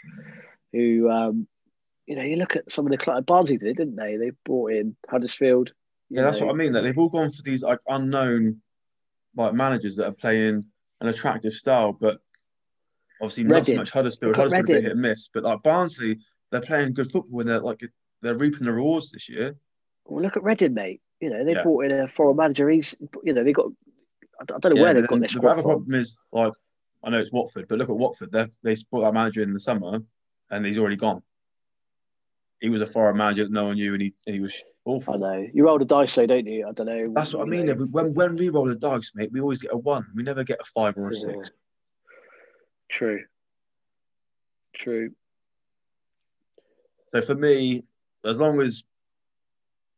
who, 0.73 1.09
um, 1.09 1.47
you 2.07 2.17
know, 2.17 2.23
you 2.23 2.37
look 2.37 2.57
at 2.57 2.71
some 2.71 2.85
of 2.85 2.91
the 2.91 2.99
club, 2.99 3.25
Barnsley 3.27 3.59
did, 3.59 3.77
didn't 3.77 3.97
they? 3.97 4.17
They 4.17 4.33
brought 4.45 4.73
in 4.73 4.97
Huddersfield. 5.09 5.73
yeah, 6.11 6.23
that's 6.23 6.41
know. 6.41 6.47
what 6.47 6.55
I 6.55 6.57
mean. 6.57 6.73
That 6.73 6.81
they've 6.83 6.99
all 6.99 7.09
gone 7.09 7.31
for 7.31 7.43
these 7.43 7.63
like 7.63 7.79
unknown 7.89 8.61
like 9.37 9.55
managers 9.55 9.97
that 9.97 10.09
are 10.09 10.13
playing 10.13 10.65
an 11.01 11.09
attractive 11.09 11.53
style, 11.53 11.93
but 11.93 12.21
obviously 13.21 13.45
not 13.45 13.65
so 13.65 13.77
much 13.77 13.91
Huddersfield. 13.91 14.35
Huddersfield 14.37 14.69
a 14.69 14.73
bit 14.73 14.83
hit 14.83 14.93
and 14.93 15.01
miss, 15.01 15.29
but 15.33 15.45
like 15.45 15.63
Barnsley, 15.63 16.19
they're 16.51 16.61
playing 16.61 16.95
good 16.95 17.11
football 17.13 17.41
and 17.41 17.49
they're 17.49 17.61
like 17.61 17.81
they're 18.21 18.37
reaping 18.37 18.65
the 18.67 18.73
rewards 18.73 19.11
this 19.13 19.29
year. 19.29 19.57
Well, 20.07 20.23
look 20.23 20.37
at 20.37 20.43
Reading, 20.43 20.75
mate. 20.75 21.01
You 21.21 21.31
know, 21.31 21.45
they 21.45 21.53
Yeah. 21.53 21.63
brought 21.63 21.85
in 21.85 21.93
a 21.93 22.09
foreign 22.09 22.37
manager. 22.37 22.69
He's, 22.69 22.97
you 23.23 23.33
know, 23.33 23.45
they 23.45 23.53
got, 23.53 23.71
I 24.43 24.59
don't 24.59 24.75
know 24.75 24.77
Yeah, 24.77 24.83
where 24.83 24.95
they've 24.95 25.07
got 25.07 25.21
their 25.21 25.29
the 25.29 25.49
other 25.51 25.63
problem 25.63 25.95
is 25.95 26.17
like 26.33 26.53
I 27.05 27.11
know 27.11 27.19
it's 27.19 27.33
Watford, 27.33 27.67
but 27.69 27.79
look 27.79 27.91
at 27.91 27.97
Watford. 27.97 28.33
They 28.33 28.47
they 28.63 28.77
brought 28.91 29.03
that 29.03 29.15
manager 29.15 29.43
in 29.43 29.53
the 29.53 29.61
summer, 29.61 30.01
and 30.51 30.67
he's 30.67 30.79
already 30.79 30.97
gone. 30.97 31.23
He 32.61 32.69
was 32.69 32.81
a 32.81 32.87
foreign 32.87 33.17
manager 33.17 33.45
that 33.45 33.53
no 33.53 33.65
one 33.65 33.75
knew, 33.77 33.93
and 33.93 34.03
he 34.03 34.15
and 34.27 34.35
he 34.35 34.41
was 34.41 34.55
awful. 34.85 35.15
I 35.15 35.17
know. 35.17 35.49
You 35.53 35.65
roll 35.65 35.79
the 35.79 35.85
dice, 35.85 36.15
though, 36.15 36.27
don't 36.27 36.47
you? 36.47 36.67
I 36.69 36.73
don't 36.73 36.87
know. 36.87 37.13
That's 37.15 37.35
what 37.35 37.43
I 37.47 37.51
mean. 37.51 37.67
know. 37.67 37.75
When 37.75 38.15
when 38.15 38.37
we 38.37 38.49
roll 38.49 38.67
the 38.67 38.77
dice, 38.77 39.11
mate, 39.15 39.31
we 39.33 39.41
always 39.41 39.59
get 39.59 39.73
a 39.73 39.77
one. 39.77 40.07
We 40.15 40.23
never 40.23 40.45
get 40.45 40.61
a 40.61 40.65
five 40.65 40.97
or 40.97 41.11
a 41.11 41.15
Yeah. 41.15 41.33
six. 41.33 41.51
True. 42.89 43.25
True. 44.75 45.11
So 47.09 47.21
for 47.21 47.35
me, 47.35 47.85
as 48.25 48.41
long 48.41 48.61
as 48.61 48.85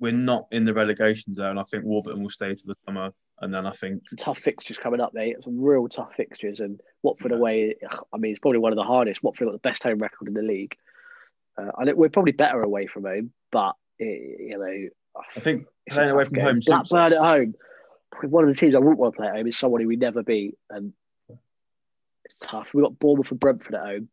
we're 0.01 0.13
not 0.13 0.47
in 0.51 0.65
the 0.65 0.75
relegation 0.75 1.35
zone, 1.35 1.59
I 1.59 1.63
think 1.65 1.85
Warburton 1.85 2.23
will 2.23 2.31
stay 2.31 2.55
to 2.55 2.67
the 2.67 2.75
summer, 2.85 3.13
and 3.45 3.53
then 3.55 3.67
I 3.67 3.73
think 3.73 4.03
Some 4.09 4.17
tough 4.17 4.39
fixtures 4.39 4.79
coming 4.79 5.01
up, 5.01 5.15
mate. 5.15 5.37
Some 5.45 5.61
real 5.61 5.89
tough 5.89 6.13
fixtures. 6.17 6.61
And 6.61 6.81
Watford 7.03 7.31
Yeah. 7.31 7.37
away, 7.39 7.77
I 8.13 8.17
mean, 8.17 8.33
it's 8.33 8.41
probably 8.41 8.59
one 8.59 8.73
of 8.73 8.77
the 8.77 8.83
hardest. 8.83 9.23
Watford 9.23 9.47
got 9.47 9.53
the 9.53 9.59
best 9.59 9.83
home 9.83 9.99
record 9.99 10.29
in 10.29 10.35
the 10.35 10.43
league. 10.43 10.75
Uh, 11.57 11.71
I 11.79 11.85
know 11.85 11.95
we're 11.95 12.09
probably 12.09 12.33
better 12.33 12.63
away 12.63 12.87
from 12.87 13.05
home, 13.05 13.33
but, 13.53 13.77
eh, 14.01 14.05
you 14.05 14.59
know, 14.59 15.23
I 15.37 15.41
think 15.41 15.67
playing 15.89 16.11
away 16.11 16.25
from 16.25 16.35
game. 16.35 16.45
home. 16.45 16.61
Blackburn 16.67 17.13
at 17.13 17.19
home. 17.19 17.55
One 18.23 18.45
of 18.45 18.49
the 18.49 18.59
teams 18.59 18.75
I 18.75 18.79
wouldn't 18.79 18.99
want 18.99 19.15
to 19.15 19.19
play 19.19 19.29
at 19.29 19.37
home 19.37 19.47
is 19.47 19.61
who 19.61 19.69
we 19.69 19.97
never 19.97 20.23
beat, 20.23 20.57
and 20.71 20.93
it's 21.29 22.37
tough. 22.41 22.73
We 22.75 22.83
got 22.83 22.99
Bournemouth 22.99 23.31
and 23.31 23.41
Brentford 23.41 23.75
at 23.75 23.85
home, 23.85 24.09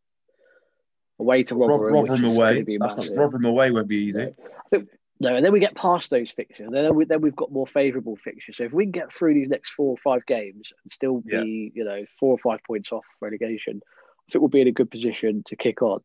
away 1.18 1.42
to 1.44 1.54
Rotherham. 1.54 1.94
Rotherham 1.94 2.24
away. 2.24 2.64
That's 2.78 2.96
not. 2.96 3.08
Rotherham 3.16 3.44
away 3.44 3.70
won't 3.70 3.88
be 3.88 3.96
easy. 3.96 4.22
I 4.22 4.68
think 4.70 4.88
no, 5.22 5.36
and 5.36 5.44
then 5.44 5.52
we 5.52 5.60
get 5.60 5.74
past 5.74 6.10
those 6.10 6.30
fixtures. 6.32 6.68
Then 6.70 6.94
we, 6.94 7.04
then 7.04 7.20
we've 7.20 7.36
got 7.36 7.52
more 7.52 7.66
favourable 7.66 8.16
fixtures. 8.16 8.56
So 8.56 8.64
if 8.64 8.72
we 8.72 8.84
can 8.84 8.90
get 8.92 9.12
through 9.12 9.34
these 9.34 9.48
next 9.48 9.70
four 9.70 9.90
or 9.90 9.96
five 9.96 10.26
games 10.26 10.72
and 10.82 10.92
still 10.92 11.20
be, 11.20 11.70
you 11.74 11.84
know, 11.84 12.04
four 12.18 12.32
or 12.32 12.38
five 12.38 12.60
points 12.66 12.90
off 12.90 13.04
relegation, 13.20 13.80
I 13.84 14.32
think 14.32 14.40
we'll 14.42 14.48
be 14.48 14.60
in 14.60 14.68
a 14.68 14.72
good 14.72 14.90
position 14.90 15.42
to 15.46 15.56
kick 15.56 15.80
on 15.80 16.00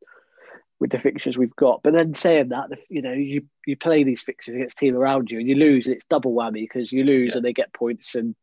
with 0.80 0.92
the 0.92 1.00
fixtures 1.00 1.38
we've 1.38 1.56
got. 1.56 1.82
But 1.82 1.94
then 1.94 2.14
saying 2.14 2.50
that, 2.50 2.70
you 2.90 3.02
know, 3.02 3.14
you 3.14 3.42
you 3.66 3.76
play 3.76 4.04
these 4.04 4.22
fixtures 4.22 4.56
against 4.56 4.78
team 4.78 4.96
around 4.96 5.32
you 5.32 5.40
and 5.40 5.48
you 5.48 5.56
lose, 5.56 5.88
and 5.88 5.96
it's 5.96 6.06
double 6.06 6.34
whammy 6.34 6.62
because 6.62 6.92
you 6.92 7.04
lose 7.04 7.32
Yeah. 7.32 7.38
and 7.38 7.46
they 7.46 7.54
get 7.54 7.74
points 7.74 8.14
and 8.14 8.36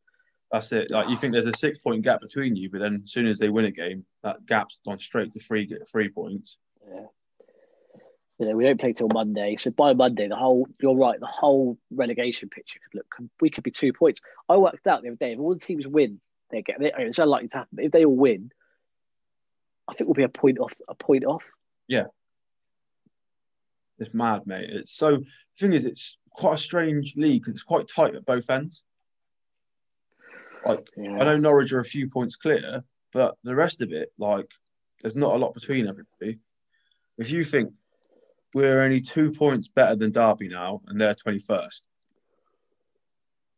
That's 0.50 0.72
it. 0.72 0.90
Like 0.90 1.08
you 1.08 1.16
think 1.16 1.32
there's 1.32 1.46
a 1.46 1.56
six 1.56 1.78
point 1.78 2.02
gap 2.02 2.20
between 2.20 2.56
you, 2.56 2.68
but 2.70 2.80
then 2.80 3.00
as 3.04 3.12
soon 3.12 3.26
as 3.26 3.38
they 3.38 3.48
win 3.48 3.66
a 3.66 3.70
game, 3.70 4.04
that 4.24 4.44
gap's 4.46 4.80
gone 4.84 4.98
straight 4.98 5.32
to 5.34 5.40
three 5.40 5.72
three 5.90 6.08
points. 6.08 6.58
Yeah. 6.92 7.06
You 8.44 8.50
know, 8.50 8.56
we 8.56 8.64
don't 8.64 8.78
play 8.78 8.92
till 8.92 9.08
Monday, 9.08 9.56
so 9.56 9.70
by 9.70 9.94
Monday, 9.94 10.28
the 10.28 10.36
whole 10.36 10.68
you're 10.78 10.94
right, 10.94 11.18
the 11.18 11.24
whole 11.26 11.78
relegation 11.90 12.50
picture 12.50 12.78
could 12.84 12.98
look. 12.98 13.30
We 13.40 13.48
could 13.48 13.64
be 13.64 13.70
two 13.70 13.94
points. 13.94 14.20
I 14.50 14.58
worked 14.58 14.86
out 14.86 15.00
the 15.00 15.08
other 15.08 15.16
day. 15.16 15.32
If 15.32 15.38
all 15.38 15.54
the 15.54 15.60
teams 15.60 15.86
win, 15.86 16.20
they 16.50 16.60
get. 16.60 16.76
It's 16.78 17.18
unlikely 17.18 17.48
to 17.48 17.56
happen. 17.56 17.70
But 17.72 17.86
if 17.86 17.92
they 17.92 18.04
all 18.04 18.14
win, 18.14 18.52
I 19.88 19.94
think 19.94 20.08
we'll 20.08 20.14
be 20.14 20.24
a 20.24 20.28
point 20.28 20.58
off. 20.58 20.74
A 20.86 20.94
point 20.94 21.24
off. 21.24 21.42
Yeah, 21.88 22.08
it's 23.98 24.12
mad, 24.12 24.46
mate. 24.46 24.68
It's 24.68 24.92
so 24.92 25.16
the 25.16 25.24
thing 25.58 25.72
is, 25.72 25.86
it's 25.86 26.18
quite 26.28 26.56
a 26.56 26.58
strange 26.62 27.14
league. 27.16 27.44
It's 27.46 27.62
quite 27.62 27.88
tight 27.88 28.14
at 28.14 28.26
both 28.26 28.50
ends. 28.50 28.82
Like 30.66 30.86
Yeah. 30.98 31.18
I 31.18 31.24
know 31.24 31.38
Norwich 31.38 31.72
are 31.72 31.80
a 31.80 31.84
few 31.84 32.10
points 32.10 32.36
clear, 32.36 32.84
but 33.10 33.36
the 33.42 33.54
rest 33.54 33.80
of 33.80 33.90
it, 33.90 34.12
like, 34.18 34.50
there's 35.00 35.16
not 35.16 35.32
a 35.32 35.38
lot 35.38 35.54
between 35.54 35.88
everybody. 35.88 36.40
If 37.16 37.30
you 37.30 37.44
think 37.44 37.72
we're 38.54 38.82
only 38.82 39.00
two 39.00 39.32
points 39.32 39.68
better 39.68 39.96
than 39.96 40.12
Derby 40.12 40.48
now, 40.48 40.80
and 40.86 41.00
they're 41.00 41.14
twenty 41.14 41.40
first, 41.40 41.88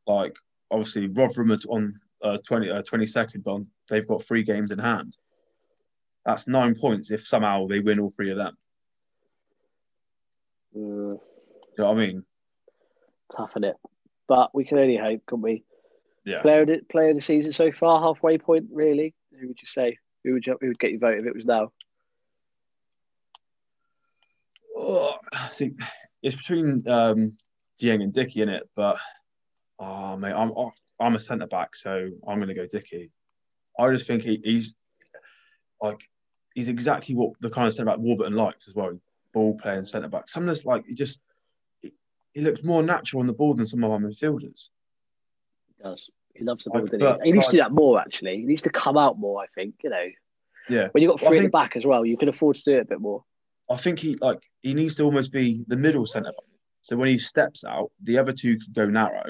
like 0.06 0.34
obviously 0.70 1.06
Rotherham 1.08 1.52
are 1.52 1.58
on 1.68 1.94
uh, 2.22 2.38
20, 2.46 2.70
uh, 2.70 2.82
22nd, 2.82 3.44
but 3.44 3.60
they've 3.88 4.06
got 4.06 4.24
three 4.24 4.42
games 4.42 4.70
in 4.70 4.78
hand. 4.78 5.16
That's 6.24 6.48
nine 6.48 6.74
points 6.74 7.10
if 7.10 7.26
somehow 7.26 7.66
they 7.66 7.78
win 7.78 8.00
all 8.00 8.12
three 8.16 8.30
of 8.32 8.36
them. 8.36 8.56
Mm, 10.76 11.12
You 11.12 11.20
know 11.78 11.84
what 11.86 11.92
I 11.92 11.94
mean? 11.94 12.24
tough 13.36 13.56
in 13.56 13.64
it, 13.64 13.76
but 14.28 14.54
we 14.54 14.64
can 14.64 14.78
only 14.78 14.96
hope, 14.96 15.20
can't 15.28 15.42
we? 15.42 15.64
Yeah. 16.24 16.42
Player 16.42 16.62
of 16.62 16.66
the, 16.68 16.80
player 16.90 17.10
of 17.10 17.16
the 17.16 17.20
season 17.20 17.52
so 17.52 17.70
far, 17.70 18.00
halfway 18.00 18.38
point, 18.38 18.66
really. 18.72 19.14
Who 19.40 19.48
would 19.48 19.60
you 19.60 19.66
say? 19.66 19.98
Who 20.24 20.32
would 20.32 20.46
you, 20.46 20.56
who 20.60 20.68
would 20.68 20.78
get 20.78 20.90
your 20.90 21.00
vote 21.00 21.18
if 21.18 21.26
it 21.26 21.34
was 21.34 21.44
now? 21.44 21.72
Oh, 24.76 25.16
see, 25.50 25.72
it's 26.22 26.36
between 26.36 26.86
um, 26.88 27.32
Dieng 27.80 28.02
and 28.02 28.12
Dickie 28.12 28.42
in 28.42 28.48
it, 28.48 28.68
but 28.74 28.96
oh 29.78 30.16
mate, 30.16 30.32
I'm 30.32 30.52
I'm 31.00 31.14
a 31.14 31.20
centre 31.20 31.46
back, 31.46 31.76
so 31.76 32.10
I'm 32.26 32.36
going 32.36 32.48
to 32.48 32.54
go 32.54 32.66
Dickie. 32.66 33.10
I 33.78 33.90
just 33.92 34.06
think 34.06 34.22
he, 34.22 34.40
he's 34.44 34.74
like 35.80 36.00
he's 36.54 36.68
exactly 36.68 37.14
what 37.14 37.32
the 37.40 37.50
kind 37.50 37.66
of 37.66 37.74
centre 37.74 37.90
back 37.90 37.98
Warburton 37.98 38.34
likes 38.34 38.68
as 38.68 38.74
well. 38.74 38.98
Ball 39.32 39.56
playing 39.56 39.84
centre 39.84 40.08
back. 40.08 40.28
Some 40.28 40.44
of 40.44 40.48
this 40.48 40.64
like 40.64 40.84
he 40.86 40.94
just 40.94 41.20
he 42.36 42.42
looks 42.42 42.62
more 42.62 42.82
natural 42.82 43.20
on 43.20 43.26
the 43.26 43.32
ball 43.32 43.54
than 43.54 43.66
some 43.66 43.82
of 43.82 43.90
our 43.90 43.98
midfielders. 43.98 44.68
He 45.68 45.82
does. 45.82 46.10
He 46.34 46.44
loves 46.44 46.64
the 46.64 46.70
ball, 46.70 46.82
doesn't 46.82 46.98
but, 46.98 47.20
he? 47.22 47.28
He 47.28 47.32
needs 47.32 47.46
to 47.46 47.52
do 47.52 47.58
that 47.58 47.72
more, 47.72 47.98
actually. 47.98 48.36
He 48.36 48.44
needs 48.44 48.60
to 48.62 48.70
come 48.70 48.98
out 48.98 49.18
more, 49.18 49.42
I 49.42 49.46
think, 49.54 49.76
you 49.82 49.88
know. 49.88 50.06
Yeah, 50.68 50.88
When 50.90 51.02
you've 51.02 51.12
got 51.12 51.22
Well, 51.22 51.30
I 51.30 51.36
three 51.36 51.38
at 51.38 51.42
the 51.44 51.48
back 51.48 51.76
as 51.76 51.86
well, 51.86 52.04
you 52.04 52.18
can 52.18 52.28
afford 52.28 52.56
to 52.56 52.62
do 52.62 52.72
it 52.72 52.80
a 52.80 52.84
bit 52.84 53.00
more. 53.00 53.24
I 53.70 53.76
think 53.76 53.98
he 53.98 54.16
like 54.20 54.42
he 54.62 54.74
needs 54.74 54.96
to 54.96 55.04
almost 55.04 55.32
be 55.32 55.64
the 55.66 55.76
middle 55.76 56.06
centre 56.06 56.30
back. 56.30 56.58
So 56.82 56.96
when 56.96 57.08
he 57.08 57.18
steps 57.18 57.64
out, 57.64 57.90
the 58.02 58.18
other 58.18 58.32
two 58.32 58.58
can 58.58 58.72
go 58.72 58.86
narrow, 58.86 59.26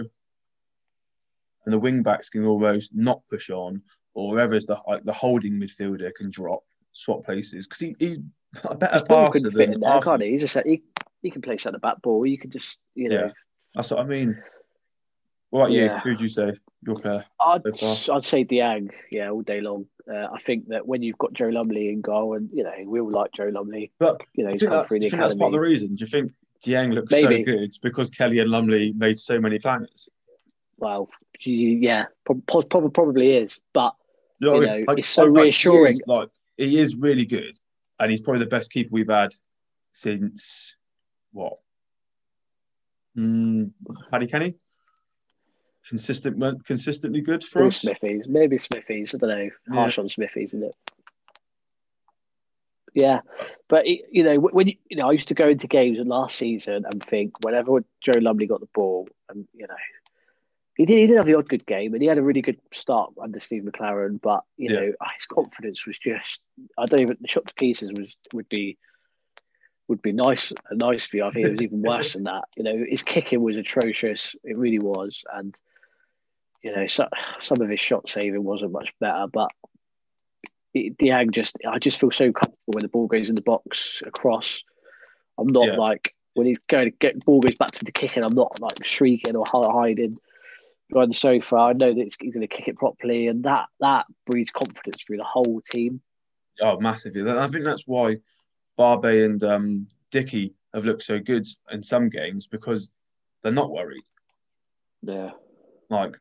and 1.64 1.72
the 1.72 1.78
wing 1.78 2.03
backs 2.03 2.28
can 2.28 2.45
almost 2.45 2.91
not 2.95 3.22
push 3.30 3.49
on, 3.51 3.82
or 4.14 4.34
whoever's 4.34 4.66
the 4.66 4.78
like 4.87 5.05
the 5.05 5.12
holding 5.12 5.55
midfielder 5.55 6.14
can 6.14 6.30
drop, 6.30 6.64
swap 6.93 7.24
places 7.24 7.66
because 7.66 7.80
he, 7.80 7.97
he's 7.99 8.18
a 8.64 8.74
better 8.74 9.05
passer 9.05 9.32
fit 9.32 9.53
than 9.53 9.72
in 9.74 9.80
there, 9.80 10.01
can't 10.01 10.22
he? 10.22 10.30
He's 10.30 10.43
a 10.43 10.49
set, 10.49 10.66
he, 10.66 10.82
he 11.22 11.30
can 11.30 11.43
play 11.43 11.57
centre 11.57 11.78
back 11.78 12.03
ball. 12.03 12.26
You 12.26 12.39
can 12.39 12.51
just, 12.51 12.78
you 12.95 13.09
know. 13.09 13.20
Yeah. 13.20 13.30
That's 13.74 13.91
what 13.91 14.01
I 14.01 14.05
mean. 14.05 14.43
What 15.51 15.61
about 15.61 15.72
you? 15.72 15.84
Yeah. 15.84 16.01
Who'd 16.01 16.20
you 16.20 16.28
say 16.28 16.55
your 16.87 16.99
player? 17.01 17.24
I'd, 17.41 17.76
so 17.76 18.14
I'd 18.14 18.24
say 18.24 18.45
Dieng, 18.45 18.91
yeah, 19.11 19.30
all 19.30 19.43
day 19.43 19.61
long. 19.61 19.87
Uh, 20.11 20.28
I 20.32 20.39
think 20.39 20.68
that 20.68 20.87
when 20.87 21.03
you've 21.03 21.18
got 21.18 21.32
Joe 21.32 21.49
Lumley 21.49 21.89
in 21.89 22.01
goal, 22.01 22.34
and 22.34 22.49
you 22.53 22.62
know 22.62 22.72
we 22.87 23.01
all 23.01 23.11
like 23.11 23.32
Joe 23.32 23.51
Lumley, 23.53 23.91
But 23.99 24.20
you 24.34 24.45
know 24.45 24.53
he's 24.53 24.61
come 24.61 24.70
that, 24.70 24.87
through 24.89 25.01
the 25.01 25.11
think 25.11 25.20
that's 25.20 25.34
part 25.34 25.49
of 25.49 25.53
the 25.53 25.61
reason? 25.61 25.97
Do 25.97 26.05
you 26.05 26.11
think 26.11 26.32
Dieng 26.64 26.95
looks 26.95 27.11
Maybe. 27.11 27.45
so 27.45 27.53
good 27.53 27.74
because 27.82 28.09
Kelly 28.11 28.39
and 28.39 28.51
Lumley 28.51 28.93
made 28.97 29.18
so 29.18 29.41
many 29.41 29.59
planners? 29.59 30.09
Well, 30.78 31.09
yeah, 31.45 32.07
probably, 32.24 32.91
probably 32.91 33.37
is, 33.37 33.59
but 33.72 33.95
You 34.39 34.47
know, 34.49 34.55
You 34.55 34.61
what 34.61 34.68
I 34.68 34.76
mean? 34.76 34.84
know, 34.87 34.93
it's 34.95 35.09
so 35.09 35.24
he 35.24 35.41
reassuring. 35.41 35.93
is, 35.95 36.03
like 36.07 36.28
he 36.57 36.78
is 36.78 36.97
really 36.97 37.24
good, 37.24 37.59
and 37.99 38.11
he's 38.11 38.20
probably 38.20 38.41
the 38.45 38.51
best 38.51 38.70
keeper 38.70 38.91
we've 38.93 39.09
had 39.09 39.34
since 39.91 40.74
what? 41.32 41.59
Mm, 43.16 43.70
Paddy 44.11 44.26
Kenny. 44.26 44.55
Consistent, 45.89 46.64
consistently 46.64 47.20
good 47.20 47.45
for 47.45 47.61
maybe 47.61 47.68
us. 47.68 47.76
Smithies, 47.80 48.24
maybe 48.26 48.59
Smithies. 48.59 49.14
I 49.14 49.18
don't 49.18 49.30
know, 49.30 49.51
Yeah. 49.68 49.74
harsh 49.74 49.99
on 49.99 50.09
Smithies, 50.09 50.51
isn't 50.51 50.64
it? 50.64 50.74
Yeah, 52.95 53.20
but 53.68 53.87
it, 53.87 54.07
you 54.11 54.24
know 54.24 54.34
when 54.37 54.68
you, 54.68 54.74
you 54.89 54.97
know 54.97 55.09
I 55.09 55.12
used 55.12 55.28
to 55.28 55.34
go 55.34 55.49
into 55.49 55.66
games 55.66 55.99
last 56.05 56.39
season 56.39 56.84
and 56.91 57.03
think 57.03 57.45
whenever 57.45 57.84
Joe 58.01 58.18
Lumley 58.18 58.47
got 58.47 58.61
the 58.61 58.68
ball, 58.74 59.07
and 59.28 59.47
you 59.53 59.66
know 59.66 59.74
he 60.76 60.87
did 60.87 60.97
he 60.99 61.07
did 61.07 61.16
have 61.18 61.26
the 61.26 61.34
odd 61.34 61.49
good 61.49 61.66
game 61.66 61.93
and 61.93 62.03
he 62.03 62.09
had 62.09 62.18
a 62.18 62.22
really 62.22 62.41
good 62.43 62.59
start 62.72 63.12
under 63.22 63.39
Steve 63.39 63.64
McClaren, 63.64 64.20
but 64.20 64.45
you 64.57 64.72
Yeah. 64.72 64.80
know 64.80 64.93
ah, 65.01 65.09
his 65.14 65.26
confidence 65.26 65.87
was 65.87 65.99
just 65.99 66.41
I 66.78 66.87
don't 66.87 67.01
even 67.01 67.18
the 67.20 67.28
shot 67.28 67.47
to 67.47 67.55
pieces 67.55 67.93
was 67.93 68.16
would 68.32 68.49
be 68.49 68.78
would 69.89 70.01
be 70.01 70.12
nice 70.12 70.53
a 70.70 70.74
nice 70.74 71.07
view. 71.07 71.22
I 71.24 71.30
think 71.32 71.47
it 71.47 71.53
was 71.53 71.62
even 71.62 71.82
worse 71.82 72.12
than 72.14 72.24
that. 72.24 72.45
You 72.57 72.64
know 72.64 72.84
his 72.89 73.03
kicking 73.03 73.43
was 73.43 73.57
atrocious, 73.57 74.34
it 74.43 74.57
really 74.57 74.78
was, 74.80 75.22
and 75.34 75.55
you 76.67 76.75
know 76.75 76.87
so, 76.89 77.07
some 77.41 77.61
of 77.61 77.69
his 77.69 77.79
shot 77.79 78.11
saving 78.11 78.43
wasn't 78.43 78.73
much 78.73 78.93
better, 78.99 79.27
but 79.33 79.53
it, 80.75 80.99
Dieng 80.99 81.33
just 81.33 81.57
I 81.67 81.79
just 81.79 82.01
feel 82.01 82.11
so 82.11 82.33
comfortable 82.33 82.73
when 82.73 82.83
the 82.83 82.89
ball 82.89 83.07
goes 83.07 83.29
in 83.29 83.37
the 83.37 83.41
box 83.41 84.03
across. 84.05 84.62
I'm 85.39 85.47
not 85.47 85.67
Yeah. 85.67 85.77
like 85.77 86.12
when 86.35 86.49
he's 86.49 86.59
going 86.69 86.91
to 86.91 86.97
get 86.99 87.25
ball 87.25 87.41
goes 87.41 87.55
back 87.55 87.71
to 87.71 87.85
the 87.85 87.93
kicking. 87.93 88.25
I'm 88.25 88.35
not 88.35 88.61
like 88.61 88.85
shrieking 88.85 89.37
or 89.37 89.45
hiding 89.47 90.14
behind 90.91 91.11
the 91.12 91.17
sofa. 91.17 91.55
I 91.55 91.73
know 91.73 91.95
that 91.95 92.03
he's, 92.03 92.17
going 92.17 92.41
to 92.41 92.49
kick 92.49 92.67
it 92.67 92.77
properly, 92.77 93.29
and 93.29 93.45
that 93.45 93.69
that 93.79 94.07
breeds 94.27 94.51
confidence 94.51 95.05
through 95.05 95.19
the 95.19 95.25
whole 95.25 95.62
team. 95.71 96.01
Oh, 96.61 96.81
massively. 96.81 97.31
I 97.31 97.47
think 97.47 97.64
that's 97.64 97.85
why 97.87 98.17
Barbet 98.77 99.25
and 99.25 99.45
um, 99.45 99.87
Dickie 100.11 100.55
have 100.75 100.85
looked 100.85 101.05
so 101.05 101.21
good 101.21 101.47
in 101.71 101.83
some 101.83 102.09
games 102.09 102.49
because 102.49 102.91
they're 103.43 103.53
not 103.53 103.71
worried. 103.71 104.03
Yeah, 105.03 105.31
Like 105.91 106.17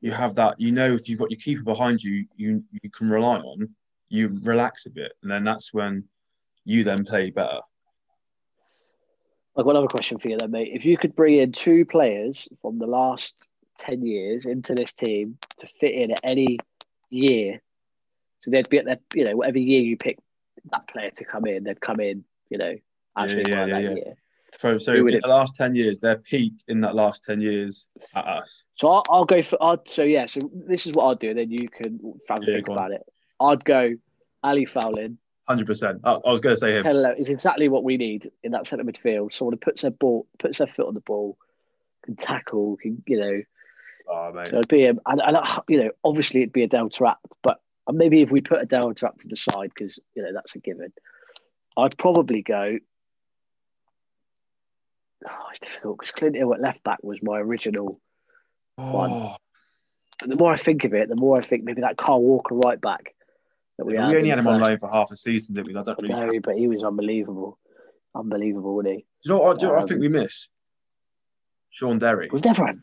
you 0.00 0.12
have 0.12 0.34
that, 0.36 0.60
you 0.60 0.72
know, 0.72 0.94
if 0.94 1.08
you've 1.08 1.18
got 1.18 1.30
your 1.30 1.40
keeper 1.40 1.62
behind 1.62 2.02
you, 2.02 2.26
you 2.36 2.62
you 2.70 2.90
can 2.90 3.08
rely 3.08 3.38
on. 3.38 3.68
You 4.08 4.38
relax 4.42 4.86
a 4.86 4.90
bit, 4.90 5.12
and 5.22 5.30
then 5.30 5.44
that's 5.44 5.72
when 5.74 6.04
you 6.64 6.84
then 6.84 7.04
play 7.04 7.30
better. 7.30 7.60
I've 9.56 9.64
got 9.64 9.70
another 9.70 9.88
question 9.88 10.18
for 10.18 10.28
you 10.28 10.36
then, 10.38 10.50
mate. 10.50 10.70
If 10.72 10.84
you 10.84 10.98
could 10.98 11.16
bring 11.16 11.38
in 11.38 11.52
two 11.52 11.84
players 11.86 12.46
from 12.60 12.78
the 12.78 12.86
last 12.86 13.34
ten 13.78 14.04
years 14.04 14.44
into 14.44 14.74
this 14.74 14.92
team 14.92 15.38
to 15.58 15.66
fit 15.80 15.94
in 15.94 16.12
at 16.12 16.20
any 16.22 16.58
year, 17.10 17.62
so 18.42 18.50
they'd 18.50 18.68
be 18.68 18.78
at 18.78 18.84
their, 18.84 18.98
you 19.14 19.24
know, 19.24 19.36
whatever 19.36 19.58
year 19.58 19.80
you 19.80 19.96
pick 19.96 20.18
that 20.70 20.86
player 20.88 21.10
to 21.10 21.24
come 21.24 21.46
in, 21.46 21.64
they'd 21.64 21.80
come 21.80 22.00
in, 22.00 22.24
you 22.50 22.58
know, 22.58 22.76
as 23.16 23.34
Yeah, 23.34 23.42
yeah, 23.46 23.48
yeah, 23.48 23.66
that 23.66 23.82
yeah. 23.82 23.94
year. 23.94 24.14
So, 24.58 24.78
so 24.78 24.94
in 24.94 25.20
the 25.20 25.28
last 25.28 25.54
ten 25.54 25.74
years, 25.74 26.00
their 26.00 26.16
peak 26.16 26.54
in 26.68 26.80
that 26.80 26.94
last 26.94 27.24
ten 27.24 27.40
years 27.40 27.88
at 28.14 28.26
us. 28.26 28.64
So 28.76 28.88
I'll, 28.88 29.02
I'll 29.10 29.24
go 29.24 29.42
for. 29.42 29.62
I'd, 29.62 29.86
so 29.86 30.02
yeah. 30.02 30.26
So 30.26 30.40
this 30.66 30.86
is 30.86 30.92
what 30.92 31.04
I'll 31.04 31.14
do. 31.14 31.34
Then 31.34 31.50
you 31.50 31.68
can 31.68 32.00
Yeah, 32.02 32.36
think 32.44 32.68
on. 32.68 32.76
about 32.76 32.92
it. 32.92 33.02
I'd 33.40 33.64
go 33.64 33.96
Ale 34.44 34.66
Faurlin. 34.66 35.16
Hundred 35.48 35.66
percent. 35.66 36.00
I, 36.04 36.12
I 36.12 36.32
was 36.32 36.40
going 36.40 36.56
to 36.56 36.60
say 36.60 36.76
him. 36.76 36.84
Hello 36.84 37.14
is 37.16 37.28
exactly 37.28 37.68
what 37.68 37.84
we 37.84 37.96
need 37.96 38.30
in 38.42 38.52
that 38.52 38.66
centre 38.66 38.84
midfield. 38.84 39.32
Someone 39.34 39.52
who 39.52 39.58
puts 39.58 39.82
their 39.82 39.90
ball, 39.90 40.26
puts 40.38 40.58
their 40.58 40.66
foot 40.66 40.88
on 40.88 40.94
the 40.94 41.00
ball, 41.00 41.36
can 42.04 42.16
tackle, 42.16 42.76
can 42.76 43.02
you 43.06 43.20
know. 43.20 43.42
Oh 44.08 44.32
mate. 44.32 44.48
So 44.48 44.56
it'd 44.58 44.68
be 44.68 44.86
him, 44.86 45.00
and, 45.06 45.20
and 45.20 45.36
uh, 45.36 45.60
you 45.68 45.84
know, 45.84 45.90
obviously 46.02 46.40
it'd 46.40 46.52
be 46.52 46.62
Adel 46.62 46.88
Taarabt, 46.88 47.16
but 47.42 47.60
maybe 47.92 48.22
if 48.22 48.30
we 48.30 48.40
put 48.40 48.62
Adel 48.62 48.94
Taarabt 48.94 49.18
to 49.18 49.28
the 49.28 49.36
side 49.36 49.70
because 49.74 49.98
you 50.14 50.22
know 50.22 50.32
that's 50.32 50.54
a 50.54 50.58
given. 50.58 50.90
I'd 51.76 51.98
probably 51.98 52.42
go. 52.42 52.78
Oh, 55.24 55.46
it's 55.50 55.60
difficult 55.60 55.98
because 55.98 56.10
Clint 56.12 56.36
Hill 56.36 56.52
at 56.54 56.60
left 56.60 56.82
back 56.84 56.98
was 57.02 57.18
my 57.22 57.38
original. 57.38 58.00
Oh, 58.78 59.34
And 60.22 60.30
the 60.30 60.36
more 60.36 60.52
I 60.52 60.56
think 60.56 60.84
of 60.84 60.92
it, 60.94 61.08
the 61.08 61.16
more 61.16 61.38
I 61.38 61.40
think 61.40 61.64
maybe 61.64 61.80
that 61.82 61.96
Carl 61.96 62.20
Walker 62.22 62.54
right 62.54 62.80
back 62.80 63.14
that 63.78 63.84
we, 63.86 63.92
we 63.94 63.98
had 63.98 64.14
only 64.14 64.28
had 64.28 64.38
him 64.38 64.46
on 64.48 64.60
loan 64.60 64.78
for 64.78 64.90
half 64.90 65.10
a 65.10 65.16
season, 65.16 65.54
didn't 65.54 65.68
we? 65.68 65.76
I 65.78 65.82
don't 65.82 65.98
really. 66.08 66.26
No, 66.34 66.40
but 66.44 66.56
he 66.56 66.68
was 66.68 66.82
unbelievable, 66.84 67.58
unbelievable, 68.14 68.74
wasn't 68.76 68.94
he? 68.96 69.06
You 69.24 69.28
know 69.30 69.38
what? 69.38 69.58
Do 69.58 69.66
you 69.66 69.72
what 69.72 69.78
I 69.78 69.82
Um, 69.82 69.88
think 69.88 70.00
we 70.00 70.08
miss? 70.08 70.48
Shaun 71.70 71.98
Derry. 71.98 72.28
We've 72.32 72.44
never 72.44 72.66
had. 72.66 72.82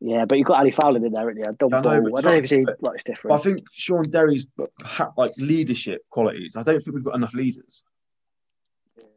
Yeah, 0.00 0.24
but 0.24 0.36
you've 0.36 0.46
got 0.48 0.64
Ale 0.66 0.72
Faurlin 0.72 1.06
in 1.06 1.12
there, 1.12 1.20
haven't 1.28 1.36
you? 1.38 1.44
Don 1.58 1.70
Yeah, 1.70 1.78
I 1.78 1.80
know, 1.80 2.10
but 2.10 2.18
I 2.18 2.20
don't 2.22 2.32
know 2.32 2.38
if 2.42 2.50
he 2.50 2.64
but- 2.64 2.76
much 2.82 3.02
But 3.22 3.32
I 3.32 3.38
think 3.38 3.58
Shaun 3.72 4.10
Derry's 4.10 4.46
like 5.16 5.32
leadership 5.38 6.02
qualities. 6.10 6.56
I 6.56 6.62
don't 6.64 6.82
think 6.82 6.94
we've 6.94 7.04
got 7.04 7.14
enough 7.14 7.34
leaders. 7.34 7.84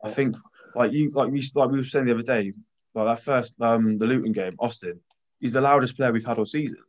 I 0.03 0.09
think 0.11 0.35
like 0.75 0.91
you 0.91 1.09
like 1.11 1.31
we 1.31 1.43
like 1.55 1.69
we 1.69 1.77
were 1.77 1.83
saying 1.83 2.05
the 2.05 2.13
other 2.13 2.21
day, 2.21 2.53
like 2.93 3.05
that 3.17 3.23
first 3.23 3.59
um 3.61 3.97
the 3.97 4.05
Luton 4.07 4.31
game, 4.31 4.51
Austin, 4.59 4.99
he's 5.39 5.53
the 5.53 5.61
loudest 5.61 5.95
player 5.97 6.11
we've 6.11 6.25
had 6.25 6.37
all 6.37 6.45
season. 6.45 6.79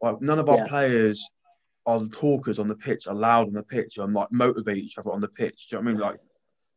Like 0.00 0.20
none 0.20 0.38
of 0.38 0.48
our 0.48 0.58
Yeah. 0.58 0.66
players 0.68 1.24
are 1.86 2.04
talkers 2.06 2.58
on 2.58 2.68
the 2.68 2.76
pitch, 2.76 3.06
are 3.06 3.14
loud 3.14 3.46
on 3.48 3.54
the 3.54 3.62
pitch, 3.62 3.98
and 3.98 4.12
like 4.14 4.30
motivate 4.30 4.78
each 4.78 4.98
other 4.98 5.10
on 5.10 5.20
the 5.20 5.28
pitch. 5.28 5.68
Do 5.68 5.76
you 5.76 5.82
know 5.82 5.84
what 5.84 5.90
I 5.90 5.92
mean? 5.92 6.00
Like 6.00 6.20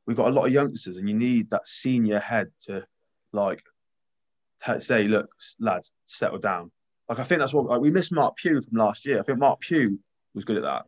we've 0.06 0.18
got 0.18 0.30
a 0.30 0.34
lot 0.34 0.46
of 0.46 0.54
youngsters, 0.54 0.98
and 0.98 1.08
you 1.08 1.16
need 1.16 1.50
that 1.50 1.68
senior 1.68 2.20
head 2.20 2.50
to 2.62 2.86
like 3.34 3.64
t- 4.66 4.80
say, 4.80 5.08
look, 5.08 5.30
lads, 5.60 5.92
settle 6.06 6.40
down. 6.40 6.72
Like 7.10 7.20
I 7.20 7.24
think 7.24 7.40
that's 7.40 7.54
what 7.54 7.66
like 7.66 7.82
we 7.82 7.92
missed 7.92 8.12
Marc 8.14 8.38
Pugh 8.38 8.62
from 8.62 8.78
last 8.78 9.06
year. 9.06 9.20
I 9.20 9.24
think 9.24 9.38
Marc 9.40 9.60
Pugh 9.60 10.00
was 10.34 10.46
good 10.46 10.58
at 10.58 10.64
that. 10.64 10.86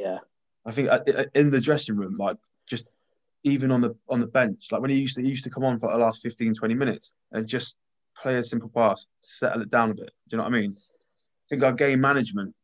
yeah, 0.00 0.18
I 0.66 0.72
think 0.72 0.88
uh, 0.88 1.00
uh, 1.14 1.24
in 1.34 1.50
the 1.50 1.60
dressing 1.60 1.96
room, 1.96 2.16
like 2.18 2.36
just 2.66 2.86
even 3.42 3.70
on 3.70 3.80
the 3.80 3.94
on 4.08 4.20
the 4.20 4.26
bench, 4.26 4.68
like 4.72 4.80
when 4.80 4.90
he 4.90 5.00
used 5.00 5.16
to 5.16 5.22
he 5.22 5.28
used 5.28 5.44
to 5.44 5.50
come 5.50 5.64
on 5.64 5.78
for 5.78 5.90
the 5.90 5.98
last 5.98 6.22
15, 6.22 6.54
20 6.54 6.74
minutes 6.74 7.12
and 7.32 7.46
just 7.46 7.76
play 8.20 8.36
a 8.36 8.44
simple 8.44 8.70
pass, 8.70 9.06
settle 9.20 9.62
it 9.62 9.70
down 9.70 9.90
a 9.90 9.94
bit. 9.94 10.06
Do 10.28 10.36
you 10.36 10.38
know 10.38 10.44
what 10.44 10.54
I 10.54 10.60
mean? 10.60 10.76
I 10.78 11.46
think 11.48 11.62
our 11.62 11.72
game 11.72 12.00
management 12.00 12.54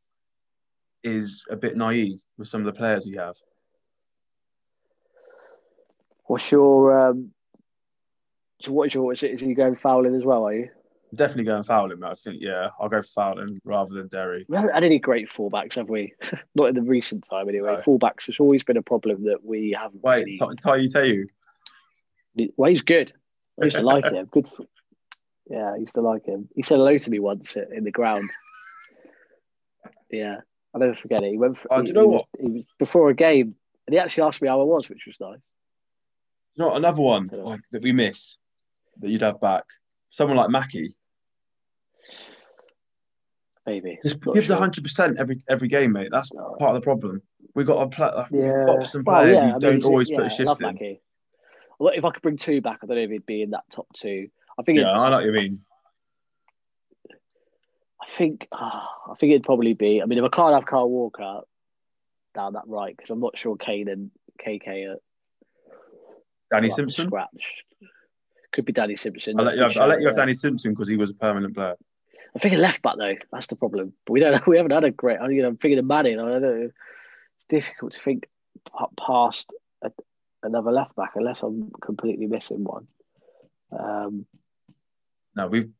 is 1.03 1.45
a 1.51 1.57
bit 1.57 1.77
naive 1.77 2.19
with 2.39 2.49
some 2.49 2.61
of 2.61 2.67
the 2.67 2.73
players 2.73 3.05
we 3.05 3.17
have. 3.17 3.37
What's 6.25 6.51
your 6.51 7.09
um? 7.09 7.33
So 8.61 8.73
what 8.73 8.89
is 8.89 8.95
your? 8.95 9.13
Is, 9.13 9.23
it, 9.23 9.33
is 9.33 9.41
he 9.41 9.55
going 9.55 9.77
Faurlin 9.77 10.17
as 10.17 10.25
well? 10.25 10.47
Are 10.47 10.55
you? 10.55 10.71
Definitely 11.15 11.45
going 11.45 11.65
Faurlin, 11.65 12.05
I 12.05 12.15
think. 12.15 12.39
Yeah, 12.41 12.69
I'll 12.79 12.89
go 12.89 13.01
Faurlin 13.01 13.59
rather 13.65 13.95
than 13.95 14.09
Derry. 14.09 14.47
We 14.49 14.57
haven't 14.57 14.75
had 14.75 14.85
any 14.85 14.99
great 14.99 15.29
fullbacks, 15.31 15.75
have 15.75 15.89
we? 15.89 16.15
Not 16.55 16.69
in 16.69 16.75
the 16.77 16.83
recent 16.83 17.25
time, 17.29 17.49
anyway. 17.49 17.75
No. 17.75 17.79
Fullbacks 17.79 18.27
has 18.27 18.37
always 18.39 18.63
been 18.63 18.77
a 18.77 18.83
problem 18.83 19.25
that 19.25 19.45
we 19.45 19.77
haven't. 19.79 20.03
Wait, 20.03 20.25
really... 20.41 20.57
Tell 20.57 21.07
you. 21.07 21.27
Well, 22.57 22.71
he's 22.71 22.83
good. 22.83 23.13
I 23.61 23.65
used 23.67 23.77
to 23.77 23.83
like 23.83 24.05
him. 24.13 24.27
Good. 24.27 24.49
For... 24.49 24.65
Yeah, 25.49 25.73
I 25.73 25.77
used 25.77 25.95
to 25.95 26.01
like 26.01 26.27
him. 26.27 26.49
He 26.55 26.63
said 26.63 26.77
hello 26.77 26.97
to 26.97 27.11
me 27.11 27.19
once 27.19 27.57
in 27.57 27.85
the 27.85 27.91
ground. 27.93 28.29
Yeah, 30.13 30.39
I'll 30.75 30.81
never 30.81 30.97
forget 30.97 31.23
it. 31.23 31.31
He 31.31 31.39
went. 31.39 31.57
For, 31.57 31.69
Oh, 31.71 31.77
he, 31.77 31.83
do 31.85 31.89
you 31.91 31.95
know 31.95 32.01
he 32.01 32.07
was- 32.07 32.25
what? 32.33 32.41
he 32.41 32.51
was 32.51 32.63
before 32.81 33.11
a 33.11 33.15
game, 33.15 33.49
and 33.87 33.95
he 33.95 33.99
actually 33.99 34.25
asked 34.25 34.43
me 34.43 34.49
how 34.49 34.61
I 34.61 34.65
was, 34.65 34.89
which 34.89 35.05
was 35.07 35.15
nice. 35.21 35.39
Not 36.57 36.77
another 36.77 37.01
one 37.01 37.31
oh. 37.33 37.37
like 37.37 37.61
that 37.71 37.83
we 37.83 37.93
miss 37.93 38.37
that 38.99 39.09
you'd 39.09 39.23
have 39.23 39.41
back. 39.41 39.63
Someone 40.11 40.37
like 40.37 40.51
Mackie. 40.51 40.97
Maybe. 43.71 43.99
Just 44.03 44.21
gives 44.35 44.47
sure. 44.49 44.57
hundred 44.57 44.83
percent 44.85 45.19
every 45.19 45.39
every 45.49 45.69
game, 45.69 45.93
mate. 45.93 46.09
That's 46.11 46.33
No. 46.33 46.57
part 46.59 46.71
of 46.71 46.75
the 46.75 46.81
problem. 46.85 47.23
We 47.55 47.65
got 47.65 47.83
a 47.83 47.89
pla- 47.89 48.27
Yeah. 48.31 48.65
got 48.67 48.87
some 48.87 49.03
Well, 49.05 49.27
yeah, 49.29 49.41
who 49.41 49.47
mean, 49.53 49.59
don't 49.61 49.73
he's- 49.75 49.85
always 49.85 50.11
yeah, 50.11 50.17
put 50.19 50.27
a 50.27 50.31
shift 50.31 50.61
in. 50.61 50.99
Well, 51.79 51.93
if 51.95 52.05
I 52.05 52.11
could 52.11 52.23
bring 52.23 52.37
two 52.37 52.61
back, 52.61 52.81
I 52.83 52.87
don't 52.87 52.97
know 52.97 53.03
if 53.03 53.11
he'd 53.11 53.27
be 53.27 53.43
in 53.43 53.51
that 53.51 53.65
top 53.71 53.87
two. 53.95 54.29
I 54.59 54.63
think. 54.63 54.79
Yeah, 54.79 54.91
I 54.93 55.09
know 55.11 55.17
what 55.17 55.25
you 55.25 55.33
mean. 55.33 55.61
I 58.03 58.07
think. 58.11 58.49
ah, 58.53 58.89
I 59.11 59.15
think 59.15 59.31
it'd 59.31 59.45
probably 59.45 59.75
be. 59.75 60.03
I 60.03 60.07
mean, 60.07 60.19
if 60.19 60.25
I 60.25 60.29
can't 60.29 60.55
have 60.55 60.67
Carl 60.67 60.91
Walker 60.91 61.41
down 62.35 62.53
that 62.55 62.67
right, 62.67 62.97
because 62.97 63.11
I'm 63.11 63.21
not 63.21 63.39
sure 63.39 63.57
Kane 63.57 63.89
and 63.89 64.11
Kakay 64.45 64.89
are 64.91 64.97
Danny 66.53 66.69
to 66.69 66.75
Simpson. 66.75 67.07
scratch. 67.07 67.65
Could 68.53 68.65
be 68.65 68.73
Danny 68.73 68.97
Simpson. 68.97 69.39
I'll 69.39 69.45
let 69.47 69.57
you 69.57 69.63
have, 69.63 69.77
I'll 69.77 69.87
let 69.89 70.01
you 70.01 70.09
have. 70.09 70.17
Danny 70.17 70.35
Simpson 70.35 70.73
because 70.73 70.89
he 70.89 70.97
was 70.97 71.11
a 71.11 71.15
permanent 71.15 71.55
player. 71.55 71.77
I'm 72.35 72.41
thinking 72.41 72.61
left 72.61 72.83
back 72.83 72.97
though. 72.97 73.15
That's 73.33 73.49
the 73.49 73.57
problem. 73.57 73.93
But 74.07 74.13
we 74.13 74.21
don't. 74.21 74.47
We 74.47 74.57
haven't 74.57 74.73
had 74.73 74.85
a 74.85 74.91
great. 74.91 75.19
I 75.21 75.27
mean, 75.29 75.45
I'm 75.45 75.57
thinking 75.57 75.79
of 75.79 75.85
Manning. 75.85 76.21
I 76.21 76.29
don't 76.29 76.43
know. 76.43 76.71
It's 77.37 77.47
difficult 77.49 77.93
to 77.93 78.01
think 78.01 78.27
past 78.99 79.51
a, 79.83 79.91
another 80.43 80.71
left 80.71 80.95
back 80.97 81.13
unless 81.17 81.41
I'm 81.43 81.71
completely 81.81 82.27
missing 82.27 82.65
one. 82.65 82.87
Um, 83.77 84.27
No, 85.37 85.49
we've 85.49 85.71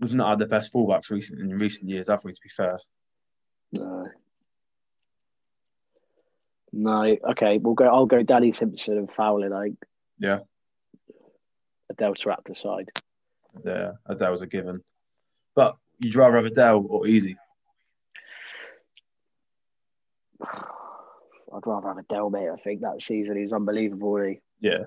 we've 0.00 0.14
not 0.14 0.30
had 0.30 0.38
the 0.38 0.46
best 0.46 0.72
fullbacks 0.72 1.10
recent 1.10 1.40
in 1.40 1.58
recent 1.58 1.88
years, 1.88 2.08
have 2.08 2.24
we? 2.24 2.32
To 2.32 2.40
be 2.42 2.48
fair, 2.48 2.78
no. 3.72 4.08
No. 6.72 7.16
Okay, 7.30 7.58
we'll 7.58 7.74
go. 7.74 7.84
I'll 7.86 8.06
go 8.06 8.22
Danny 8.22 8.52
Simpson 8.52 8.96
and 8.98 9.08
Faurlin. 9.10 9.56
I 9.56 9.64
think 9.64 9.78
yeah, 10.18 10.40
Adel 11.90 12.14
Taarabt 12.14 12.44
the 12.44 12.54
side. 12.54 12.90
yeah, 13.64 13.92
Adel 14.06 14.32
was 14.32 14.42
a 14.42 14.46
given. 14.46 14.82
But 15.54 15.76
you'd 15.98 16.14
rather 16.14 16.36
have 16.36 16.46
Adel 16.46 16.86
or 16.88 17.06
Eze? 17.06 17.34
I'd 20.40 21.66
rather 21.66 21.88
have 21.88 21.98
Adel, 21.98 22.30
mate. 22.30 22.48
I 22.48 22.56
think 22.56 22.80
that 22.80 23.02
season 23.02 23.36
he 23.36 23.42
was 23.42 23.52
unbelievable. 23.52 24.12
Really. 24.12 24.42
Yeah. 24.60 24.84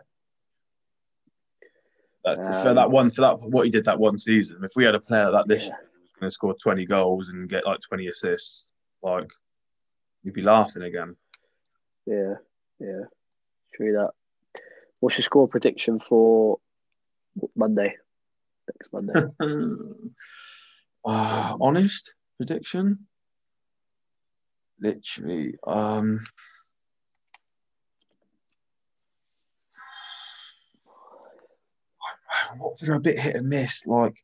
That's 2.24 2.40
for 2.64 2.70
Um, 2.70 2.76
that 2.76 2.90
one 2.90 3.12
for 3.12 3.22
that 3.22 3.40
what 3.42 3.66
he 3.66 3.72
did 3.72 3.86
that 3.86 4.00
one 4.00 4.18
season. 4.18 4.64
If 4.64 4.72
we 4.76 4.84
had 4.84 4.96
a 4.96 5.00
player 5.00 5.30
like 5.30 5.46
this 5.46 5.64
Yeah. 5.64 5.70
year 5.70 5.90
who 5.94 6.02
was 6.02 6.12
going 6.20 6.28
to 6.28 6.32
score 6.32 6.56
twenty 6.56 6.86
goals 6.86 7.30
and 7.30 7.48
get 7.48 7.66
like 7.68 7.82
twenty 7.82 8.08
assists, 8.08 8.70
like 9.04 9.30
you'd 10.24 10.34
be 10.34 10.42
laughing 10.42 10.82
again. 10.82 11.16
Yeah, 12.08 12.36
yeah, 12.80 13.04
true 13.76 13.94
that. 13.94 14.12
What's 15.02 15.18
your 15.20 15.24
score 15.24 15.48
prediction 15.48 16.00
for 16.00 16.60
Monday? 17.56 17.96
Next 18.68 18.92
Monday. 18.92 19.30
Ah, 21.06 21.56
honest 21.62 22.14
prediction. 22.38 23.06
Literally, 24.80 25.56
um, 25.66 26.26
what 32.58 32.80
they're 32.80 32.96
a 32.96 33.00
bit 33.00 33.20
hit 33.20 33.36
and 33.36 33.48
miss. 33.48 33.86
Like, 33.86 34.16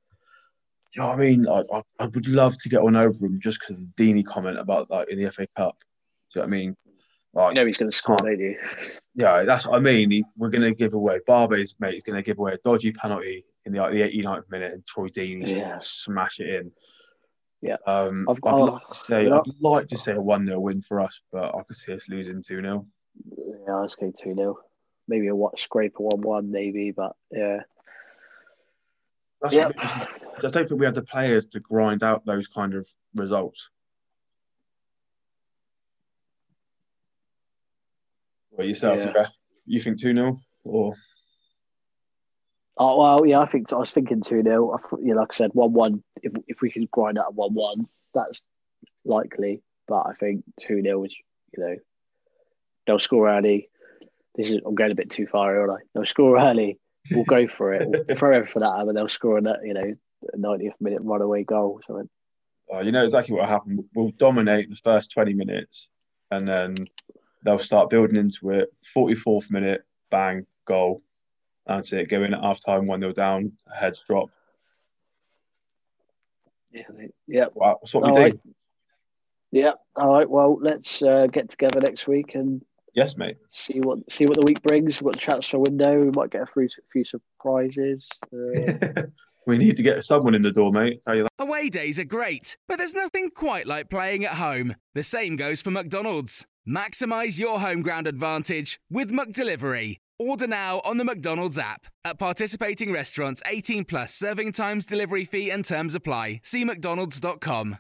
you 0.93 1.01
know 1.01 1.09
what 1.09 1.19
I 1.19 1.21
mean? 1.21 1.47
I, 1.47 1.63
I, 1.71 1.82
I 1.99 2.07
would 2.07 2.27
love 2.27 2.55
to 2.61 2.69
get 2.69 2.82
on 2.82 2.95
over 2.95 3.25
him 3.25 3.39
just 3.41 3.59
because 3.59 3.77
of 3.77 3.95
the 3.95 4.03
Deeney 4.03 4.25
comment 4.25 4.57
about 4.57 4.89
like 4.89 5.09
in 5.09 5.19
the 5.19 5.32
FA 5.32 5.47
Cup. 5.55 5.77
Do 6.34 6.39
you 6.39 6.41
know 6.41 6.47
what 6.47 6.47
I 6.47 6.57
mean? 6.57 6.77
Like, 7.34 7.49
you 7.49 7.61
know 7.61 7.65
he's 7.65 7.77
going 7.77 7.91
to 7.91 7.95
score, 7.95 8.17
you? 8.29 8.57
yeah, 9.15 9.43
that's 9.43 9.65
what 9.65 9.77
I 9.77 9.79
mean. 9.79 10.11
He, 10.11 10.25
we're 10.38 10.49
going 10.49 10.69
to 10.69 10.75
give 10.75 10.93
away 10.93 11.19
Barbet's 11.25 11.75
mate 11.79 11.95
is 11.95 12.03
going 12.03 12.17
to 12.17 12.21
give 12.21 12.39
away 12.39 12.53
a 12.53 12.57
dodgy 12.57 12.91
penalty 12.91 13.45
in 13.66 13.74
the 13.74 13.80
the 13.89 14.01
89th 14.01 14.49
minute, 14.49 14.74
and 14.74 14.86
Troy 14.86 15.07
Deeney 15.09 15.47
Yeah. 15.47 15.80
smash 15.82 16.39
it 16.39 16.49
in. 16.55 16.72
Yeah. 17.62 17.78
Um, 17.86 18.28
I've 18.28 18.38
I'd 18.43 18.59
like 18.59 18.86
to 18.88 18.95
say. 18.95 19.30
I'd 19.30 19.41
like 19.59 19.88
to 19.89 19.97
say 19.97 20.14
a 20.14 20.22
one 20.22 20.47
0 20.47 20.59
win 20.59 20.82
for 20.82 20.99
us, 20.99 21.22
but 21.32 21.53
I 21.55 21.64
could 21.64 21.76
see 21.76 21.93
us 21.93 22.09
losing 22.09 22.41
two 22.41 22.62
0 22.62 22.88
Yeah, 23.38 23.74
I 23.76 23.82
was 23.82 23.95
going 23.95 24.14
two 24.14 24.34
0 24.34 24.57
Maybe 25.07 25.28
a 25.28 25.36
what 25.36 25.59
scrape 25.59 25.99
a 25.99 26.01
one 26.01 26.22
one, 26.22 26.51
maybe, 26.51 26.91
but 26.91 27.16
yeah, 27.32 27.59
That's 29.41 29.53
Yeah. 29.55 29.68
what 29.68 29.76
it 29.76 29.84
is. 29.84 29.91
I 29.93 30.49
don't 30.49 30.68
think 30.68 30.80
we 30.80 30.86
have 30.86 30.95
the 30.95 31.03
players 31.03 31.45
to 31.47 31.59
grind 31.59 32.01
out 32.03 32.26
those 32.26 32.47
kind 32.47 32.74
of 32.74 32.88
results. 33.16 33.70
Well, 38.51 38.68
yourself, 38.68 38.99
Yeah. 38.99 39.28
you 39.66 39.80
think 39.80 39.99
two 39.99 40.14
0 40.14 40.39
or 40.64 40.95
Oh 42.84 42.99
well, 42.99 43.27
yeah. 43.27 43.39
I 43.39 43.45
think 43.45 43.71
I 43.71 43.75
was 43.75 43.91
thinking 43.91 44.21
two 44.21 44.41
0 44.41 44.79
Yeah, 45.03 45.13
like 45.13 45.27
I 45.32 45.36
said, 45.36 45.51
one 45.53 45.71
one. 45.71 46.03
If 46.23 46.34
if 46.47 46.61
we 46.61 46.71
can 46.71 46.88
grind 46.91 47.19
out 47.19 47.36
one 47.36 47.53
one, 47.53 47.88
that's 48.11 48.41
likely. 49.05 49.61
But 49.88 50.07
I 50.07 50.13
think 50.19 50.43
two 50.59 50.82
0 50.82 51.03
is 51.03 51.15
you 51.55 51.63
know 51.63 51.75
they'll 52.88 52.97
score 52.97 53.29
early. 53.29 53.69
This 54.34 54.49
is 54.49 54.61
I'm 54.65 54.73
going 54.73 54.91
a 54.91 54.95
bit 54.95 55.11
too 55.11 55.27
far, 55.27 55.59
aren't 55.59 55.79
I? 55.79 55.86
They'll 55.93 56.07
score 56.07 56.39
early. 56.39 56.79
We'll 57.11 57.23
go 57.23 57.47
for 57.47 57.71
it. 57.71 57.88
We'll 57.88 58.03
throw 58.17 58.36
everything 58.36 58.63
at 58.63 58.75
them, 58.75 58.89
and 58.89 58.97
they'll 58.97 59.07
score 59.09 59.38
a 59.38 59.43
you 59.63 59.75
know 59.75 59.93
90th 60.36 60.73
minute 60.79 61.01
runaway 61.03 61.43
goal. 61.43 61.73
or 61.73 61.82
something. 61.86 62.09
Uh, 62.73 62.79
you 62.79 62.91
know 62.91 63.03
exactly 63.03 63.36
what 63.36 63.47
happened. 63.47 63.84
We'll 63.93 64.11
dominate 64.17 64.71
the 64.71 64.75
first 64.77 65.11
20 65.11 65.36
minutes 65.36 65.88
and 66.32 66.47
then 66.47 66.75
they'll 67.43 67.59
start 67.59 67.91
building 67.91 68.15
into 68.15 68.49
it. 68.51 68.69
44th 68.95 69.51
minute, 69.51 69.84
bang, 70.09 70.47
goal. 70.65 71.03
That's 71.66 71.93
it. 71.93 72.09
Go 72.09 72.24
in 72.24 72.34
at 72.34 72.41
half 72.41 72.59
time, 72.64 72.88
1 72.88 72.99
0 72.99 73.14
down, 73.14 73.51
heads 73.74 74.03
drop. 74.07 74.30
Yeah, 76.72 76.84
they- 76.97 77.09
yeah, 77.28 77.45
Wow, 77.53 77.80
that's 77.82 77.93
what 77.93 78.03
we 78.03 78.09
All 78.09 78.16
do. 78.16 78.22
right. 78.24 78.34
yeah. 79.51 79.72
All 79.95 80.14
right. 80.14 80.30
Well, 80.30 80.57
let's 80.62 81.01
uh, 81.01 81.28
get 81.32 81.49
together 81.49 81.82
next 81.82 82.07
week 82.07 82.36
and 82.36 82.62
Yes, 82.93 83.16
mate. 83.18 83.38
see 83.49 83.80
what 83.84 83.99
see 84.12 84.26
what 84.26 84.36
the 84.39 84.45
week 84.45 84.62
brings. 84.64 85.01
We've 85.01 85.05
got 85.12 85.14
the 85.14 85.20
transfer 85.20 85.59
window. 85.59 85.99
We 86.01 86.12
might 86.16 86.30
get 86.30 86.41
a 86.43 86.45
few, 86.45 86.68
few 86.91 87.03
surprises. 87.05 88.07
Uh, 88.34 89.03
we 89.47 89.57
need 89.57 89.78
to 89.78 89.84
get 89.84 90.03
someone 90.03 90.34
in 90.36 90.41
the 90.41 90.51
door, 90.51 90.72
mate. 90.72 90.99
Tell 91.05 91.16
you 91.16 91.24
that. 91.24 91.32
Away 91.39 91.70
days 91.70 91.99
are 91.99 92.03
great, 92.05 92.57
but 92.68 92.78
there's 92.78 92.93
nothing 92.93 93.30
quite 93.36 93.68
like 93.68 93.89
playing 93.89 94.26
at 94.26 94.34
home. 94.34 94.76
The 94.95 95.03
same 95.03 95.36
goes 95.38 95.62
for 95.62 95.72
McDonald's. 95.72 96.45
Maximize 96.68 97.39
your 97.39 97.59
home 97.62 97.82
ground 97.82 98.07
advantage 98.07 98.80
with 98.89 99.09
McDelivery. 99.12 99.97
Order 100.22 100.45
now 100.45 100.82
on 100.86 100.97
the 100.97 101.03
McDonald's 101.03 101.57
app. 101.57 101.88
At 102.05 102.19
participating 102.19 102.91
restaurants, 102.91 103.41
18 103.47 103.86
plus 103.86 104.13
serving 104.13 104.51
times, 104.51 104.86
delivery 104.86 105.26
fee, 105.26 105.49
and 105.49 105.65
terms 105.65 105.95
apply. 105.95 106.41
See 106.43 106.63
McDonald's.com. 106.63 107.80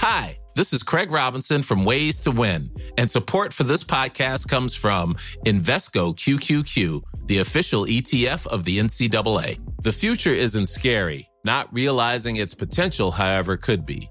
Hi, 0.00 0.38
this 0.54 0.74
is 0.74 0.82
Craig 0.82 1.10
Robinson 1.10 1.62
from 1.62 1.86
Ways 1.86 2.20
to 2.20 2.30
Win, 2.30 2.70
and 2.98 3.10
support 3.10 3.54
for 3.54 3.64
this 3.64 3.82
podcast 3.82 4.48
comes 4.48 4.76
from 4.76 5.14
Invesco 5.46 6.14
QQQ, 6.14 7.02
the 7.24 7.38
official 7.38 7.86
ETF 7.86 8.46
of 8.48 8.64
the 8.64 8.78
NCAA. 8.78 9.58
The 9.82 9.92
future 9.92 10.34
isn't 10.34 10.66
scary, 10.66 11.26
not 11.42 11.72
realizing 11.72 12.36
its 12.36 12.52
potential, 12.52 13.12
however, 13.12 13.56
could 13.56 13.86
be. 13.86 14.10